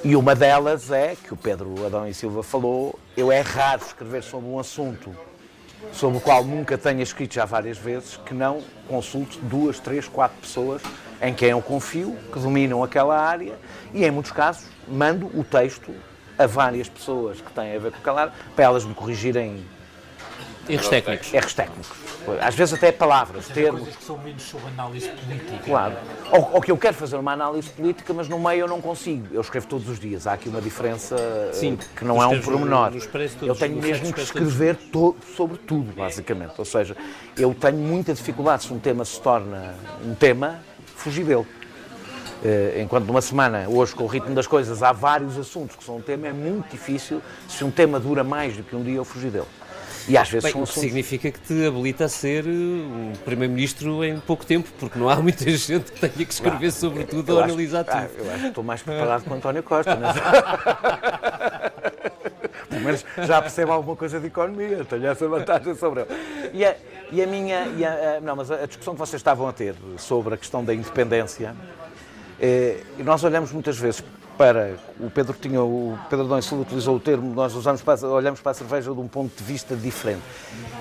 E 0.04 0.15
uma 0.15 0.36
delas 0.36 0.91
é, 0.91 1.15
que 1.15 1.34
o 1.34 1.38
Pedro 1.38 1.86
Adão 1.86 2.08
e 2.08 2.13
Silva 2.13 2.43
falou, 2.43 2.98
eu 3.15 3.32
é 3.32 3.41
raro 3.41 3.82
escrever 3.84 4.24
sobre 4.24 4.50
um 4.50 4.60
assunto 4.60 5.15
sobre 5.91 6.17
o 6.17 6.22
qual 6.22 6.43
nunca 6.43 6.78
tenha 6.78 7.04
escrito 7.04 7.36
já 7.36 7.46
várias 7.46 7.78
vezes, 7.78 8.17
que 8.17 8.34
não 8.34 8.62
consulte 8.88 9.39
duas, 9.39 9.80
três, 9.80 10.08
quatro 10.08 10.38
pessoas 10.41 10.82
em 11.22 11.34
quem 11.34 11.50
eu 11.50 11.62
confio, 11.62 12.15
que 12.32 12.39
dominam 12.39 12.84
aquela 12.84 13.20
área, 13.20 13.58
e 13.93 14.06
em 14.06 14.12
muitos 14.12 14.32
casos 14.32 14.67
mando 14.88 15.28
o 15.38 15.43
texto 15.43 15.93
a 16.38 16.46
várias 16.46 16.88
pessoas 16.88 17.41
que 17.41 17.52
têm 17.52 17.76
a 17.76 17.80
ver 17.80 17.91
com 17.91 17.98
aquela 17.98 18.22
área, 18.22 18.34
para 18.56 18.65
elas 18.65 18.86
me 18.86 18.93
corrigirem 18.93 19.65
Erros 20.69 20.88
técnicos. 20.89 21.34
erros 21.34 21.53
técnicos. 21.53 21.88
Às 22.41 22.56
vezes 22.56 22.73
até 22.73 22.91
palavras, 22.91 23.47
termos. 23.47 23.80
Coisas 23.82 23.95
que 23.95 24.03
são 24.03 24.17
menos 24.17 24.43
sobre 24.43 24.67
análise 24.67 25.08
política. 25.08 25.58
Claro. 25.63 25.95
Ou, 26.32 26.49
ou 26.56 26.62
que 26.62 26.69
eu 26.71 26.77
quero 26.77 26.93
fazer 26.93 27.15
uma 27.15 27.32
análise 27.32 27.69
política, 27.69 28.13
mas 28.13 28.27
no 28.27 28.38
meio 28.38 28.62
eu 28.62 28.67
não 28.67 28.82
consigo. 28.82 29.27
Eu 29.34 29.39
escrevo 29.39 29.65
todos 29.67 29.88
os 29.88 29.97
dias. 29.97 30.27
Há 30.27 30.34
aqui 30.34 30.49
uma 30.49 30.60
diferença 30.60 31.15
eh, 31.15 31.51
Sim. 31.53 31.77
que 31.95 32.03
não 32.03 32.21
é 32.21 32.27
um 32.27 32.41
pormenor. 32.41 32.91
Eu 33.41 33.56
tenho 33.56 33.77
mesmo 33.77 34.12
que 34.12 34.19
escrever 34.21 34.75
to- 34.91 35.15
sobre 35.38 35.58
tudo, 35.58 35.93
basicamente. 35.95 36.53
Ou 36.58 36.65
seja, 36.65 36.97
eu 37.38 37.53
tenho 37.53 37.77
muita 37.77 38.13
dificuldade 38.13 38.63
se 38.63 38.73
um 38.73 38.80
tema 38.80 39.06
se 39.06 39.21
torna 39.21 39.73
um 40.06 40.13
tema, 40.13 40.60
fugir 40.97 41.23
dele. 41.23 41.45
Eh, 42.43 42.82
Enquanto 42.84 43.06
numa 43.06 43.21
semana, 43.21 43.65
hoje 43.69 43.95
com 43.95 44.03
o 44.03 44.08
ritmo 44.08 44.36
das 44.36 44.45
coisas, 44.45 44.84
há 44.84 44.91
vários 44.91 45.38
assuntos 45.39 45.75
que 45.77 45.84
são 45.84 45.95
um 45.97 46.01
tema, 46.01 46.27
é 46.27 46.34
muito 46.34 46.69
difícil, 46.71 47.21
se 47.47 47.63
um 47.63 47.71
tema 47.71 47.99
dura 48.01 48.23
mais 48.23 48.56
do 48.58 48.63
que 48.63 48.75
um 48.75 48.84
dia, 48.84 48.97
eu 48.97 49.06
fugir 49.06 49.32
dele. 49.32 49.45
E 50.08 50.17
às 50.17 50.30
vezes 50.30 50.43
Bem, 50.43 50.54
são 50.54 50.63
assuntos... 50.63 50.82
significa 50.82 51.30
que 51.32 51.39
te 51.39 51.65
habilita 51.65 52.06
a 52.06 52.10
ser 52.10 52.46
uh, 52.46 52.50
um 52.50 53.12
Primeiro-Ministro 53.26 54.04
em 54.06 54.20
pouco 54.22 54.46
tempo, 54.46 54.70
porque 54.80 54.98
não 54.98 55.10
há 55.10 55.17
muita 55.22 55.43
gente 55.50 55.91
que 55.91 56.00
tenha 56.00 56.13
que 56.26 56.34
escrever 56.34 56.72
sobre 56.72 57.04
tudo 57.04 57.34
ou 57.34 57.43
analisar 57.43 57.86
ah, 57.89 58.08
tudo. 58.08 58.24
eu 58.26 58.32
acho 58.32 58.41
que 58.41 58.48
estou 58.48 58.63
mais 58.63 58.82
preparado 58.82 59.24
que 59.24 59.30
o 59.30 59.34
António 59.34 59.63
Costa. 59.63 59.96
Né? 59.96 60.08
Pelo 62.70 62.82
menos 62.82 63.06
já 63.26 63.41
percebo 63.41 63.72
alguma 63.72 63.96
coisa 63.96 64.20
de 64.20 64.28
economia, 64.28 64.86
tenho 64.86 65.08
essa 65.08 65.28
vantagem 65.28 65.76
sobre 65.76 66.02
ele. 66.02 66.10
E 66.54 66.65
a, 66.65 66.76
e 67.12 67.22
a 67.24 67.28
minha. 67.28 67.65
e 67.78 67.84
a- 67.86 68.17
a- 68.17 68.22
não, 68.22 68.36
mas 68.36 68.50
a 68.52 68.65
discussão 68.65 68.93
que 68.93 69.00
vocês 69.00 69.20
estavam 69.20 69.48
a 69.48 69.54
ter 69.54 69.76
sobre 69.98 70.34
a 70.36 70.38
questão 70.38 70.63
da 70.63 70.74
independência, 70.74 71.56
eh, 72.39 72.78
nós 73.00 73.24
olhamos 73.24 73.52
muitas 73.52 73.78
vezes 73.78 74.04
para. 74.38 74.78
O 75.00 75.10
Pedro 75.10 75.36
tinha. 75.39 75.62
O 75.62 75.97
Pedro 76.10 76.28
Dom 76.28 76.38
utilizou 76.38 76.95
o 76.95 77.00
termo, 77.00 77.34
nós 77.34 77.56
usamos 77.56 77.82
para, 77.82 78.08
olhamos 78.08 78.39
para 78.39 78.52
a 78.52 78.56
cerveja 78.56 78.93
de 78.93 79.00
um 79.00 79.08
ponto 79.08 79.36
de 79.36 79.43
vista 79.43 79.76
diferente. 79.76 80.21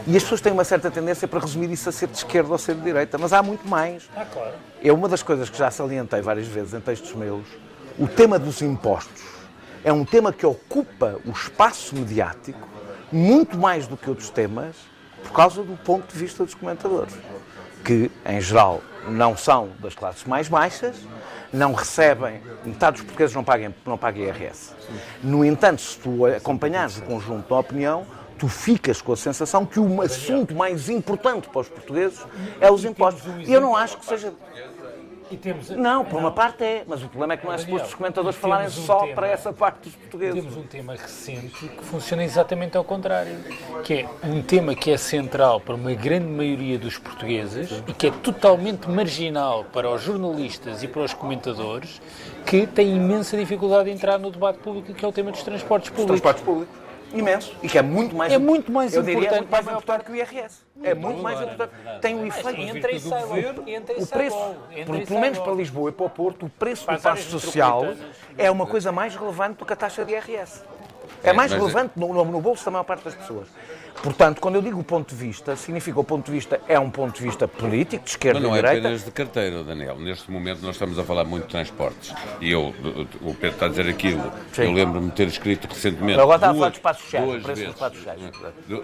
E 0.06 0.16
as 0.16 0.22
pessoas 0.22 0.40
têm 0.40 0.52
uma 0.52 0.64
certa 0.64 0.90
tendência 0.90 1.26
para 1.26 1.40
resumir 1.40 1.70
isso 1.70 1.88
a 1.88 1.92
ser 1.92 2.08
de 2.08 2.16
esquerda 2.18 2.52
ou 2.52 2.58
ser 2.58 2.74
de 2.74 2.82
direita, 2.82 3.16
mas 3.18 3.32
há 3.32 3.42
muito 3.42 3.66
mais. 3.66 4.08
Ah, 4.14 4.24
claro. 4.24 4.52
É 4.82 4.92
uma 4.92 5.08
das 5.08 5.22
coisas 5.22 5.48
que 5.48 5.56
já 5.56 5.70
salientei 5.70 6.20
várias 6.20 6.46
vezes 6.46 6.74
em 6.74 6.80
textos 6.80 7.14
meus. 7.14 7.46
O 7.98 8.06
tema 8.06 8.38
dos 8.38 8.60
impostos 8.60 9.22
é 9.82 9.92
um 9.92 10.04
tema 10.04 10.32
que 10.32 10.44
ocupa 10.44 11.16
o 11.24 11.30
espaço 11.30 11.94
mediático 11.94 12.68
muito 13.10 13.56
mais 13.56 13.86
do 13.86 13.96
que 13.96 14.08
outros 14.10 14.30
temas 14.30 14.76
por 15.22 15.32
causa 15.32 15.62
do 15.62 15.76
ponto 15.76 16.12
de 16.12 16.18
vista 16.18 16.44
dos 16.44 16.54
comentadores, 16.54 17.14
que, 17.86 18.10
em 18.26 18.40
geral, 18.40 18.82
não 19.08 19.36
são 19.36 19.68
das 19.78 19.94
classes 19.94 20.24
mais 20.24 20.48
baixas, 20.48 20.96
não 21.52 21.72
recebem, 21.72 22.42
metade 22.64 22.96
dos 22.96 23.02
portugueses 23.02 23.36
não 23.36 23.44
pagam, 23.44 23.72
não 23.86 23.96
pagam 23.96 24.24
IRS. 24.24 24.72
No 25.22 25.44
entanto, 25.44 25.80
se 25.80 25.96
tu 25.98 26.26
acompanhares 26.26 26.98
o 26.98 27.02
conjunto 27.02 27.48
da 27.48 27.60
opinião, 27.60 28.04
tu 28.36 28.48
ficas 28.48 29.00
com 29.00 29.12
a 29.12 29.16
sensação 29.16 29.64
que 29.64 29.78
o 29.78 30.02
assunto 30.02 30.52
mais 30.52 30.88
importante 30.88 31.48
para 31.48 31.60
os 31.60 31.68
portugueses 31.68 32.18
é 32.60 32.68
os 32.68 32.84
impostos. 32.84 33.22
E 33.46 33.52
eu 33.52 33.60
não 33.60 33.76
acho 33.76 33.98
que 33.98 34.04
seja 34.04 34.34
E 35.28 35.36
temos, 35.36 35.70
não, 35.70 36.04
por 36.04 36.20
uma 36.20 36.30
parte 36.30 36.62
é, 36.62 36.84
mas 36.86 37.02
o 37.02 37.08
problema 37.08 37.34
é 37.34 37.36
que 37.36 37.44
não 37.44 37.52
é 37.52 37.58
suposto 37.58 37.88
os 37.88 37.94
comentadores 37.94 38.38
falarem 38.38 38.68
um 38.68 38.70
só 38.70 39.00
tema. 39.00 39.14
para 39.14 39.26
essa 39.28 39.52
parte 39.52 39.80
dos 39.80 39.96
portugueses. 39.96 40.40
Temos 40.40 40.56
um 40.56 40.62
tema 40.62 40.92
recente 40.94 41.68
que 41.68 41.84
funciona 41.84 42.22
exatamente 42.22 42.76
ao 42.76 42.84
contrário, 42.84 43.36
que 43.82 43.94
é 43.94 44.08
um 44.22 44.40
tema 44.40 44.74
que 44.74 44.90
é 44.92 44.96
central 44.96 45.60
para 45.60 45.74
uma 45.74 45.92
grande 45.94 46.26
maioria 46.26 46.78
dos 46.78 46.96
portugueses 46.96 47.82
e 47.88 47.92
que 47.92 48.06
é 48.06 48.10
totalmente 48.10 48.88
marginal 48.88 49.64
para 49.64 49.90
os 49.90 50.00
jornalistas 50.02 50.84
e 50.84 50.88
para 50.88 51.02
os 51.02 51.12
comentadores, 51.12 52.00
que 52.44 52.64
têm 52.64 52.96
imensa 52.96 53.36
dificuldade 53.36 53.86
de 53.86 53.96
entrar 53.96 54.18
no 54.18 54.30
debate 54.30 54.60
público, 54.60 54.94
que 54.94 55.04
é 55.04 55.08
o 55.08 55.12
tema 55.12 55.32
dos 55.32 55.42
transportes 55.42 55.90
públicos. 55.90 56.20
Transportes 56.20 56.42
públicos. 56.44 56.85
Imenso. 57.12 57.54
E 57.62 57.68
que 57.68 57.78
é 57.78 57.82
muito 57.82 58.14
mais 58.16 58.32
É 58.32 58.38
muito 58.38 58.70
mais 58.72 58.94
eu 58.94 59.02
diria, 59.02 59.16
é 59.16 59.38
importante 59.38 59.40
muito 59.40 59.50
mais 59.52 59.66
importante 59.66 60.04
que 60.04 60.12
o 60.12 60.16
IRS. 60.16 60.66
É 60.82 60.94
muito 60.94 61.22
mais 61.22 61.40
importante. 61.40 61.72
Tem 62.00 62.14
um 62.16 62.26
efeito. 62.26 62.60
Entra 62.60 62.92
e 62.92 63.00
sai 63.00 63.22
O 63.24 64.06
preço, 64.06 64.36
por- 64.84 64.96
e 64.96 65.06
pelo 65.06 65.20
menos 65.20 65.38
para 65.38 65.52
Lisboa 65.52 65.90
e 65.90 65.92
para 65.92 66.06
o 66.06 66.10
Porto, 66.10 66.46
o 66.46 66.50
preço 66.50 66.86
do 66.90 66.98
passo 67.00 67.30
social 67.30 67.84
é 68.36 68.50
uma 68.50 68.66
coisa 68.66 68.90
mais 68.92 69.14
relevante 69.14 69.58
do 69.58 69.64
que 69.66 69.72
a 69.72 69.76
taxa 69.76 70.04
de 70.04 70.12
IRS. 70.12 70.62
É 71.22 71.32
mais 71.32 71.50
mas 71.50 71.52
é- 71.52 71.56
relevante 71.62 71.92
no, 71.96 72.12
no- 72.12 72.24
no 72.24 72.40
bolso 72.40 72.64
da 72.64 72.70
maior 72.70 72.84
parte 72.84 73.04
das 73.04 73.14
pessoas. 73.14 73.48
Portanto, 74.02 74.40
quando 74.40 74.54
eu 74.56 74.62
digo 74.62 74.78
o 74.78 74.84
ponto 74.84 75.14
de 75.14 75.16
vista, 75.16 75.56
significa 75.56 75.98
o 75.98 76.04
ponto 76.04 76.26
de 76.26 76.32
vista 76.32 76.60
é 76.68 76.78
um 76.78 76.90
ponto 76.90 77.16
de 77.18 77.22
vista 77.24 77.48
político, 77.48 78.04
de 78.04 78.10
esquerda 78.10 78.38
Mas 78.40 78.48
não 78.48 78.54
e 78.54 78.58
é 78.58 78.62
direita. 78.62 78.86
apenas 78.88 79.04
de 79.04 79.10
carteira, 79.10 79.64
Daniel. 79.64 79.98
Neste 79.98 80.30
momento 80.30 80.60
nós 80.62 80.76
estamos 80.76 80.98
a 80.98 81.04
falar 81.04 81.24
muito 81.24 81.44
de 81.44 81.50
transportes. 81.50 82.14
E 82.40 82.50
eu, 82.52 82.74
o 83.22 83.34
Pedro 83.34 83.48
está 83.56 83.66
a 83.66 83.68
dizer 83.68 83.88
aquilo. 83.88 84.30
Sim. 84.52 84.62
Eu 84.64 84.72
lembro-me 84.72 85.08
de 85.08 85.12
ter 85.16 85.26
escrito 85.26 85.66
recentemente. 85.66 86.20
Agora 86.20 86.36
está 86.36 86.50
a 86.50 86.54
falar 86.54 86.58
duas- 86.58 86.72
dos 86.72 86.80
passos 86.80 87.02
sociais, 87.04 87.26
duas 87.26 87.42
vezes, 87.58 87.74
passos 87.74 88.04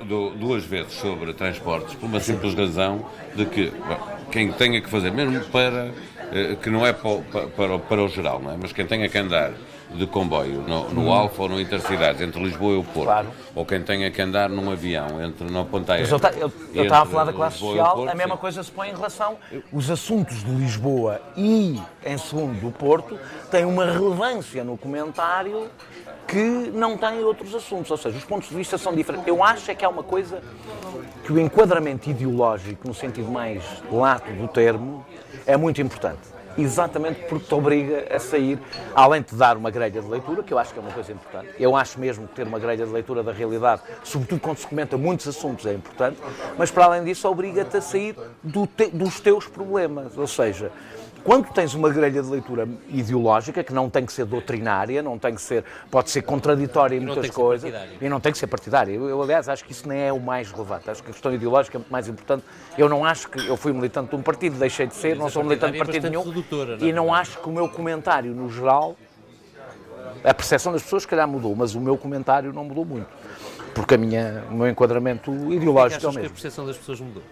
du- 0.07 0.31
duas 0.31 0.65
vezes 0.65 0.93
sobre 0.95 1.33
transportes, 1.35 1.95
por 1.95 2.07
uma 2.07 2.21
simples 2.21 2.55
razão 2.55 3.07
de 3.37 3.45
que 3.47 3.71
bom, 3.71 4.09
quem 4.31 4.51
tenha 4.53 4.81
que 4.81 4.89
fazer, 4.89 5.13
mesmo 5.13 5.41
para. 5.51 5.93
eh, 6.33 6.57
que 6.61 6.71
não 6.71 6.87
é 6.87 6.93
para, 6.95 7.21
para, 7.57 7.79
para 7.79 8.03
o 8.03 8.09
geral, 8.09 8.41
não 8.41 8.53
é? 8.53 8.57
mas 8.61 8.73
quem 8.73 8.87
tenha 8.87 9.09
que 9.09 9.19
andar 9.19 9.53
de 9.97 10.07
comboio 10.07 10.63
no, 10.63 10.89
no 10.91 11.13
Alfa 11.13 11.43
ou 11.43 11.49
no 11.49 11.61
Intercidades 11.61 12.21
entre 12.21 12.43
Lisboa 12.43 12.75
e 12.75 12.79
o 12.79 12.85
Porto, 12.85 13.03
Hum. 13.03 13.05
Claro. 13.05 13.29
ou 13.55 13.67
quem 13.67 13.83
tenha 13.83 14.11
que 14.11 14.23
andar 14.23 14.49
num 14.49 14.71
avião 14.71 15.23
entre 15.23 15.51
na 15.51 15.65
Ponta 15.65 15.93
Aérea. 15.95 16.09
Mas 16.11 16.33
eu 16.75 16.83
estava 16.85 17.03
a 17.03 17.07
falar 17.07 17.25
da 17.25 17.33
classe 17.33 17.57
Lisboa 17.57 17.73
social, 17.77 17.97
Porto, 17.97 18.11
a 18.11 18.15
mesma 18.15 18.35
sim. 18.35 18.41
coisa 18.41 18.63
se 18.63 18.71
põe 18.71 18.89
em 18.89 18.95
relação. 18.95 19.37
Os 19.73 19.91
assuntos 19.91 20.43
de 20.43 20.51
Lisboa 20.51 21.21
e, 21.37 21.81
em 22.05 22.19
segundo, 22.19 22.61
do 22.61 22.71
Porto 22.71 23.19
têm 23.51 23.65
uma 23.65 23.85
relevância 23.85 24.65
no 24.65 24.77
comentário 24.79 25.69
que 26.27 26.71
não 26.73 26.97
têm 26.97 27.23
outros 27.25 27.55
assuntos. 27.55 27.91
Ou 27.91 27.97
seja, 27.97 28.17
os 28.17 28.25
pontos 28.25 28.49
de 28.49 28.55
vista 28.55 28.79
são 28.79 28.95
diferentes. 28.95 29.27
Eu 29.29 29.43
acho 29.45 29.71
é 29.71 29.75
que 29.75 29.85
há 29.85 29.89
uma 29.89 30.03
coisa 30.03 30.41
que 31.25 31.33
o 31.33 31.39
enquadramento 31.39 32.09
ideológico, 32.09 32.87
no 32.89 32.95
sentido 32.95 33.31
mais 33.31 33.63
lato 33.91 34.33
do 34.33 34.49
termo, 34.49 35.05
é 35.47 35.57
muito 35.57 35.81
importante. 35.83 36.32
Exatamente 36.57 37.21
porque 37.29 37.47
te 37.47 37.55
obriga 37.55 38.07
a 38.15 38.19
sair, 38.19 38.59
além 38.95 39.23
de 39.23 39.35
dar 39.35 39.57
uma 39.57 39.71
grelha 39.71 40.01
de 40.01 40.09
leitura, 40.09 40.43
que 40.43 40.53
eu 40.53 40.59
acho 40.59 40.73
que 40.73 40.79
é 40.79 40.83
uma 40.83 40.93
coisa 40.93 41.13
importante. 41.13 41.49
Eu 41.59 41.75
acho 41.77 41.99
mesmo 41.99 42.27
que 42.29 42.35
ter 42.35 42.47
uma 42.47 42.59
grelha 42.59 42.85
de 42.85 42.93
leitura 42.93 43.23
da 43.23 43.33
realidade, 43.33 43.83
sobretudo 44.05 44.41
quando 44.41 44.59
se 44.59 44.67
comenta 44.67 44.97
muitos 44.99 45.27
assuntos, 45.27 45.65
é 45.67 45.73
importante, 45.73 46.19
mas 46.59 46.71
para 46.71 46.85
além 46.85 47.05
disso 47.05 47.29
obriga-te 47.29 47.77
a 47.77 47.81
sair 47.81 48.17
do 48.43 48.67
te- 48.67 48.91
dos 48.91 49.21
teus 49.21 49.47
problemas. 49.47 50.17
Ou 50.17 50.27
seja, 50.27 50.71
quando 51.25 51.53
tens 51.53 51.75
uma 51.75 51.89
grelha 51.89 52.23
de 52.23 52.29
leitura 52.29 52.69
ideológica, 52.89 53.63
que 53.63 53.73
não 53.73 53.89
tem 53.89 54.05
que 54.05 54.13
ser 54.13 54.25
doutrinária, 54.25 55.03
não 55.03 55.19
tem 55.19 55.35
que 55.35 55.41
ser, 55.41 55.65
pode 55.91 56.11
ser 56.11 56.23
contraditória 56.23 56.97
em 56.97 57.01
muitas 57.01 57.31
coisas, 57.31 57.73
e 58.01 58.09
não 58.09 58.21
tem 58.21 58.33
que 58.33 58.39
ser 58.39 58.47
partidária. 58.49 58.93
Eu, 58.93 59.09
eu, 59.09 59.23
aliás, 59.23 59.49
acho 59.49 59.65
que 59.65 59.73
isso 59.73 59.89
nem 59.89 60.01
é 60.01 60.13
o 60.13 60.21
mais 60.21 60.51
relevante. 60.51 60.91
Acho 60.91 61.03
que 61.03 61.11
a 61.11 61.13
questão 61.13 61.33
ideológica 61.33 61.77
é 61.77 61.79
muito 61.79 61.91
mais 61.91 62.09
importante. 62.09 62.45
Eu 62.77 62.89
não 62.89 63.05
acho 63.05 63.29
que 63.29 63.47
eu 63.47 63.57
fui 63.57 63.73
militante 63.73 64.11
de 64.11 64.17
um 64.17 64.23
partido, 64.23 64.59
deixei 64.59 64.87
de 64.87 64.95
ser, 64.95 65.17
não 65.17 65.31
sou 65.31 65.45
militante 65.45 65.73
de 65.73 65.81
é 65.81 65.85
partido 65.85 66.11
nenhum. 66.11 66.25
não 66.25 66.87
é? 66.87 66.89
e 66.89 66.93
não 66.93 67.15
acho 67.15 67.39
que 67.39 67.49
o 67.49 67.53
meu 67.53 67.69
comentário, 67.69 68.35
no 68.35 68.51
geral, 68.51 68.97
a 70.25 70.35
percepção 70.35 70.73
das 70.73 70.83
pessoas, 70.83 71.03
se 71.03 71.09
calhar, 71.09 71.27
mudou, 71.29 71.55
mas 71.55 71.75
o 71.75 71.81
meu 71.81 71.97
comentário 71.97 72.53
não 72.53 72.65
mudou 72.65 72.85
muito. 72.85 73.09
Porque 73.75 73.95
a 73.95 73.99
minha, 73.99 74.45
o 74.51 74.55
meu 74.55 74.69
enquadramento 74.69 75.31
que 75.31 75.55
ideológico 75.55 75.75
é 75.75 75.75
o 75.75 75.81
achas 75.87 75.99
que 75.99 76.07
a 76.07 76.13
mesmo. 76.13 76.31
percepção 76.31 76.67
das 76.67 76.77
pessoas 76.77 77.01
mudou? 77.01 77.23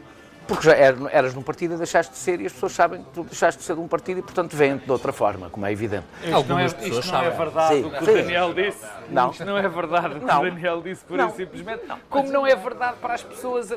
Porque 0.50 0.64
já 0.64 0.72
er- 0.76 0.96
eras 1.12 1.32
num 1.32 1.42
partido 1.42 1.74
e 1.74 1.76
deixaste 1.76 2.10
de 2.12 2.18
ser 2.18 2.40
e 2.40 2.46
as 2.46 2.52
pessoas 2.52 2.72
sabem 2.72 3.04
que 3.04 3.10
tu 3.10 3.22
deixaste 3.22 3.60
de 3.60 3.64
ser 3.64 3.74
de 3.76 3.80
um 3.80 3.86
partido 3.86 4.18
e, 4.18 4.22
portanto, 4.22 4.56
veem-te 4.56 4.84
de 4.84 4.90
outra 4.90 5.12
forma, 5.12 5.48
como 5.48 5.64
é 5.64 5.70
evidente. 5.70 6.04
Isto 6.24 6.26
não 6.28 6.32
é, 6.32 6.34
Algumas 6.34 6.72
pessoas 6.72 6.98
isto 7.04 7.12
não 7.12 7.22
é 7.22 7.30
verdade 7.30 7.74
Sim, 7.76 7.84
o 7.84 7.90
que 7.92 8.04
sim. 8.04 8.10
o 8.10 8.14
Daniel 8.14 8.54
disse. 8.54 8.86
Não. 9.10 9.30
Isto 9.30 9.44
não 9.44 9.56
é 9.58 9.68
verdade 9.68 10.06
o 10.16 10.18
que 10.18 10.24
Não. 10.26 10.40
o 10.40 10.44
Daniel 10.50 10.82
disse, 10.82 11.04
pura 11.04 11.22
Não. 11.22 11.30
e 11.30 11.36
simplesmente. 11.36 11.82
Como 12.08 12.32
não 12.32 12.44
é 12.44 12.56
verdade 12.56 12.96
para 13.00 13.14
as 13.14 13.22
pessoas. 13.22 13.68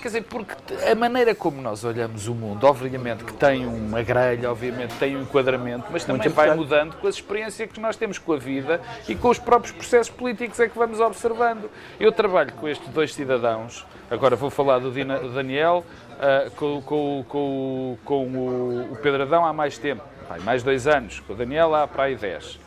Quer 0.00 0.08
dizer, 0.08 0.22
porque 0.22 0.54
a 0.88 0.94
maneira 0.94 1.34
como 1.34 1.60
nós 1.60 1.82
olhamos 1.82 2.28
o 2.28 2.34
mundo, 2.34 2.64
obviamente 2.64 3.24
que 3.24 3.32
tem 3.32 3.66
uma 3.66 4.00
grelha, 4.02 4.52
obviamente 4.52 4.94
tem 5.00 5.16
um 5.16 5.22
enquadramento, 5.22 5.86
mas 5.90 6.04
também 6.04 6.20
Muito 6.22 6.34
vai 6.36 6.46
importante. 6.50 6.70
mudando 6.70 7.00
com 7.00 7.08
as 7.08 7.16
experiências 7.16 7.68
que 7.72 7.80
nós 7.80 7.96
temos 7.96 8.18
com 8.18 8.32
a 8.34 8.38
vida 8.38 8.80
e 9.08 9.16
com 9.16 9.28
os 9.30 9.38
próprios 9.40 9.72
processos 9.74 10.10
políticos 10.14 10.60
é 10.60 10.68
que 10.68 10.78
vamos 10.78 11.00
observando. 11.00 11.68
Eu 11.98 12.12
trabalho 12.12 12.52
com 12.52 12.68
estes 12.68 12.88
dois 12.90 13.12
cidadãos, 13.12 13.84
agora 14.12 14.36
vou 14.36 14.50
falar 14.50 14.78
do 14.78 14.90
Dina- 14.90 15.18
Daniel, 15.20 15.84
ah, 16.20 16.50
com, 16.56 16.80
com- 16.82 17.24
com- 17.28 17.98
com 18.04 18.26
o, 18.26 18.92
o 18.92 18.96
Pedro 18.96 19.22
Adão 19.22 19.44
há 19.44 19.52
mais 19.52 19.78
tempo, 19.78 20.02
há 20.30 20.38
mais 20.40 20.62
dois 20.62 20.86
anos, 20.86 21.20
com 21.20 21.32
o 21.32 21.36
Daniel 21.36 21.74
há 21.74 21.86
para 21.88 22.04
aí 22.04 22.16
dez. 22.16 22.58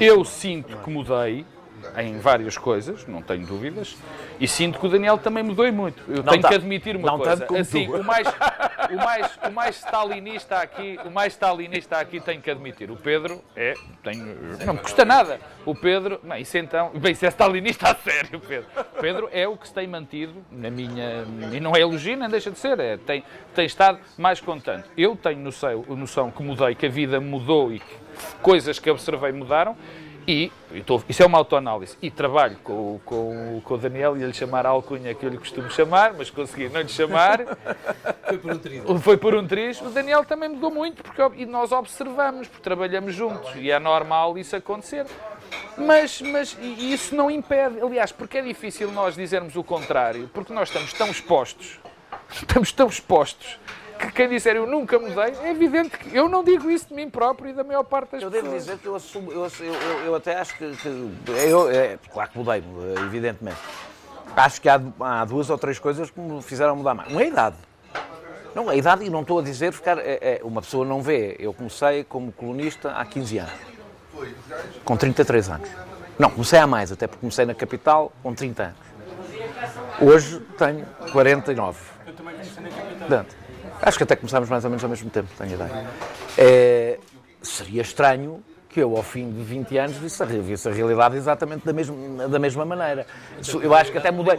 Eu 0.00 0.24
sinto 0.24 0.76
que 0.78 0.90
mudei 0.90 1.44
em 1.98 2.18
várias 2.18 2.56
coisas, 2.56 3.06
não 3.06 3.22
tenho 3.22 3.46
dúvidas, 3.46 3.96
e 4.38 4.46
sinto 4.48 4.78
que 4.78 4.86
o 4.86 4.88
Daniel 4.88 5.18
também 5.18 5.42
mudou 5.42 5.70
muito. 5.72 6.02
Eu 6.08 6.22
tenho 6.22 6.42
tá- 6.42 6.48
que 6.48 6.54
admitir 6.54 6.96
uma 6.96 7.12
não 7.12 7.18
coisa. 7.18 7.36
tanto 7.36 7.48
como 7.48 7.60
assim, 7.60 7.86
tu. 7.86 7.96
o 7.96 8.04
mais, 8.04 8.26
o 8.90 8.96
mais, 8.96 9.38
o 9.48 9.50
mais 9.50 9.76
stalinista 9.76 10.56
aqui, 10.56 10.98
o 11.04 11.10
mais 11.10 11.32
stalinista 11.32 11.98
aqui 11.98 12.20
tenho 12.20 12.40
que 12.40 12.50
admitir. 12.50 12.90
O 12.90 12.96
Pedro 12.96 13.42
é, 13.54 13.74
tenho, 14.02 14.24
não 14.64 14.74
me 14.74 14.80
custa 14.80 15.04
nada. 15.04 15.40
O 15.64 15.74
Pedro, 15.74 16.20
não, 16.22 16.36
isso 16.36 16.56
então, 16.58 16.90
bem, 16.94 17.12
isso 17.12 17.24
é 17.24 17.28
stalinista 17.28 17.90
a 17.90 17.94
sério, 17.94 18.40
Pedro. 18.40 18.68
O 18.96 19.00
Pedro 19.00 19.28
é 19.32 19.46
o 19.46 19.56
que 19.56 19.68
se 19.68 19.74
tem 19.74 19.86
mantido 19.86 20.34
na 20.50 20.70
minha, 20.70 21.24
e 21.52 21.60
não 21.60 21.76
é 21.76 21.80
elogio, 21.80 22.16
nem 22.16 22.28
deixa 22.28 22.50
de 22.50 22.58
ser, 22.58 22.78
é, 22.80 22.96
tem, 22.96 23.22
tem 23.54 23.66
estado 23.66 23.98
mais 24.16 24.40
contente. 24.40 24.84
Eu 24.96 25.16
tenho 25.16 25.38
noção, 25.40 25.84
noção 25.88 26.30
que 26.30 26.42
mudei, 26.42 26.74
que 26.74 26.86
a 26.86 26.90
vida 26.90 27.20
mudou 27.20 27.72
e 27.72 27.80
que 27.80 27.94
coisas 28.42 28.78
que 28.78 28.90
observei 28.90 29.32
mudaram. 29.32 29.76
E, 30.26 30.52
e 30.72 30.82
tô- 30.82 31.02
isso 31.08 31.22
é 31.22 31.26
uma 31.26 31.38
autoanálise. 31.38 31.96
E 32.02 32.10
trabalho 32.10 32.56
com, 32.62 32.72
o- 32.72 33.00
com, 33.04 33.60
com 33.64 33.74
o 33.74 33.78
Daniel, 33.78 34.16
ia 34.16 34.26
lhe 34.26 34.32
chamar 34.34 34.66
a 34.66 34.68
alcunha 34.70 35.14
que 35.14 35.24
eu 35.24 35.30
lhe 35.30 35.38
costumo 35.38 35.70
chamar, 35.70 36.12
mas 36.14 36.30
consegui 36.30 36.68
não 36.68 36.80
lhe 36.80 36.88
chamar. 36.88 37.40
Foi 38.28 38.38
por 38.38 38.52
um 38.52 38.58
trilho. 38.58 38.98
Foi 38.98 39.16
por 39.16 39.34
um 39.34 39.46
triz. 39.46 39.80
O 39.80 39.90
Daniel 39.90 40.24
também 40.24 40.48
mudou 40.48 40.70
muito, 40.70 41.02
porque 41.02 41.20
e 41.42 41.46
nós 41.46 41.72
observamos, 41.72 42.46
porque 42.48 42.62
trabalhamos 42.62 43.14
juntos. 43.14 43.50
E 43.56 43.70
é 43.70 43.78
normal 43.78 44.38
isso 44.38 44.54
acontecer. 44.54 45.04
Mas, 45.76 46.20
mas 46.22 46.56
e 46.60 46.92
isso 46.92 47.14
não 47.16 47.30
impede. 47.30 47.80
Aliás, 47.80 48.12
porque 48.12 48.38
é 48.38 48.42
difícil 48.42 48.90
nós 48.92 49.14
dizermos 49.16 49.56
o 49.56 49.64
contrário, 49.64 50.30
porque 50.32 50.52
nós 50.52 50.68
estamos 50.68 50.92
tão 50.92 51.08
expostos, 51.08 51.80
estamos 52.32 52.70
tão 52.72 52.86
expostos, 52.88 53.58
que 54.00 54.12
quem 54.12 54.28
disser 54.28 54.56
eu 54.56 54.66
nunca 54.66 54.98
mudei, 54.98 55.34
é 55.42 55.50
evidente 55.50 55.96
que 55.98 56.16
eu 56.16 56.28
não 56.28 56.42
digo 56.42 56.70
isso 56.70 56.88
de 56.88 56.94
mim 56.94 57.08
próprio 57.10 57.50
e 57.50 57.52
da 57.52 57.62
maior 57.64 57.84
parte 57.84 58.12
das 58.12 58.22
Eu 58.22 58.30
pessoas. 58.30 58.50
devo 58.50 58.56
dizer 58.58 58.78
que 58.78 58.86
eu 58.86 58.94
assumo, 58.96 59.30
eu, 59.32 59.44
eu, 59.60 59.74
eu- 59.74 59.98
eu 60.06 60.14
até 60.14 60.36
acho 60.38 60.56
que, 60.56 60.76
que 60.76 60.88
eu, 61.28 61.70
é, 61.70 61.98
claro 62.12 62.30
que 62.30 62.38
mudei, 62.38 62.62
evidentemente. 63.06 63.58
Acho 64.36 64.60
que 64.60 64.68
há, 64.68 64.80
há 65.00 65.24
duas 65.24 65.50
ou 65.50 65.58
três 65.58 65.78
coisas 65.78 66.10
que 66.10 66.20
me 66.20 66.40
fizeram 66.42 66.76
mudar 66.76 66.94
mais. 66.94 67.10
Uma 67.10 67.20
é 67.20 67.24
a 67.24 67.28
idade. 67.28 67.56
Não, 68.54 68.68
a 68.68 68.74
idade, 68.76 69.04
e 69.04 69.10
não 69.10 69.20
estou 69.22 69.38
a 69.38 69.42
dizer 69.42 69.72
ficar. 69.72 69.98
é- 69.98 70.18
é, 70.20 70.40
uma 70.42 70.60
pessoa 70.60 70.84
não 70.84 71.02
vê. 71.02 71.36
Eu 71.38 71.52
comecei 71.52 72.02
como 72.04 72.32
colunista 72.32 72.90
há 72.92 73.04
15 73.04 73.38
anos. 73.38 73.52
Com 74.84 74.96
33 74.96 75.48
anos. 75.48 75.68
Não, 76.18 76.28
comecei 76.30 76.58
há 76.58 76.66
mais, 76.66 76.90
até 76.92 77.06
porque 77.06 77.20
comecei 77.20 77.44
na 77.44 77.54
capital 77.54 78.12
com 78.22 78.34
30 78.34 78.62
anos. 78.64 78.76
Hoje 80.00 80.40
tenho 80.58 80.84
49. 81.12 81.78
Eu 82.06 82.12
também 82.14 82.34
comecei 82.34 82.62
na 82.62 82.68
capital. 82.70 82.98
Portanto, 82.98 83.36
acho 83.82 83.96
que 83.96 84.04
até 84.04 84.16
começámos 84.16 84.48
mais 84.48 84.64
ou 84.64 84.70
menos 84.70 84.82
ao 84.82 84.90
mesmo 84.90 85.10
tempo, 85.10 85.28
tenho 85.36 85.54
ideia. 85.54 85.86
É, 86.36 86.98
seria 87.42 87.82
estranho 87.82 88.42
que 88.68 88.80
eu, 88.80 88.96
ao 88.96 89.02
fim 89.02 89.30
de 89.30 89.42
20 89.42 89.78
anos, 89.78 89.96
visse 89.96 90.22
a, 90.22 90.26
visse 90.26 90.68
a 90.68 90.72
realidade 90.72 91.16
exatamente 91.16 91.66
da 91.66 91.72
mesma, 91.72 92.28
da 92.28 92.38
mesma 92.38 92.64
maneira. 92.64 93.06
Eu 93.60 93.74
acho 93.74 93.90
que 93.90 93.98
até 93.98 94.10
mudei. 94.12 94.38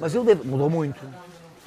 Mas 0.00 0.14
ele 0.14 0.34
mudou 0.44 0.68
muito. 0.68 1.00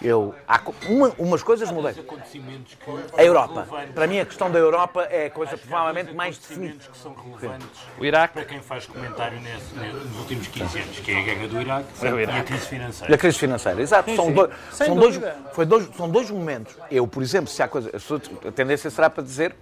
Eu, 0.02 0.34
há 0.47 0.60
uma- 0.89 1.14
umas 1.20 1.43
coisas 1.43 1.70
mudei. 1.72 1.91
acontecimentos 1.91 2.74
que 2.76 3.20
A 3.20 3.24
Europa. 3.24 3.68
Para 3.93 4.08
mim, 4.08 4.20
a 4.20 4.26
questão 4.26 4.49
da 4.49 4.58
Europa 4.58 5.04
é 5.04 5.28
a 5.28 5.30
coisa 5.30 5.56
provavelmente 5.58 6.14
mais 6.14 6.38
definida. 6.38 6.74
acontecimentos 6.74 6.88
que 6.88 6.97
são 6.97 7.14
relevantes 7.14 7.68
O 7.99 8.06
Iraque. 8.06 8.34
para 8.34 8.45
quem 8.45 8.62
faz 8.62 8.86
comentário 8.88 9.39
nesse- 9.39 9.76
nos 9.76 10.20
últimos 10.20 10.47
15 10.47 10.80
anos, 10.80 10.99
que 10.99 11.12
é 11.12 11.20
a 11.20 11.24
guerra 11.24 11.47
do 11.47 11.62
Iraque 11.62 11.88
É 12.02 12.14
o 12.14 12.20
e 12.20 12.24
Iraque. 12.24 12.39
a 12.39 12.43
crise 12.43 12.64
E 12.64 12.68
financeira. 12.68 13.14
a 13.14 13.18
crise 13.18 13.38
financeira, 13.38 13.82
exato. 13.82 14.16
são 14.16 14.26
sim. 14.26 14.34
dois, 14.34 14.52
Sem 14.72 14.88
são, 14.88 14.95
dois, 14.95 15.20
foi 15.54 15.66
dois, 15.66 15.89
são 15.95 16.10
dois 16.10 16.32
momentos. 16.32 16.76
Eu, 16.89 17.06
por 17.08 17.22
exemplo, 17.22 17.47
se 17.49 17.62
há 17.62 17.68
coisa. 17.68 17.91
A 18.47 18.52
tendência 18.52 18.89
será 18.89 19.10
para 19.10 19.24
dizer, 19.24 19.56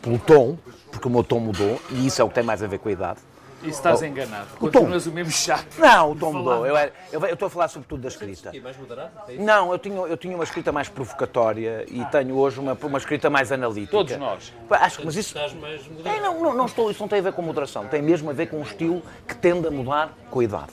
pelo 0.00 0.18
tom, 0.20 0.56
porque 0.92 1.08
o 1.08 1.10
meu 1.10 1.24
tom 1.24 1.40
mudou, 1.40 1.80
e 1.90 2.06
isso 2.06 2.20
é 2.22 2.24
o 2.24 2.28
que 2.28 2.34
tem 2.36 2.44
mais 2.44 2.62
a 2.62 2.66
ver 2.68 2.78
com 2.78 2.88
a 2.88 2.92
idade. 2.92 3.18
E 3.64 3.68
estás 3.70 4.02
enganado. 4.02 4.46
O 4.60 4.68
tom. 4.70 4.80
Continuas 4.80 5.06
o 5.06 5.12
mesmo 5.12 5.32
chato. 5.32 5.78
Não, 5.78 6.12
o 6.12 6.14
tom 6.16 6.32
mudou. 6.32 6.66
Eu, 6.66 6.76
era- 6.76 6.92
eu, 7.10 7.20
eu 7.20 7.32
estou 7.32 7.46
a 7.46 7.50
falar 7.50 7.68
sobretudo 7.68 8.02
da 8.02 8.08
escrita. 8.08 8.50
E 8.54 8.60
mais 8.60 8.76
moderado? 8.76 9.10
É? 9.28 9.36
Não, 9.36 9.72
eu 9.72 9.78
tinha, 9.78 9.96
eu 9.96 10.16
tinha 10.16 10.34
uma 10.34 10.44
escrita 10.44 10.70
mais 10.70 10.88
provocatória 10.88 11.84
e 11.88 12.04
tenho 12.06 12.36
hoje 12.36 12.60
uma, 12.60 12.76
uma 12.82 12.98
escrita 12.98 13.30
mais 13.30 13.50
analítica. 13.50 13.90
Todos 13.90 14.16
nós. 14.18 14.52
Acho 14.70 14.98
que, 14.98 15.06
mas 15.06 15.16
isso. 15.16 15.36
Estás 15.36 15.52
mais 15.54 15.80
É, 15.80 15.88
moderado. 15.88 16.20
não, 16.22 16.42
não, 16.42 16.54
não 16.54 16.66
estou, 16.66 16.90
isso 16.90 17.00
não 17.00 17.08
tem 17.08 17.18
a 17.20 17.22
ver 17.22 17.32
com 17.32 17.40
moderação, 17.42 17.86
tem 17.86 18.02
mesmo 18.02 18.28
a 18.28 18.32
ver 18.32 18.46
com 18.48 18.58
um 18.58 18.62
estilo 18.62 19.02
que 19.26 19.34
tende 19.34 19.66
a 19.66 19.70
mudar 19.70 20.12
com 20.30 20.40
a 20.40 20.44
idade. 20.44 20.72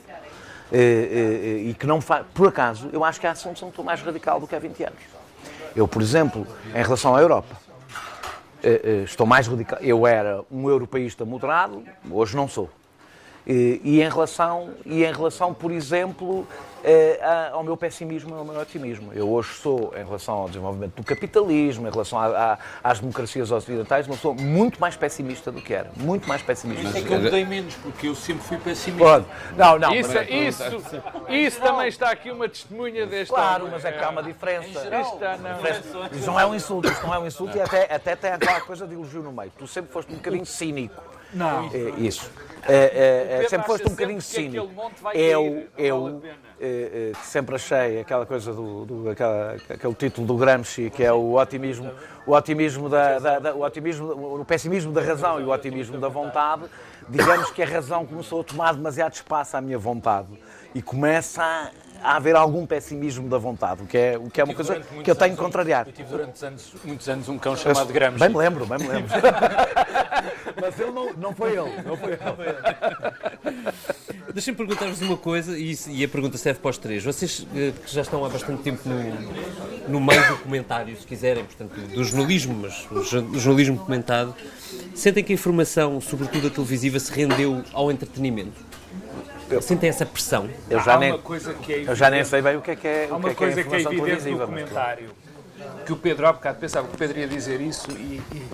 Eh, 0.73 0.77
eh, 0.79 1.69
e 1.69 1.73
que 1.73 1.85
não 1.87 1.99
faz. 2.01 2.25
Por 2.33 2.47
acaso, 2.47 2.89
eu 2.93 3.03
acho 3.03 3.19
que 3.19 3.27
há 3.27 3.31
assuntos 3.31 3.61
onde 3.63 3.71
estou 3.71 3.83
mais 3.85 4.01
radical 4.01 4.39
do 4.39 4.47
que 4.47 4.55
há 4.55 4.59
20 4.59 4.83
anos. 4.83 4.99
Eu, 5.75 5.87
por 5.87 6.01
exemplo, 6.01 6.45
em 6.73 6.81
relação 6.81 7.13
à 7.15 7.21
Europa, 7.21 7.55
eh, 8.63 8.81
eh, 8.83 9.03
estou 9.03 9.25
mais 9.25 9.47
radical. 9.47 9.79
Eu 9.81 10.05
era 10.07 10.43
um 10.49 10.69
europeísta 10.69 11.25
moderado, 11.25 11.83
hoje 12.09 12.35
não 12.37 12.47
sou. 12.47 12.69
E, 13.45 14.01
em 14.01 14.09
relação, 14.09 14.69
e 14.85 15.03
em 15.03 15.11
relação, 15.11 15.53
por 15.53 15.71
exemplo, 15.71 16.47
eh, 16.83 17.19
ao 17.51 17.63
meu 17.63 17.75
pessimismo 17.75 18.35
e 18.35 18.37
ao 18.37 18.45
meu 18.45 18.59
otimismo. 18.59 19.11
Eu 19.13 19.29
hoje 19.29 19.53
sou, 19.55 19.93
em 19.95 20.03
relação 20.05 20.35
ao 20.35 20.47
desenvolvimento 20.47 20.93
do 20.95 21.03
capitalismo, 21.03 21.87
em 21.87 21.91
relação 21.91 22.19
a- 22.19 22.53
a- 22.53 22.57
às 22.83 22.99
democracias 22.99 23.51
ocidentais, 23.51 24.05
uma 24.07 24.15
pessoa 24.15 24.33
muito 24.35 24.79
mais 24.79 24.95
pessimista 24.95 25.51
do 25.51 25.59
que 25.61 25.73
era. 25.73 25.89
Muito 25.97 26.27
mais 26.29 26.41
pessimista. 26.43 26.83
Isso 26.87 26.97
é 26.97 27.01
que 27.01 27.11
eu 27.13 27.19
mudei 27.19 27.45
menos, 27.45 27.73
porque 27.75 28.07
eu 28.07 28.15
sempre 28.15 28.43
fui 28.43 28.57
pessimista. 28.57 29.03
Pode. 29.03 29.25
Não, 29.57 29.79
não. 29.79 29.93
Isso, 29.95 30.11
mas- 30.13 30.29
isso, 30.29 30.63
isso 31.29 31.61
também 31.61 31.87
está 31.87 32.11
aqui 32.11 32.29
uma 32.31 32.47
testemunha 32.47 33.05
deste 33.07 33.33
Claro, 33.33 33.67
mas 33.71 33.83
é 33.85 33.91
que 33.91 34.03
há 34.03 34.09
uma 34.09 34.23
diferença. 34.23 34.67
Isto 34.69 35.13
está, 35.15 35.37
não. 35.37 36.17
Isso 36.17 36.27
não 36.27 36.39
é 36.39 36.45
um 36.45 36.55
insulto, 36.55 36.87
isso 36.91 37.01
não 37.03 37.13
é 37.13 37.19
um 37.19 37.25
insulto 37.27 37.57
e 37.57 37.61
até, 37.61 37.93
até 37.93 38.15
tem 38.15 38.31
aquela 38.31 38.61
coisa 38.61 38.85
de 38.87 38.93
elogio 38.93 39.21
no 39.23 39.31
meio. 39.31 39.51
Tu 39.57 39.65
sempre 39.67 39.91
foste 39.91 40.11
um 40.11 40.15
bocadinho 40.15 40.45
cínico. 40.45 41.01
Não. 41.33 41.69
É, 41.73 41.93
isso. 41.97 42.29
É, 42.67 42.75
é, 43.39 43.43
é, 43.43 43.49
sempre 43.49 43.65
foste 43.67 43.87
um 43.87 43.91
bocadinho 43.91 44.21
cínico. 44.21 44.67
cair, 44.67 44.75
não 44.75 44.91
vale 45.01 45.17
a 45.17 45.81
eu 45.81 46.19
pena. 46.21 46.33
é, 46.59 47.11
é, 47.13 47.23
sempre 47.23 47.55
achei 47.55 47.99
aquela 48.01 48.25
coisa 48.25 48.53
do, 48.53 48.85
do- 48.85 49.09
aquela- 49.09 49.53
aquele 49.69 49.93
título 49.95 50.27
do 50.27 50.35
Gramsci, 50.37 50.89
que 50.91 51.03
é 51.03 51.11
o 51.11 51.33
otimismo, 51.39 51.91
o 52.27 52.33
otimismo 52.33 52.87
da, 52.87 53.17
da- 53.19 53.39
da- 53.39 53.53
o 53.55 53.61
otimismo, 53.63 54.39
o 54.41 54.45
pessimismo 54.45 54.91
da 54.91 55.01
razão 55.01 55.39
e 55.39 55.43
o 55.43 55.49
otimismo 55.49 55.97
da 55.99 56.07
vontade. 56.07 56.63
Digamos 57.09 57.49
que 57.51 57.63
a 57.63 57.65
razão 57.65 58.05
começou 58.05 58.41
a 58.41 58.43
tomar 58.43 58.73
demasiado 58.73 59.13
espaço 59.13 59.57
à 59.57 59.61
minha 59.61 59.77
vontade 59.79 60.27
e 60.75 60.81
começa 60.81 61.43
a, 61.43 61.71
a 62.03 62.15
haver 62.15 62.35
algum 62.35 62.65
pessimismo 62.65 63.29
da 63.29 63.37
vontade, 63.37 63.83
o 63.83 63.85
que 63.85 63.97
é, 63.97 64.17
o 64.17 64.29
que 64.29 64.41
é 64.41 64.43
uma 64.43 64.53
coisa 64.53 64.79
que 65.03 65.09
eu 65.11 65.15
tenho 65.15 65.35
que 65.35 65.41
contrariar. 65.41 65.87
Eu 65.87 65.93
tive 65.93 66.09
durante 66.09 66.45
anos, 66.45 66.73
muitos 66.83 67.07
anos 67.09 67.29
um 67.29 67.37
cão 67.37 67.55
chamado 67.55 67.91
Gramsci. 67.93 68.19
Bem 68.19 68.29
me 68.29 68.37
lembro, 68.37 68.65
bem 68.65 68.79
me 68.79 68.87
lembro. 68.87 69.11
Mas 70.61 70.79
ele 70.79 70.91
não, 70.91 71.13
não 71.13 71.33
foi 71.35 71.51
ele. 71.57 71.81
Não 71.83 71.97
foi 71.97 72.11
ele. 72.13 72.21
Deixem-me 74.33 74.57
perguntar-vos 74.57 75.01
uma 75.01 75.17
coisa, 75.17 75.57
e, 75.57 75.75
e 75.89 76.03
a 76.03 76.07
pergunta 76.07 76.37
serve 76.37 76.59
para 76.59 76.69
os 76.71 76.77
três. 76.77 77.03
Vocês 77.03 77.45
eh, 77.55 77.73
que 77.85 77.93
já 77.93 78.01
estão 78.01 78.23
há 78.23 78.29
bastante 78.29 78.61
tempo 78.61 78.81
no, 78.87 79.89
no 79.89 79.99
meio 79.99 80.25
do 80.29 80.37
comentário, 80.37 80.95
se 80.95 81.05
quiserem, 81.05 81.43
portanto, 81.43 81.73
do 81.93 82.03
jornalismo, 82.03 82.55
mas 82.61 82.87
o 82.89 83.03
jo- 83.03 83.25
o 83.31 83.39
jornalismo 83.39 83.77
comentado, 83.77 84.33
sentem 84.95 85.23
que 85.23 85.33
a 85.33 85.35
informação, 85.35 85.99
sobretudo 85.99 86.47
a 86.47 86.49
televisiva, 86.49 86.97
se 86.99 87.11
rendeu 87.11 87.61
ao 87.73 87.91
entretenimento? 87.91 88.53
Sentem 89.59 89.89
essa 89.89 90.05
pressão? 90.05 90.49
Eu 90.69 90.79
já, 90.81 90.97
nem, 90.97 91.17
que 91.63 91.73
é 91.73 91.83
eu 91.87 91.95
já 91.95 92.09
nem 92.09 92.23
sei 92.23 92.41
bem 92.41 92.55
o 92.57 92.61
que 92.61 92.71
é 92.71 92.75
que 92.75 92.87
é, 92.87 93.07
Há 93.09 93.13
o 93.13 93.17
uma 93.17 93.29
que 93.29 93.33
é, 93.33 93.35
que 93.35 93.43
é 93.43 93.47
coisa 93.47 93.53
que 93.55 93.75
é 93.75 93.79
informação 93.79 93.91
evidente 93.91 94.23
televisiva. 94.23 94.45
no 94.45 94.51
mas- 94.51 94.61
comentário, 94.61 95.09
que 95.85 95.93
o 95.93 95.95
Pedro 95.95 96.27
há 96.27 96.33
bocado 96.33 96.59
pensava 96.59 96.87
que 96.87 96.95
o 96.95 96.97
Pedro 96.97 97.19
ia 97.19 97.27
dizer 97.27 97.59
isso 97.61 97.91
e, 97.91 98.21
e 98.33 98.47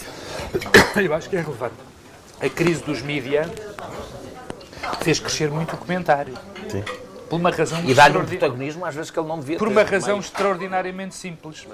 eu 1.06 1.14
acho 1.14 1.30
que 1.30 1.36
é 1.36 1.42
relevante. 1.42 1.76
A 2.42 2.50
crise 2.50 2.84
dos 2.84 3.02
mídia 3.02 3.50
fez 5.02 5.20
crescer 5.20 5.50
muito 5.52 5.74
o 5.76 5.78
comentário. 5.78 6.34
Sim. 6.70 6.84
Por 7.30 7.36
uma 7.36 7.50
razão 7.52 7.84
E 7.84 7.94
dá-lhe 7.94 8.18
um 8.18 8.24
protagonismo 8.26 8.86
às 8.86 8.96
vezes 8.96 9.12
que 9.12 9.20
ele 9.20 9.28
não 9.28 9.40
devia 9.40 9.58
Por 9.58 9.68
ter. 9.68 9.74
uma 9.74 9.84
razão 9.84 10.20
extraordinariamente 10.20 11.14
simples. 11.14 11.68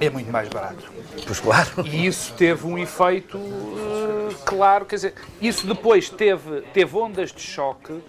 É 0.00 0.08
muito 0.08 0.32
mais 0.32 0.48
barato. 0.48 0.90
Pois 1.26 1.40
claro. 1.40 1.68
E 1.84 2.06
isso 2.06 2.32
teve 2.34 2.66
um 2.66 2.78
efeito 2.78 3.38
eh, 3.38 4.34
claro, 4.46 4.86
quer 4.86 4.94
dizer, 4.96 5.14
isso 5.42 5.66
depois 5.66 6.08
teve, 6.08 6.62
teve 6.72 6.96
ondas 6.96 7.32
de 7.32 7.42
choque 7.42 8.00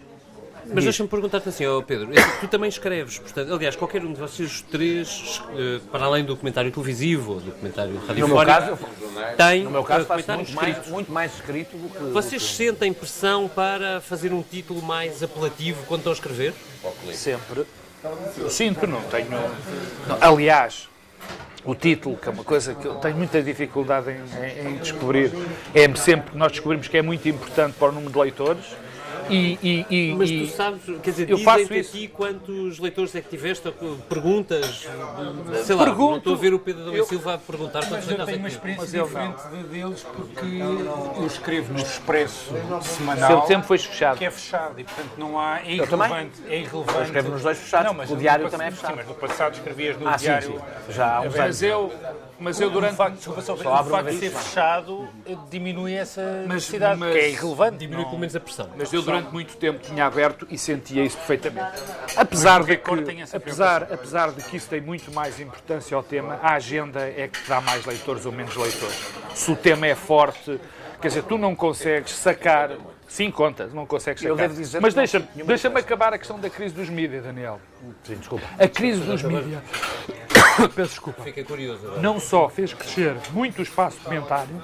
Mas 0.73 0.83
deixa-me 0.83 1.09
perguntar-te 1.09 1.49
assim, 1.49 1.65
ó 1.65 1.81
Pedro, 1.81 2.09
é 2.11 2.21
que 2.21 2.39
tu 2.41 2.47
também 2.47 2.69
escreves, 2.69 3.17
portanto, 3.19 3.53
aliás, 3.53 3.75
qualquer 3.75 4.03
um 4.03 4.13
de 4.13 4.19
vocês 4.19 4.61
três, 4.69 5.41
eh, 5.57 5.79
para 5.91 6.05
além 6.05 6.23
do 6.23 6.33
documentário 6.33 6.71
televisivo 6.71 7.33
ou 7.33 7.39
do 7.39 7.53
meu 7.61 7.71
radiofónico, 8.07 8.99
tem 9.37 9.63
no 9.63 9.71
meu 9.71 9.83
caso 9.83 10.03
eh, 10.03 10.05
faço 10.05 10.31
muito 10.33 10.53
mais, 10.53 10.87
muito 10.87 11.11
mais 11.11 11.33
escrito 11.35 11.75
do 11.77 11.89
que... 11.89 12.03
Vocês 12.13 12.43
sentem 12.43 12.93
pressão 12.93 13.47
para 13.47 13.99
fazer 14.01 14.31
um 14.31 14.41
título 14.43 14.81
mais 14.81 15.23
apelativo 15.23 15.83
quando 15.87 15.99
estão 16.01 16.11
a 16.11 16.15
escrever? 16.15 16.53
Sempre. 17.13 17.65
Sinto, 18.49 18.87
não 18.87 19.01
tenho. 19.03 19.29
não. 19.31 20.17
Aliás, 20.21 20.87
o 21.65 21.75
título, 21.75 22.15
que 22.15 22.29
é 22.29 22.31
uma 22.31 22.43
coisa 22.45 22.73
que 22.73 22.85
eu 22.85 22.95
tenho 22.95 23.17
muita 23.17 23.41
dificuldade 23.43 24.09
em, 24.11 24.15
em- 24.15 24.69
em 24.69 24.77
descobrir, 24.77 25.31
é 25.73 25.93
sempre 25.95 26.31
que 26.31 26.37
nós 26.37 26.51
descobrimos 26.51 26.87
que 26.87 26.97
é 26.97 27.01
muito 27.01 27.27
importante 27.27 27.73
para 27.77 27.89
o 27.89 27.91
número 27.91 28.11
de 28.13 28.17
leitores. 28.19 28.63
E, 29.29 29.59
e- 29.61 29.85
e- 29.89 30.15
Mas 30.15 30.31
tu 30.31 30.47
sabes, 30.47 30.81
quer 31.03 31.11
dizer, 31.11 31.29
eu 31.29 31.37
faço 31.39 31.73
isso. 31.73 31.91
ti 31.97 32.07
quantos 32.07 32.79
leitores 32.79 33.13
é 33.15 33.21
que 33.21 33.29
tiveste, 33.29 33.67
ou 33.67 33.73
perguntas, 34.09 34.87
sei 35.63 35.75
lá, 35.75 35.83
Pergunto. 35.85 36.09
não 36.11 36.17
estou 36.17 36.33
a 36.33 36.37
ver 36.37 36.53
o 36.53 36.59
Pedro 36.59 36.93
e 36.93 36.97
Eu- 36.97 37.05
Silva 37.05 37.35
a 37.35 37.37
perguntar 37.37 37.85
quantos 37.87 38.09
eu 38.09 38.17
leitores 38.17 38.25
tenho 38.25 38.35
é 38.35 38.39
uma 38.39 38.49
que 38.49 38.55
tive. 38.55 38.71
experiência 38.71 38.81
Mas 38.81 38.93
eu 38.93 39.01
não. 39.01 39.31
diferente 39.31 39.63
de- 39.63 39.69
deles 39.69 40.03
porque 40.03 41.19
eu 41.21 41.27
escrevo 41.27 41.73
no 41.73 41.79
Expresso 41.79 42.53
semanal, 42.81 43.45
sempre 43.47 43.67
foi 43.67 43.77
fechado. 43.77 44.17
que 44.17 44.25
é 44.25 44.31
fechado 44.31 44.79
e, 44.79 44.83
portanto, 44.83 45.11
não 45.17 45.39
há... 45.39 45.59
É 45.59 45.75
Eu 45.75 45.87
também. 45.87 46.07
irrelevante. 46.07 46.41
É 46.47 46.59
irrelevante. 46.59 46.97
Eu 46.97 47.03
escrevo 47.03 47.29
nos 47.31 47.41
dois 47.43 47.57
fechados, 47.57 47.87
Não, 47.87 47.93
mas 47.93 48.11
o 48.11 48.15
diário 48.17 48.49
também 48.49 48.67
é 48.67 48.71
Sim, 48.71 48.77
fechado. 48.77 48.95
mas 48.95 49.07
no 49.07 49.13
passado 49.15 49.53
escrevias 49.53 49.97
no 49.99 50.07
Ah, 50.07 50.17
sim, 50.17 50.25
diário... 50.25 50.47
sim. 50.87 50.93
Já 50.93 51.15
há 51.17 51.19
uns 51.21 51.25
Mas 51.25 51.35
anos. 51.35 51.39
Mas 51.39 51.63
eu, 51.63 51.93
mas 52.39 52.59
eu 52.59 52.69
durante. 52.69 52.93
O 52.93 52.97
facto, 52.97 53.15
desculpa, 53.15 53.41
só, 53.41 53.55
Só 53.57 53.81
o 53.81 53.83
facto 53.85 54.09
de 54.09 54.17
ser 54.19 54.31
fechado 54.31 55.07
eh, 55.25 55.35
diminui 55.49 55.93
essa 55.93 56.21
Mas- 56.47 56.55
necessidade, 56.55 56.99
mas- 56.99 57.13
que 57.13 57.19
é 57.19 57.29
irrelevante. 57.29 57.77
Diminui 57.77 58.05
pelo 58.05 58.19
menos 58.19 58.35
a 58.35 58.39
pressão. 58.39 58.69
Mas 58.77 58.91
eu 58.93 59.01
durante 59.01 59.31
muito 59.31 59.55
tempo 59.57 59.79
tinha 59.79 60.05
aberto 60.05 60.47
e 60.49 60.57
sentia 60.57 61.03
isso 61.03 61.17
perfeitamente. 61.17 61.81
Apesar 62.15 62.63
de, 62.63 62.77
que, 62.77 62.91
apesar, 63.35 63.83
apesar 63.91 64.31
de 64.31 64.43
que 64.43 64.57
isso 64.57 64.67
tem 64.69 64.81
muito 64.81 65.11
mais 65.13 65.39
importância 65.39 65.95
ao 65.95 66.03
tema, 66.03 66.39
a 66.41 66.53
agenda 66.53 67.01
é 67.01 67.27
que 67.27 67.41
te 67.43 67.49
dá 67.49 67.61
mais 67.61 67.85
leitores 67.85 68.25
ou 68.25 68.31
menos 68.31 68.55
leitores. 68.55 68.95
Se 69.33 69.51
o 69.51 69.55
tema 69.55 69.87
é 69.87 69.95
forte, 69.95 70.59
quer 71.01 71.07
dizer, 71.09 71.23
tu 71.23 71.37
não 71.37 71.55
consegues 71.55 72.11
sacar. 72.13 72.71
Sim, 73.09 73.31
contas, 73.31 73.73
não 73.73 73.87
consegues 73.87 74.21
sacar. 74.21 74.31
Eu 74.31 74.37
devo 74.37 74.53
dizer 74.53 74.79
Mas 74.79 74.93
deixa-me 74.93 75.27
deixa 75.43 75.67
acabar 75.67 76.13
a 76.13 76.17
questão 76.17 76.39
da 76.39 76.47
crise 76.47 76.75
dos 76.75 76.87
mídias, 76.89 77.23
Daniel. 77.23 77.59
Sim, 78.03 78.15
desculpa. 78.15 78.45
A 78.57 78.67
crise 78.67 79.01
dos 79.01 79.23
mídias. 79.23 79.63
Peço 80.75 80.91
desculpa. 80.91 81.23
Fiquei 81.23 81.43
curioso 81.43 81.87
agora. 81.87 82.01
Não 82.01 82.19
só 82.19 82.47
fez 82.47 82.71
crescer 82.71 83.15
muito 83.31 83.59
o 83.59 83.61
espaço 83.63 83.97
de 83.97 84.03
comentário, 84.03 84.61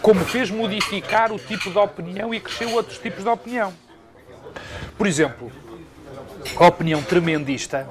como 0.00 0.24
fez 0.24 0.50
modificar 0.50 1.32
o 1.32 1.38
tipo 1.38 1.70
de 1.70 1.78
opinião 1.78 2.32
e 2.32 2.40
cresceu 2.40 2.72
outros 2.72 2.96
tipos 2.96 3.22
de 3.22 3.28
opinião. 3.28 3.74
Por 4.96 5.06
exemplo, 5.06 5.52
a 6.56 6.66
opinião 6.66 7.02
tremendista 7.02 7.86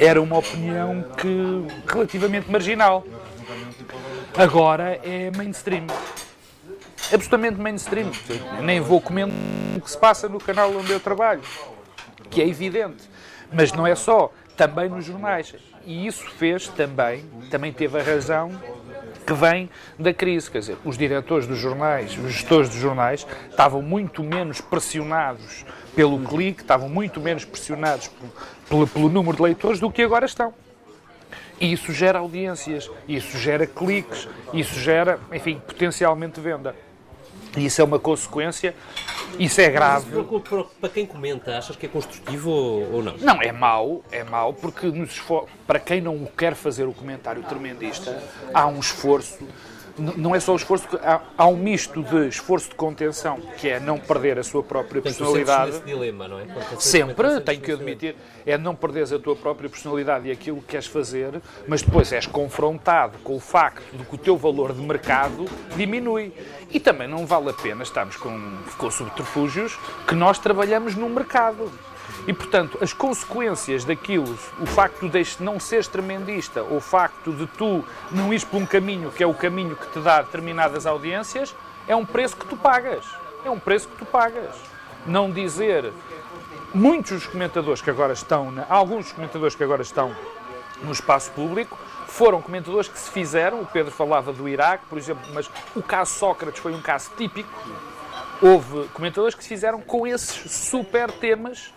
era 0.00 0.20
uma 0.20 0.38
opinião 0.38 1.04
que 1.16 1.64
relativamente 1.86 2.50
marginal. 2.50 3.06
Agora 4.36 4.98
é 5.04 5.30
mainstream. 5.36 5.86
Absolutamente 7.12 7.60
mainstream. 7.60 8.10
Nem 8.62 8.80
vou 8.80 9.00
comendo 9.00 9.32
o 9.76 9.80
que 9.80 9.90
se 9.90 9.98
passa 9.98 10.28
no 10.28 10.38
canal 10.38 10.74
onde 10.74 10.90
eu 10.90 11.00
trabalho, 11.00 11.42
que 12.30 12.42
é 12.42 12.48
evidente. 12.48 13.08
Mas 13.52 13.72
não 13.72 13.86
é 13.86 13.94
só, 13.94 14.32
também 14.56 14.88
nos 14.88 15.04
jornais. 15.04 15.54
E 15.84 16.06
isso 16.06 16.28
fez 16.30 16.66
também, 16.68 17.24
também 17.50 17.72
teve 17.72 17.98
a 18.00 18.02
razão 18.02 18.50
que 19.24 19.32
vem 19.32 19.68
da 19.98 20.12
crise. 20.12 20.50
Quer 20.50 20.60
dizer, 20.60 20.78
os 20.84 20.96
diretores 20.96 21.46
dos 21.46 21.58
jornais, 21.58 22.16
os 22.18 22.32
gestores 22.32 22.68
dos 22.68 22.78
jornais, 22.78 23.26
estavam 23.50 23.82
muito 23.82 24.22
menos 24.22 24.60
pressionados 24.60 25.64
pelo 25.94 26.18
clique, 26.18 26.62
estavam 26.62 26.88
muito 26.88 27.20
menos 27.20 27.44
pressionados 27.44 28.10
pelo, 28.68 28.86
pelo, 28.86 29.08
número 29.08 29.36
de 29.36 29.42
leitores 29.42 29.80
do 29.80 29.90
que 29.90 30.02
agora 30.02 30.26
estão. 30.26 30.52
E 31.60 31.72
isso 31.72 31.92
gera 31.92 32.18
audiências, 32.18 32.90
isso 33.08 33.38
gera 33.38 33.66
cliques, 33.66 34.28
isso 34.52 34.78
gera, 34.78 35.18
enfim, 35.32 35.60
potencialmente 35.66 36.40
venda. 36.40 36.74
E 37.56 37.64
isso 37.64 37.80
é 37.80 37.84
uma 37.84 37.98
consequência, 37.98 38.74
isso 39.38 39.60
é 39.60 39.68
grave. 39.70 40.10
Para- 40.22 40.40
para- 40.40 40.64
Para 40.80 40.88
quem 40.90 41.06
comenta, 41.06 41.56
achas 41.56 41.74
que 41.74 41.86
é 41.86 41.88
construtivo 41.88 42.50
ou, 42.50 43.02
não? 43.02 43.16
Não, 43.18 43.40
é 43.40 43.50
mau, 43.50 44.02
é 44.12 44.22
mau, 44.22 44.52
porque 44.52 44.86
nos 44.88 45.20
para 45.66 45.78
quem 45.80 46.00
não 46.00 46.26
quer 46.36 46.54
fazer 46.54 46.84
o 46.84 46.92
comentário 46.92 47.42
tremendista, 47.44 48.22
há 48.52 48.66
um 48.66 48.78
esforço, 48.78 49.38
não 49.98 50.34
é 50.34 50.40
só 50.40 50.52
o 50.52 50.56
esforço, 50.56 50.86
há, 51.02 51.20
há 51.36 51.46
um 51.46 51.56
misto 51.56 52.02
de 52.02 52.28
esforço 52.28 52.68
de 52.68 52.74
contenção, 52.74 53.40
que 53.56 53.68
é 53.68 53.80
não 53.80 53.98
perder 53.98 54.38
a 54.38 54.42
sua 54.42 54.62
própria 54.62 55.00
Portanto, 55.00 55.18
personalidade. 55.18 55.72
nesse 55.72 55.84
dilema, 55.84 56.28
não 56.28 56.38
é? 56.38 56.46
Sempre, 56.78 57.40
tenho 57.40 57.60
que 57.60 57.72
admitir, 57.72 58.16
é 58.44 58.58
não 58.58 58.74
perderes 58.74 59.12
a 59.12 59.18
tua 59.18 59.34
própria 59.34 59.68
personalidade 59.68 60.28
e 60.28 60.30
aquilo 60.30 60.60
que 60.60 60.68
queres 60.68 60.86
fazer, 60.86 61.40
mas 61.66 61.82
depois 61.82 62.12
és 62.12 62.26
confrontado 62.26 63.18
com 63.18 63.36
o 63.36 63.40
facto 63.40 63.96
de 63.96 64.04
que 64.04 64.14
o 64.14 64.18
teu 64.18 64.36
valor 64.36 64.72
de 64.72 64.80
mercado 64.80 65.46
diminui. 65.76 66.32
E 66.70 66.80
também 66.80 67.08
não 67.08 67.26
vale 67.26 67.50
a 67.50 67.52
pena 67.52 67.82
estarmos 67.82 68.16
com, 68.16 68.58
com 68.76 68.90
subterfúgios 68.90 69.78
que 70.06 70.14
nós 70.14 70.38
trabalhamos 70.38 70.94
no 70.94 71.08
mercado. 71.08 71.70
E, 72.26 72.32
portanto, 72.32 72.76
as 72.80 72.92
consequências 72.92 73.84
daquilo, 73.84 74.36
o 74.60 74.66
facto 74.66 75.08
de 75.08 75.24
não 75.38 75.60
seres 75.60 75.86
tremendista, 75.86 76.62
ou 76.62 76.78
o 76.78 76.80
facto 76.80 77.32
de 77.32 77.46
tu 77.46 77.84
não 78.10 78.32
ires 78.32 78.44
por 78.44 78.56
um 78.56 78.66
caminho 78.66 79.12
que 79.12 79.22
é 79.22 79.26
o 79.26 79.34
caminho 79.34 79.76
que 79.76 79.86
te 79.88 80.00
dá 80.00 80.22
determinadas 80.22 80.86
audiências, 80.86 81.54
é 81.86 81.94
um 81.94 82.04
preço 82.04 82.36
que 82.36 82.46
tu 82.46 82.56
pagas. 82.56 83.04
É 83.44 83.50
um 83.50 83.60
preço 83.60 83.86
que 83.88 83.96
tu 83.96 84.04
pagas. 84.04 84.56
Não 85.06 85.30
dizer 85.30 85.92
muitos 86.74 87.12
dos 87.12 87.26
comentadores 87.26 87.80
que 87.80 87.90
agora 87.90 88.12
estão, 88.12 88.52
alguns 88.68 89.04
dos 89.04 89.12
comentadores 89.12 89.54
que 89.54 89.62
agora 89.62 89.82
estão 89.82 90.14
no 90.82 90.90
espaço 90.90 91.30
público, 91.30 91.78
foram 92.08 92.42
comentadores 92.42 92.88
que 92.88 92.98
se 92.98 93.10
fizeram, 93.10 93.60
o 93.60 93.66
Pedro 93.66 93.92
falava 93.92 94.32
do 94.32 94.48
Iraque, 94.48 94.84
por 94.88 94.98
exemplo, 94.98 95.24
mas 95.32 95.48
o 95.76 95.82
caso 95.82 96.12
Sócrates 96.14 96.60
foi 96.60 96.74
um 96.74 96.82
caso 96.82 97.10
típico. 97.16 97.48
Houve 98.42 98.88
comentadores 98.88 99.34
que 99.34 99.42
se 99.42 99.48
fizeram 99.48 99.80
com 99.80 100.06
esses 100.06 100.50
super 100.50 101.10
temas 101.10 101.72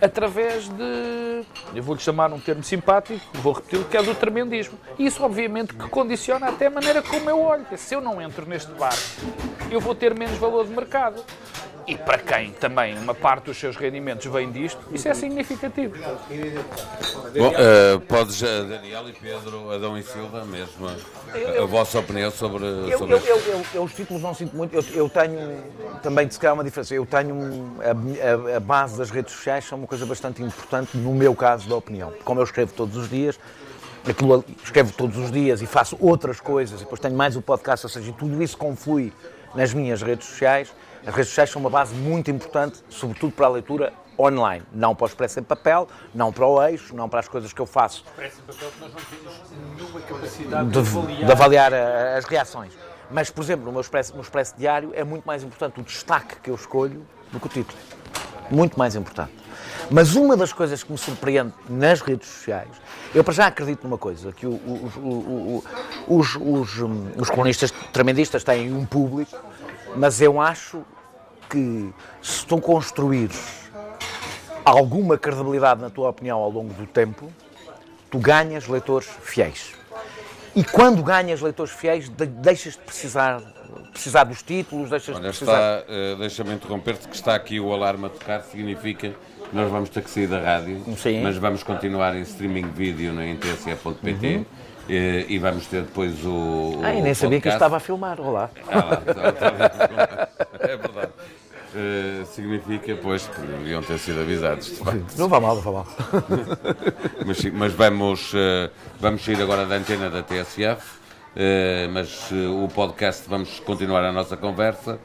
através 0.00 0.68
de, 0.68 1.44
eu 1.74 1.82
vou-lhe 1.82 2.00
chamar 2.00 2.32
um 2.32 2.40
termo 2.40 2.62
simpático, 2.62 3.20
vou 3.34 3.52
repetir, 3.52 3.84
que 3.84 3.96
é 3.96 4.02
do 4.02 4.14
tremendismo. 4.14 4.78
Isso, 4.98 5.22
obviamente, 5.24 5.74
que 5.74 5.88
condiciona 5.88 6.48
até 6.48 6.66
a 6.66 6.70
maneira 6.70 7.02
como 7.02 7.28
eu 7.28 7.40
olho. 7.40 7.66
Se 7.76 7.94
eu 7.94 8.00
não 8.00 8.20
entro 8.20 8.46
neste 8.46 8.70
barco, 8.72 9.02
eu 9.70 9.80
vou 9.80 9.94
ter 9.94 10.16
menos 10.16 10.38
valor 10.38 10.66
de 10.66 10.72
mercado. 10.72 11.22
E 11.88 11.96
para 11.96 12.18
quem 12.18 12.50
também 12.52 12.98
uma 12.98 13.14
parte 13.14 13.44
dos 13.46 13.56
seus 13.58 13.74
rendimentos 13.74 14.26
vem 14.26 14.52
disto, 14.52 14.78
isso 14.92 15.08
é 15.08 15.14
significativo. 15.14 15.94
Bom, 15.96 17.52
eh, 17.56 17.98
podes, 18.06 18.42
Daniel 18.42 19.08
e 19.08 19.12
Pedro, 19.14 19.70
Adão 19.70 19.96
e 19.96 20.02
Silva, 20.02 20.44
mesmo, 20.44 20.86
a, 20.86 21.62
a 21.62 21.64
vossa 21.64 21.98
opinião 21.98 22.30
sobre, 22.30 22.64
Eu, 22.66 22.98
sobre 22.98 23.14
eu, 23.14 23.18
eu, 23.20 23.36
eu- 23.38 23.64
eu 23.72 23.82
os 23.84 23.94
títulos 23.94 24.22
não 24.22 24.34
sinto 24.34 24.54
muito. 24.54 24.74
Eu, 24.74 24.84
eu 24.92 25.08
tenho 25.08 25.62
também, 26.02 26.30
se 26.30 26.38
calhar, 26.38 26.52
uma 26.52 26.62
diferença. 26.62 26.94
Eu 26.94 27.06
tenho 27.06 27.72
a, 27.80 28.52
a- 28.52 28.56
a 28.58 28.60
base 28.60 28.98
das 28.98 29.10
redes 29.10 29.32
sociais 29.32 29.64
são 29.64 29.78
uma 29.78 29.86
coisa 29.86 30.04
bastante 30.04 30.42
importante 30.42 30.94
no 30.94 31.14
meu 31.14 31.34
caso 31.34 31.66
da 31.70 31.76
opinião. 31.76 32.12
Como 32.22 32.38
eu 32.38 32.44
escrevo 32.44 32.70
todos 32.74 32.98
os 32.98 33.08
dias, 33.08 33.40
aquilo 34.06 34.44
escrevo 34.62 34.92
todos 34.92 35.16
os 35.16 35.32
dias 35.32 35.62
e 35.62 35.66
faço 35.66 35.96
outras 35.98 36.38
coisas, 36.38 36.80
e 36.80 36.84
depois 36.84 37.00
tenho 37.00 37.16
mais 37.16 37.34
o 37.34 37.40
podcast, 37.40 37.86
ou 37.86 37.90
seja, 37.90 38.12
tudo 38.12 38.42
isso 38.42 38.58
conflui 38.58 39.10
nas 39.54 39.72
minhas 39.72 40.02
redes 40.02 40.26
sociais. 40.28 40.70
As 41.06 41.14
redes 41.14 41.28
sociais 41.28 41.50
são 41.50 41.60
uma 41.60 41.70
base 41.70 41.94
muito 41.94 42.30
importante, 42.30 42.82
sobretudo 42.88 43.32
para 43.32 43.46
a 43.46 43.50
leitura 43.50 43.92
online, 44.18 44.64
não 44.72 44.94
para 44.94 45.04
o 45.04 45.06
expresso 45.06 45.38
em 45.40 45.42
papel, 45.42 45.86
não 46.14 46.32
para 46.32 46.44
o 46.46 46.60
eixo, 46.62 46.94
não 46.94 47.08
para 47.08 47.20
as 47.20 47.28
coisas 47.28 47.52
que 47.52 47.60
eu 47.60 47.66
faço 47.66 48.04
Parece 48.16 48.40
papel 48.42 48.68
que 48.70 48.80
nós 48.80 48.92
não 48.92 49.00
temos 49.00 49.50
nenhuma 49.78 50.00
capacidade 50.00 50.66
de, 50.66 50.72
de, 50.72 50.78
avaliar. 50.80 51.24
de 51.26 51.32
avaliar 51.32 51.74
a- 51.74 52.16
as 52.18 52.24
reações. 52.24 52.72
Mas, 53.10 53.30
por 53.30 53.42
exemplo, 53.42 53.64
no 53.64 53.72
meu 53.72 53.80
expresso, 53.80 54.14
no 54.14 54.20
expresso 54.20 54.54
diário 54.58 54.92
é 54.94 55.02
muito 55.04 55.24
mais 55.24 55.42
importante 55.42 55.80
o 55.80 55.82
destaque 55.82 56.36
que 56.42 56.50
eu 56.50 56.54
escolho 56.56 57.06
do 57.32 57.38
que 57.40 57.46
o 57.46 57.48
título. 57.48 57.78
Muito 58.50 58.78
mais 58.78 58.94
importante. 58.96 59.32
Mas 59.90 60.14
uma 60.14 60.36
das 60.36 60.52
coisas 60.52 60.82
que 60.82 60.92
me 60.92 60.98
surpreende 60.98 61.52
nas 61.68 62.00
redes 62.02 62.28
sociais, 62.28 62.68
eu 63.14 63.24
para 63.24 63.32
já 63.32 63.46
acredito 63.46 63.84
numa 63.84 63.96
coisa, 63.96 64.32
que 64.32 64.46
o- 64.46 64.50
o- 64.50 65.62
o- 66.06 66.18
os, 66.18 66.34
os, 66.36 66.78
hum, 66.82 67.10
os 67.16 67.30
colunistas 67.30 67.70
tremendistas 67.92 68.44
têm 68.44 68.72
um 68.72 68.84
público, 68.84 69.34
mas 69.96 70.20
eu 70.20 70.40
acho 70.40 70.82
que 71.48 71.90
se 72.20 72.44
tu 72.44 72.60
construires 72.60 73.70
alguma 74.62 75.16
credibilidade 75.16 75.80
na 75.80 75.88
tua 75.88 76.10
opinião 76.10 76.38
ao 76.38 76.50
longo 76.50 76.74
do 76.74 76.86
tempo, 76.86 77.32
tu 78.10 78.18
ganhas 78.18 78.68
leitores 78.68 79.08
fiéis. 79.22 79.72
E 80.54 80.62
quando 80.64 81.02
ganhas 81.02 81.40
leitores 81.40 81.72
fiéis, 81.72 82.10
de- 82.10 82.26
deixas 82.26 82.74
de 82.74 82.80
precisar, 82.80 83.40
precisar 83.92 84.24
dos 84.24 84.42
títulos, 84.42 84.90
deixas 84.90 85.14
de 85.14 85.20
Olha, 85.22 85.30
precisar. 85.30 85.80
está, 85.80 85.92
eh, 85.92 86.16
deixa-me 86.18 86.52
interromper-te, 86.52 87.08
que 87.08 87.16
está 87.16 87.34
aqui 87.34 87.58
o 87.58 87.72
alarme 87.72 88.04
a 88.06 88.08
tocar, 88.10 88.42
significa 88.42 89.14
nós 89.52 89.70
vamos 89.70 89.88
ter 89.88 90.02
que 90.02 90.10
sair 90.10 90.26
da 90.26 90.40
rádio, 90.40 90.82
Sim. 90.96 91.22
mas 91.22 91.36
vamos 91.36 91.62
continuar 91.62 92.14
em 92.16 92.22
streaming 92.22 92.68
vídeo 92.74 93.12
na 93.12 93.22
ntsf.pt 93.26 94.44
eh, 94.88 95.26
e 95.28 95.38
vamos 95.38 95.66
ter 95.66 95.82
depois 95.82 96.24
o. 96.24 96.30
o 96.30 96.80
Ai, 96.82 97.00
nem 97.00 97.14
sabia 97.14 97.40
que 97.40 97.48
eu 97.48 97.52
estava 97.52 97.76
a 97.76 97.80
filmar. 97.80 98.20
Olá. 98.20 98.50
Ah, 98.68 98.76
lá, 98.84 99.02
está, 99.06 99.28
está. 99.28 100.28
É 100.60 100.76
verdade. 100.76 101.12
eh, 101.74 102.24
significa, 102.26 102.96
pois, 103.02 103.26
que 103.26 103.40
deviam 103.40 103.82
ter 103.82 103.98
sido 103.98 104.20
avisados. 104.20 104.80
Não 105.16 105.28
vá 105.28 105.38
mal, 105.40 105.56
não 105.56 105.62
vá 105.62 105.72
mal. 105.72 105.86
Mas, 107.26 107.44
mas 107.52 107.72
vamos, 107.74 108.32
eh, 108.34 108.70
vamos 108.98 109.22
sair 109.24 109.40
agora 109.42 109.66
da 109.66 109.74
antena 109.76 110.08
da 110.08 110.22
TSF, 110.22 110.82
eh, 111.36 111.86
mas 111.92 112.30
o 112.32 112.66
podcast, 112.68 113.28
vamos 113.28 113.60
continuar 113.60 114.02
a 114.04 114.12
nossa 114.12 114.36
conversa. 114.36 114.98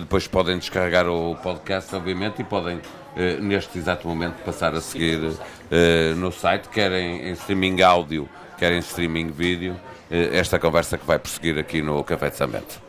Depois 0.00 0.26
podem 0.28 0.58
descarregar 0.58 1.08
o 1.08 1.36
podcast, 1.36 1.94
obviamente, 1.94 2.42
e 2.42 2.44
podem, 2.44 2.80
eh, 3.16 3.36
neste 3.40 3.78
exato 3.78 4.06
momento, 4.08 4.42
passar 4.44 4.74
a 4.74 4.80
seguir 4.80 5.32
eh, 5.70 6.14
no 6.16 6.30
site, 6.32 6.68
quer 6.68 6.92
em, 6.92 7.30
streaming 7.32 7.80
áudio, 7.82 8.28
quer 8.58 8.72
em 8.72 8.78
streaming 8.78 9.28
vídeo, 9.30 9.76
eh, 10.10 10.30
esta 10.38 10.58
conversa 10.58 10.96
que 10.98 11.06
vai 11.06 11.18
prosseguir 11.18 11.58
aqui 11.58 11.80
no 11.82 12.02
Café 12.04 12.30
de 12.30 12.36
São 12.36 12.48
Bento. 12.48 12.80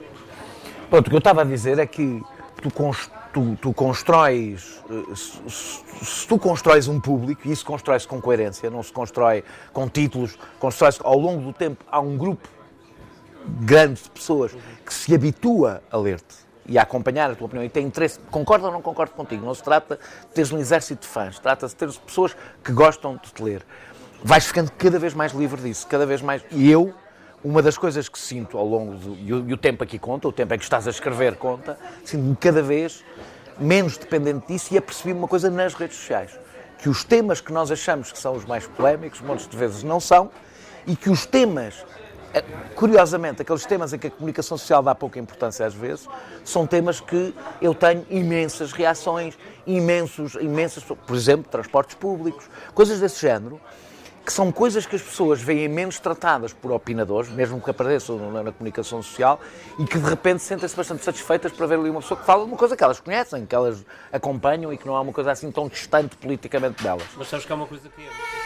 Pronto, 0.89 1.07
o 1.07 1.09
que 1.09 1.15
eu 1.15 1.19
estava 1.19 1.41
a 1.41 1.45
dizer 1.45 1.79
é 1.79 1.85
que 1.85 2.21
tu, 2.61 2.69
tu- 3.33 3.57
tu 3.61 3.73
constróis, 3.73 4.81
se- 5.15 6.05
se 6.05 6.27
tu 6.27 6.37
constróis 6.37 6.87
um 6.87 6.99
público, 6.99 7.41
e 7.45 7.51
isso 7.51 7.65
constrói-se 7.65 8.07
com 8.07 8.21
coerência, 8.21 8.69
não 8.69 8.81
se 8.83 8.93
constrói 8.93 9.43
com 9.73 9.89
títulos, 9.89 10.37
constrói-se 10.59 10.99
ao 11.03 11.17
longo 11.17 11.41
do 11.41 11.53
tempo, 11.53 11.83
há 11.91 11.99
um 11.99 12.15
grupo 12.17 12.47
grande 13.61 14.01
de 14.03 14.09
pessoas 14.09 14.51
que 14.85 14.93
se 14.93 15.13
habitua 15.13 15.81
a 15.91 15.97
ler-te 15.97 16.44
e 16.65 16.77
a 16.77 16.81
acompanhar 16.81 17.29
a 17.31 17.35
tua 17.35 17.45
opinião 17.45 17.63
e 17.63 17.69
tem 17.69 17.85
interesse, 17.85 18.19
concorda 18.31 18.67
ou 18.67 18.71
não 18.71 18.81
concorda 18.81 19.13
contigo, 19.13 19.45
não 19.45 19.53
se 19.53 19.63
trata 19.63 19.99
de 20.29 20.33
teres 20.33 20.51
um 20.51 20.57
exército 20.57 21.01
de 21.01 21.07
fãs, 21.07 21.37
trata-se 21.39 21.73
de 21.73 21.79
teres 21.79 21.97
pessoas 21.97 22.35
que 22.63 22.71
gostam 22.71 23.19
de 23.21 23.31
te 23.31 23.43
ler. 23.43 23.63
Vais 24.23 24.45
ficando 24.45 24.71
cada 24.71 24.97
vez 24.97 25.13
mais 25.13 25.31
livre 25.33 25.61
disso, 25.61 25.85
cada 25.87 26.05
vez 26.05 26.21
mais. 26.21 26.43
E 26.49 26.69
eu, 26.69 26.93
uma 27.43 27.61
das 27.61 27.77
coisas 27.77 28.09
que 28.09 28.17
sinto 28.17 28.57
ao 28.57 28.65
longo 28.65 28.95
do. 28.95 29.15
E 29.15 29.33
o, 29.33 29.49
e 29.49 29.53
o 29.53 29.57
tempo 29.57 29.83
aqui 29.83 29.99
conta, 29.99 30.27
o 30.27 30.31
tempo 30.31 30.53
em 30.53 30.57
que 30.57 30.63
estás 30.63 30.87
a 30.87 30.89
escrever 30.89 31.35
conta, 31.35 31.77
sinto-me 32.03 32.35
cada 32.35 32.61
vez 32.61 33.03
menos 33.59 33.97
dependente 33.97 34.47
disso 34.47 34.73
e 34.73 34.77
apercebi 34.77 35.13
uma 35.13 35.27
coisa 35.27 35.49
nas 35.49 35.73
redes 35.73 35.97
sociais. 35.97 36.37
Que 36.79 36.89
os 36.89 37.03
temas 37.03 37.39
que 37.39 37.53
nós 37.53 37.71
achamos 37.71 38.11
que 38.11 38.19
são 38.19 38.35
os 38.35 38.45
mais 38.45 38.67
polémicos, 38.67 39.21
de 39.47 39.57
vezes 39.57 39.83
não 39.83 39.99
são, 39.99 40.29
e 40.85 40.95
que 40.95 41.09
os 41.09 41.25
temas, 41.25 41.85
curiosamente, 42.75 43.41
aqueles 43.41 43.65
temas 43.65 43.93
em 43.93 43.97
que 43.97 44.07
a 44.07 44.11
comunicação 44.11 44.57
social 44.57 44.83
dá 44.83 44.93
pouca 44.93 45.19
importância 45.19 45.65
às 45.65 45.73
vezes, 45.73 46.07
são 46.43 46.67
temas 46.67 46.99
que 46.99 47.33
eu 47.61 47.73
tenho 47.73 48.05
imensas 48.09 48.71
reações, 48.71 49.37
imensos, 49.65 50.35
imensas, 50.35 50.83
por 50.83 51.15
exemplo, 51.15 51.49
transportes 51.49 51.95
públicos, 51.95 52.49
coisas 52.73 52.99
desse 52.99 53.21
género, 53.21 53.59
que 54.25 54.33
são 54.33 54.51
coisas 54.51 54.87
que 54.87 54.95
as 54.95 55.01
pessoas 55.03 55.39
veem 55.39 55.67
menos 55.69 55.99
tratadas 55.99 56.51
por 56.51 56.71
opinadores, 56.71 57.29
mesmo 57.29 57.61
que 57.61 57.69
apareçam 57.69 58.17
na, 58.31 58.41
na 58.41 58.51
comunicação 58.51 59.01
social, 59.03 59.39
e 59.77 59.85
que 59.85 59.99
de 59.99 60.09
repente 60.09 60.41
sentem-se 60.41 60.75
bastante 60.75 61.03
satisfeitas 61.03 61.51
para 61.51 61.67
ver 61.67 61.77
ali 61.77 61.91
uma 61.91 62.01
pessoa 62.01 62.19
que 62.19 62.25
fala 62.25 62.43
de 62.43 62.49
uma 62.49 62.57
coisa 62.57 62.75
que 62.75 62.83
elas 62.83 62.99
conhecem, 62.99 63.45
que 63.45 63.53
elas 63.53 63.85
acompanham 64.11 64.73
e 64.73 64.77
que 64.77 64.87
não 64.87 64.95
é 64.95 64.99
uma 64.99 65.13
coisa 65.13 65.31
assim 65.31 65.51
tão 65.51 65.67
distante 65.67 66.17
politicamente 66.17 66.81
delas. 66.81 67.05
Mas 67.15 67.27
sabes 67.27 67.45
que 67.45 67.51
há 67.51 67.55
uma 67.55 67.67
coisa 67.67 67.87
que 67.87 68.01
é. 68.01 68.44